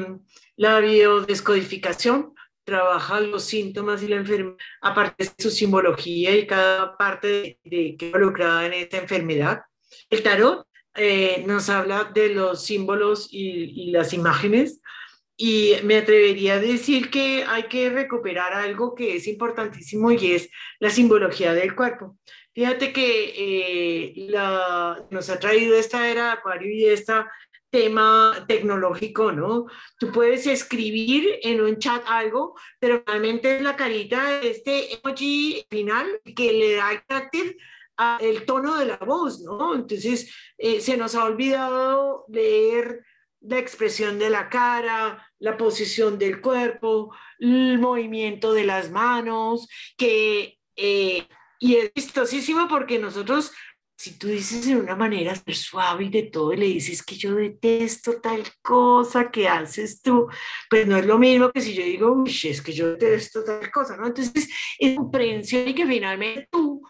la 0.60 0.78
biodescodificación 0.78 2.34
trabaja 2.64 3.18
los 3.22 3.44
síntomas 3.44 4.02
y 4.02 4.08
la 4.08 4.16
enfermedad, 4.16 4.58
aparte 4.82 5.24
de 5.24 5.42
su 5.42 5.50
simbología 5.50 6.36
y 6.36 6.46
cada 6.46 6.98
parte 6.98 7.58
de, 7.64 7.96
que 7.96 8.06
involucrada 8.08 8.66
en 8.66 8.74
esta 8.74 8.98
enfermedad. 8.98 9.62
El 10.10 10.22
tarot 10.22 10.66
eh, 10.96 11.44
nos 11.46 11.70
habla 11.70 12.10
de 12.12 12.34
los 12.34 12.62
símbolos 12.62 13.28
y, 13.30 13.90
las 13.90 14.12
imágenes 14.12 14.82
y 15.34 15.76
me 15.82 15.96
atrevería 15.96 16.56
a 16.56 16.60
decir 16.60 17.08
que 17.08 17.42
hay 17.48 17.62
que 17.62 17.88
recuperar 17.88 18.52
algo 18.52 18.94
que 18.94 19.16
es 19.16 19.26
importantísimo 19.28 20.10
y 20.10 20.32
es 20.32 20.50
la 20.78 20.90
simbología 20.90 21.54
del 21.54 21.74
cuerpo. 21.74 22.18
Fíjate 22.52 22.92
que 22.92 23.32
eh, 23.34 24.26
la, 24.28 25.06
nos 25.10 25.30
ha 25.30 25.40
traído 25.40 25.74
esta 25.74 26.06
era 26.10 26.32
Acuario 26.32 26.70
y 26.70 26.84
este 26.84 27.14
tema 27.70 28.44
tecnológico, 28.48 29.32
¿no? 29.32 29.66
Tú 29.98 30.10
puedes 30.12 30.46
escribir 30.46 31.38
en 31.42 31.60
un 31.60 31.78
chat 31.78 32.02
algo, 32.06 32.54
pero 32.78 33.02
realmente 33.06 33.56
es 33.56 33.62
la 33.62 33.76
carita 33.76 34.40
de 34.40 34.50
este 34.50 34.94
emoji 34.94 35.64
final 35.70 36.20
que 36.36 36.52
le 36.52 36.74
da 36.74 36.92
el 36.92 37.04
carácter 37.04 37.56
el 38.20 38.44
tono 38.46 38.76
de 38.76 38.86
la 38.86 38.96
voz, 38.96 39.40
¿no? 39.40 39.74
Entonces, 39.74 40.34
eh, 40.56 40.80
se 40.80 40.96
nos 40.96 41.14
ha 41.14 41.24
olvidado 41.24 42.24
leer 42.28 43.04
la 43.40 43.58
expresión 43.58 44.18
de 44.18 44.30
la 44.30 44.48
cara, 44.48 45.26
la 45.38 45.56
posición 45.56 46.18
del 46.18 46.40
cuerpo, 46.40 47.14
el 47.38 47.78
movimiento 47.78 48.52
de 48.52 48.64
las 48.64 48.90
manos, 48.90 49.68
que, 49.96 50.58
eh, 50.76 51.26
y 51.58 51.76
es 51.76 51.92
vistosísimo 51.94 52.68
porque 52.68 52.98
nosotros, 52.98 53.52
si 54.00 54.12
tú 54.16 54.28
dices 54.28 54.64
de 54.64 54.76
una 54.76 54.96
manera 54.96 55.34
suave 55.52 56.04
y 56.04 56.08
de 56.08 56.22
todo, 56.22 56.54
y 56.54 56.56
le 56.56 56.64
dices 56.64 57.02
que 57.02 57.16
yo 57.16 57.34
detesto 57.34 58.18
tal 58.18 58.42
cosa 58.62 59.30
que 59.30 59.46
haces 59.46 60.00
tú, 60.00 60.26
pues 60.70 60.86
no 60.86 60.96
es 60.96 61.04
lo 61.04 61.18
mismo 61.18 61.52
que 61.52 61.60
si 61.60 61.74
yo 61.74 61.82
digo, 61.82 62.24
es 62.24 62.62
que 62.62 62.72
yo 62.72 62.92
detesto 62.92 63.44
tal 63.44 63.70
cosa, 63.70 63.98
¿no? 63.98 64.06
Entonces, 64.06 64.48
es 64.78 64.96
comprensión 64.96 65.68
y 65.68 65.74
que 65.74 65.86
finalmente 65.86 66.48
tú 66.50 66.80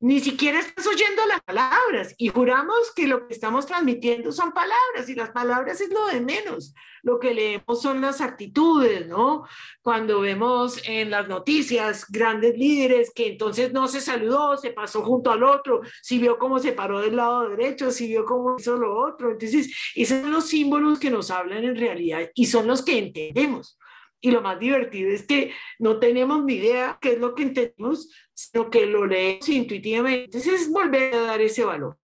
ni 0.00 0.18
siquiera 0.20 0.60
estás 0.60 0.86
oyendo 0.86 1.26
las 1.26 1.42
palabras 1.42 2.14
y 2.16 2.28
juramos 2.28 2.90
que 2.96 3.06
lo 3.06 3.26
que 3.26 3.34
estamos 3.34 3.66
transmitiendo 3.66 4.32
son 4.32 4.52
palabras 4.52 5.08
y 5.08 5.14
las 5.14 5.30
palabras 5.30 5.80
es 5.82 5.90
lo 5.90 6.06
de 6.06 6.22
menos. 6.22 6.74
Lo 7.02 7.18
que 7.18 7.34
leemos 7.34 7.82
son 7.82 8.00
las 8.00 8.22
actitudes, 8.22 9.06
¿no? 9.06 9.46
Cuando 9.82 10.20
vemos 10.20 10.80
en 10.86 11.10
las 11.10 11.28
noticias 11.28 12.06
grandes 12.08 12.56
líderes 12.56 13.12
que 13.14 13.28
entonces 13.28 13.72
no 13.72 13.88
se 13.88 14.00
saludó, 14.00 14.56
se 14.56 14.70
pasó 14.70 15.02
junto 15.02 15.30
al 15.30 15.42
otro, 15.44 15.82
si 16.02 16.18
vio 16.18 16.38
cómo 16.38 16.58
se 16.58 16.72
paró 16.72 17.00
del 17.00 17.16
lado 17.16 17.50
derecho, 17.50 17.90
si 17.90 18.08
vio 18.08 18.24
cómo 18.24 18.56
hizo 18.58 18.76
lo 18.76 18.98
otro. 18.98 19.30
Entonces, 19.30 19.70
esos 19.94 20.22
son 20.22 20.32
los 20.32 20.46
símbolos 20.46 20.98
que 20.98 21.10
nos 21.10 21.30
hablan 21.30 21.64
en 21.64 21.76
realidad 21.76 22.30
y 22.34 22.46
son 22.46 22.66
los 22.66 22.82
que 22.82 22.98
entendemos. 22.98 23.78
Y 24.20 24.30
lo 24.30 24.42
más 24.42 24.58
divertido 24.58 25.10
es 25.10 25.26
que 25.26 25.52
no 25.78 25.98
tenemos 25.98 26.44
ni 26.44 26.54
idea 26.54 26.98
qué 27.00 27.12
es 27.12 27.18
lo 27.18 27.34
que 27.34 27.44
entendemos, 27.44 28.10
sino 28.34 28.68
que 28.70 28.86
lo 28.86 29.06
leemos 29.06 29.48
intuitivamente. 29.48 30.24
Entonces 30.24 30.62
es 30.62 30.70
volver 30.70 31.14
a 31.14 31.22
dar 31.22 31.40
ese 31.40 31.64
valor, 31.64 31.96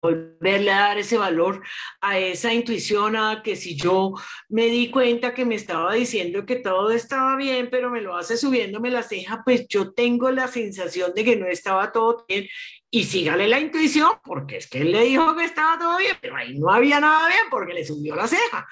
volverle 0.00 0.70
a 0.70 0.80
dar 0.80 0.98
ese 0.98 1.18
valor 1.18 1.62
a 2.00 2.18
esa 2.18 2.54
intuición, 2.54 3.16
a 3.16 3.42
que 3.42 3.56
si 3.56 3.76
yo 3.76 4.14
me 4.48 4.66
di 4.66 4.90
cuenta 4.90 5.34
que 5.34 5.44
me 5.44 5.56
estaba 5.56 5.94
diciendo 5.94 6.46
que 6.46 6.56
todo 6.56 6.90
estaba 6.90 7.36
bien, 7.36 7.68
pero 7.68 7.90
me 7.90 8.00
lo 8.00 8.16
hace 8.16 8.36
subiéndome 8.36 8.90
la 8.90 9.02
ceja, 9.02 9.42
pues 9.44 9.66
yo 9.68 9.92
tengo 9.92 10.30
la 10.30 10.46
sensación 10.46 11.12
de 11.14 11.24
que 11.24 11.36
no 11.36 11.46
estaba 11.46 11.90
todo 11.90 12.24
bien. 12.28 12.46
Y 12.90 13.02
sígale 13.04 13.48
la 13.48 13.58
intuición, 13.58 14.10
porque 14.22 14.58
es 14.58 14.68
que 14.68 14.82
él 14.82 14.92
le 14.92 15.02
dijo 15.02 15.34
que 15.34 15.44
estaba 15.44 15.76
todo 15.78 15.98
bien, 15.98 16.16
pero 16.20 16.36
ahí 16.36 16.56
no 16.56 16.70
había 16.70 17.00
nada 17.00 17.26
bien 17.26 17.42
porque 17.50 17.74
le 17.74 17.84
subió 17.84 18.14
la 18.14 18.28
ceja. 18.28 18.68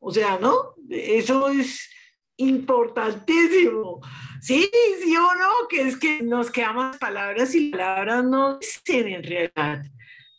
O 0.00 0.10
sea, 0.10 0.36
¿no? 0.38 0.74
Eso 0.90 1.48
es 1.48 1.88
importantísimo. 2.48 4.00
Sí, 4.40 4.70
sí 5.02 5.16
o 5.16 5.34
no, 5.34 5.68
que 5.68 5.82
es 5.82 5.96
que 5.96 6.22
nos 6.22 6.50
quedamos 6.50 6.96
palabras 6.96 7.54
y 7.54 7.70
palabras 7.70 8.24
no 8.24 8.58
dicen 8.58 9.08
en 9.08 9.22
realidad. 9.22 9.84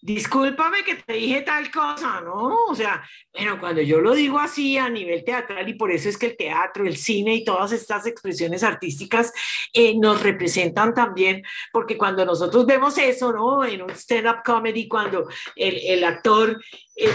Discúlpame 0.03 0.83
que 0.83 0.95
te 0.95 1.13
dije 1.13 1.41
tal 1.43 1.71
cosa, 1.71 2.19
¿no? 2.19 2.65
O 2.67 2.75
sea, 2.75 3.01
bueno, 3.33 3.57
cuando 3.57 3.81
yo 3.81 4.01
lo 4.01 4.13
digo 4.13 4.37
así 4.37 4.77
a 4.77 4.89
nivel 4.89 5.23
teatral, 5.23 5.67
y 5.69 5.75
por 5.75 5.91
eso 5.91 6.09
es 6.09 6.17
que 6.17 6.25
el 6.25 6.35
teatro, 6.37 6.85
el 6.85 6.97
cine 6.97 7.35
y 7.35 7.45
todas 7.45 7.71
estas 7.71 8.05
expresiones 8.05 8.63
artísticas 8.63 9.31
eh, 9.71 9.97
nos 9.97 10.21
representan 10.21 10.93
también, 10.93 11.41
porque 11.71 11.97
cuando 11.97 12.25
nosotros 12.25 12.65
vemos 12.65 12.97
eso, 12.97 13.31
¿no? 13.31 13.63
En 13.63 13.81
un 13.81 13.91
stand-up 13.91 14.43
comedy, 14.43 14.89
cuando 14.89 15.29
el, 15.55 15.77
el 15.77 16.03
actor 16.03 16.61
eh, 16.97 17.09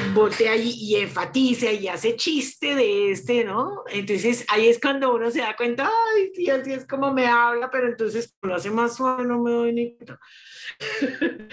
y, 0.56 0.96
enfatiza 0.96 1.70
y 1.70 1.88
hace 1.88 2.16
chiste 2.16 2.74
de 2.74 3.10
este, 3.10 3.44
¿no? 3.44 3.84
Entonces 3.90 4.46
ahí 4.48 4.66
es 4.66 4.80
cuando 4.80 5.14
uno 5.14 5.30
se 5.30 5.40
da 5.40 5.54
cuenta, 5.56 5.90
ay, 6.16 6.30
sí, 6.34 6.48
así 6.48 6.72
es 6.72 6.86
como 6.86 7.12
me 7.12 7.26
habla, 7.26 7.70
pero 7.70 7.86
entonces 7.86 8.34
lo 8.40 8.54
hace 8.54 8.70
más 8.70 8.96
suave, 8.96 9.24
no 9.24 9.40
me 9.40 9.50
doy 9.50 9.72
ni 9.74 9.94
cuenta. 9.94 10.18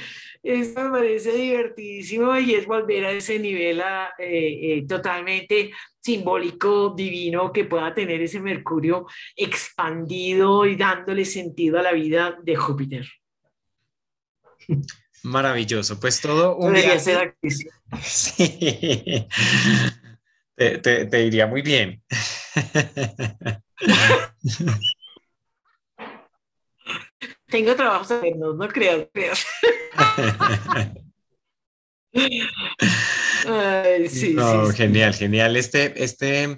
Eso 0.45 0.79
me 0.79 0.91
parece 0.91 1.31
divertidísimo 1.31 2.37
y 2.37 2.53
es 2.53 2.67
volver 2.67 3.05
a 3.05 3.11
ese 3.11 3.39
nivel 3.39 3.81
a, 3.81 4.13
eh, 4.19 4.77
eh, 4.77 4.85
totalmente 4.87 5.71
simbólico, 5.99 6.93
divino, 6.95 7.51
que 7.51 7.65
pueda 7.65 7.91
tener 7.95 8.21
ese 8.21 8.39
Mercurio 8.39 9.07
expandido 9.35 10.67
y 10.67 10.75
dándole 10.75 11.25
sentido 11.25 11.79
a 11.79 11.81
la 11.81 11.93
vida 11.93 12.37
de 12.43 12.55
Júpiter. 12.55 13.07
Maravilloso, 15.23 15.99
pues 15.99 16.21
todo 16.21 16.57
un 16.57 16.73
viaje... 16.73 17.33
Sí. 18.03 19.27
Te, 20.55 20.77
te, 20.77 21.05
te 21.07 21.25
iría 21.25 21.47
muy 21.47 21.63
bien. 21.63 22.03
Tengo 27.47 27.75
trabajos 27.75 28.09
no, 28.37 28.53
no 28.53 28.67
creo, 28.67 29.09
creo. 29.13 29.33
sí, 34.09 34.35
genial, 34.75 35.13
genial. 35.13 35.55
Este, 35.55 36.03
este 36.03 36.57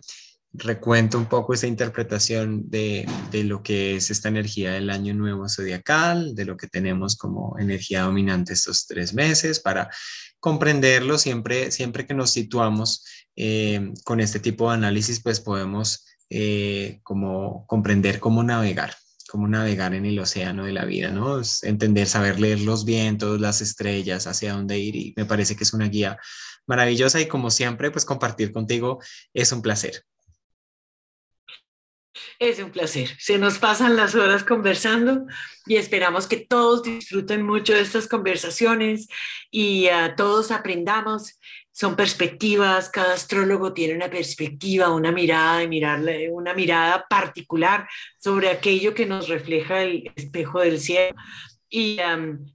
recuento 0.53 1.17
un 1.17 1.25
poco 1.25 1.53
esa 1.53 1.67
interpretación 1.67 2.69
de, 2.69 3.07
de, 3.31 3.43
lo 3.43 3.61
que 3.61 3.97
es 3.97 4.09
esta 4.09 4.29
energía 4.29 4.71
del 4.71 4.89
año 4.89 5.13
nuevo 5.13 5.47
zodiacal, 5.49 6.35
de 6.35 6.45
lo 6.45 6.55
que 6.57 6.67
tenemos 6.67 7.17
como 7.17 7.57
energía 7.59 8.03
dominante 8.03 8.53
estos 8.53 8.87
tres 8.87 9.13
meses, 9.13 9.59
para 9.59 9.89
comprenderlo 10.39 11.17
siempre, 11.17 11.71
siempre 11.71 12.05
que 12.05 12.13
nos 12.13 12.31
situamos 12.31 13.05
eh, 13.35 13.91
con 14.03 14.19
este 14.19 14.39
tipo 14.39 14.69
de 14.69 14.75
análisis, 14.75 15.21
pues 15.21 15.39
podemos 15.39 16.05
eh, 16.29 16.99
como 17.03 17.65
comprender 17.67 18.19
cómo 18.19 18.43
navegar 18.43 18.95
cómo 19.27 19.47
navegar 19.47 19.93
en 19.93 20.05
el 20.05 20.19
océano 20.19 20.65
de 20.65 20.73
la 20.73 20.85
vida, 20.85 21.11
¿no? 21.11 21.39
Es 21.39 21.63
entender, 21.63 22.07
saber 22.07 22.39
leer 22.39 22.61
los 22.61 22.85
vientos, 22.85 23.39
las 23.39 23.61
estrellas, 23.61 24.27
hacia 24.27 24.53
dónde 24.53 24.77
ir 24.79 24.95
y 24.95 25.13
me 25.15 25.25
parece 25.25 25.55
que 25.55 25.63
es 25.63 25.73
una 25.73 25.87
guía 25.87 26.17
maravillosa 26.65 27.21
y 27.21 27.27
como 27.27 27.51
siempre, 27.51 27.91
pues 27.91 28.05
compartir 28.05 28.51
contigo 28.51 28.99
es 29.33 29.51
un 29.51 29.61
placer. 29.61 30.03
Es 32.39 32.59
un 32.59 32.71
placer. 32.71 33.09
Se 33.19 33.37
nos 33.37 33.59
pasan 33.59 33.95
las 33.95 34.15
horas 34.15 34.43
conversando 34.43 35.25
y 35.65 35.75
esperamos 35.75 36.27
que 36.27 36.37
todos 36.37 36.83
disfruten 36.83 37.43
mucho 37.43 37.73
de 37.73 37.81
estas 37.81 38.07
conversaciones 38.07 39.07
y 39.51 39.87
todos 40.15 40.51
aprendamos 40.51 41.37
son 41.77 41.95
perspectivas, 41.95 42.89
cada 42.89 43.13
astrólogo 43.13 43.71
tiene 43.71 43.93
una 43.93 44.09
perspectiva, 44.09 44.91
una 44.91 45.11
mirada, 45.11 45.59
de 45.59 45.67
mirarle, 45.67 46.27
una 46.31 46.55
mirada 46.55 47.05
particular 47.07 47.87
sobre 48.17 48.49
aquello 48.49 48.95
que 48.95 49.05
nos 49.05 49.29
refleja 49.29 49.83
el 49.83 50.11
espejo 50.15 50.61
del 50.61 50.79
cielo. 50.79 51.15
Y, 51.69 51.97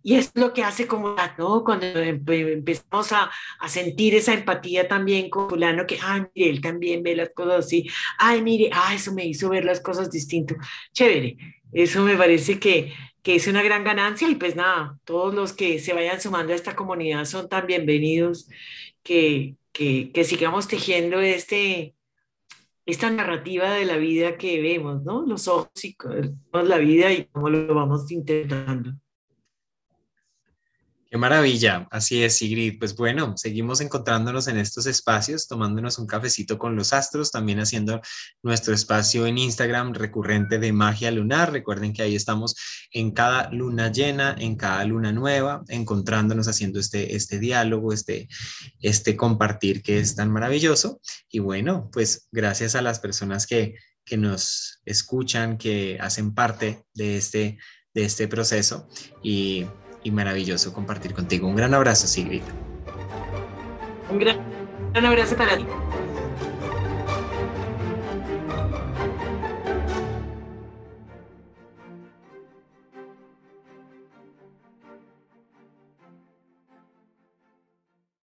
y 0.03 0.15
es 0.15 0.33
lo 0.35 0.53
que 0.53 0.65
hace 0.65 0.87
como. 0.87 1.17
Cuando 1.65 1.87
empezamos 1.87 3.13
a, 3.13 3.31
a, 3.61 3.69
sentir 3.69 4.15
esa 4.15 4.33
empatía 4.33 4.89
también 4.89 5.29
con 5.29 5.51
fulano, 5.51 5.87
que, 5.87 5.99
ay, 6.03 6.23
mire, 6.35 6.51
él 6.51 6.61
también 6.61 7.03
ve 7.03 7.15
las 7.17 7.31
cosas 7.31 7.67
así, 7.67 7.89
ay, 8.19 8.43
mire, 8.43 8.71
ah, 8.73 8.95
eso 8.95 9.13
me 9.13 9.27
hizo 9.27 9.51
ver 9.51 9.65
las 9.65 9.81
cosas 9.81 10.11
distinto. 10.11 10.55
Chévere, 10.93 11.37
eso 11.73 12.03
me 12.03 12.17
parece 12.17 12.59
que, 12.59 12.93
que 13.23 13.37
es 13.37 13.47
una 13.47 13.63
gran 13.63 13.85
ganancia 13.85 14.29
y 14.29 14.35
pues 14.35 14.57
nada, 14.57 14.99
todos 15.05 15.35
los 15.35 15.53
que 15.53 15.79
se 15.79 15.93
vayan 15.93 16.21
sumando 16.21 16.53
a 16.53 16.57
esta 16.57 16.77
comunidad 16.77 17.25
son 17.25 17.49
tan 17.49 17.67
bienvenidos 17.67 18.49
que, 19.03 19.57
que, 19.73 20.25
sigamos 20.25 20.69
tejiendo 20.69 21.21
este, 21.21 21.95
esta 22.87 23.11
narrativa 23.11 23.73
de 23.73 23.85
la 23.85 23.97
vida 23.97 24.37
que 24.37 24.61
vemos, 24.61 25.03
¿no? 25.03 25.25
Los 25.27 25.49
ojos 25.49 25.71
y 25.85 25.97
la 26.53 26.79
vida 26.79 27.13
y 27.13 27.27
cómo 27.27 27.49
lo 27.51 27.75
vamos 27.75 28.11
intentando. 28.11 28.93
Qué 31.13 31.19
maravilla, 31.19 31.87
así 31.91 32.23
es, 32.25 32.39
Sigrid. 32.39 32.79
Pues 32.79 32.97
bueno, 32.97 33.37
seguimos 33.37 33.83
encontrándonos 33.83 34.49
en 34.49 34.57
estos 34.57 34.87
espacios, 34.87 35.47
tomándonos 35.47 35.99
un 35.99 36.07
cafecito 36.07 36.59
con 36.59 36.75
los 36.75 36.95
astros, 36.95 37.31
también 37.31 37.61
haciendo 37.61 38.01
nuestro 38.43 38.73
espacio 38.73 39.27
en 39.27 39.37
Instagram 39.37 39.93
recurrente 39.93 40.59
de 40.59 40.73
magia 40.73 41.11
lunar. 41.11 41.53
Recuerden 41.53 41.93
que 41.93 42.01
ahí 42.01 42.17
estamos 42.17 42.57
en 42.93 43.11
cada 43.11 43.51
luna 43.51 43.93
llena, 43.93 44.35
en 44.39 44.57
cada 44.57 44.83
luna 44.87 45.13
nueva, 45.13 45.63
encontrándonos, 45.69 46.49
haciendo 46.49 46.81
este, 46.81 47.15
este 47.15 47.39
diálogo, 47.39 47.93
este, 47.93 48.27
este 48.81 49.15
compartir 49.15 49.83
que 49.83 49.99
es 49.99 50.17
tan 50.17 50.31
maravilloso. 50.31 51.03
Y 51.29 51.41
bueno, 51.41 51.91
pues 51.93 52.27
gracias 52.33 52.75
a 52.75 52.81
las 52.81 53.01
personas 53.01 53.47
que, 53.47 53.75
que 54.07 54.17
nos 54.17 54.81
escuchan, 54.87 55.59
que 55.59 55.99
hacen 56.01 56.33
parte 56.33 56.87
de 56.95 57.19
este, 57.19 57.59
de 57.93 58.05
este 58.07 58.29
proceso. 58.29 58.89
Y 59.23 59.67
y 60.03 60.11
maravilloso 60.11 60.73
compartir 60.73 61.15
contigo. 61.15 61.49
Un 61.49 61.57
gran 61.57 61.75
abrazo, 61.75 62.07
Sigrid. 62.07 62.43
Un 64.11 64.19
gran, 64.19 64.39
gran 64.93 65.07
abrazo 65.07 65.37
para 65.37 65.57
ti. 65.57 65.67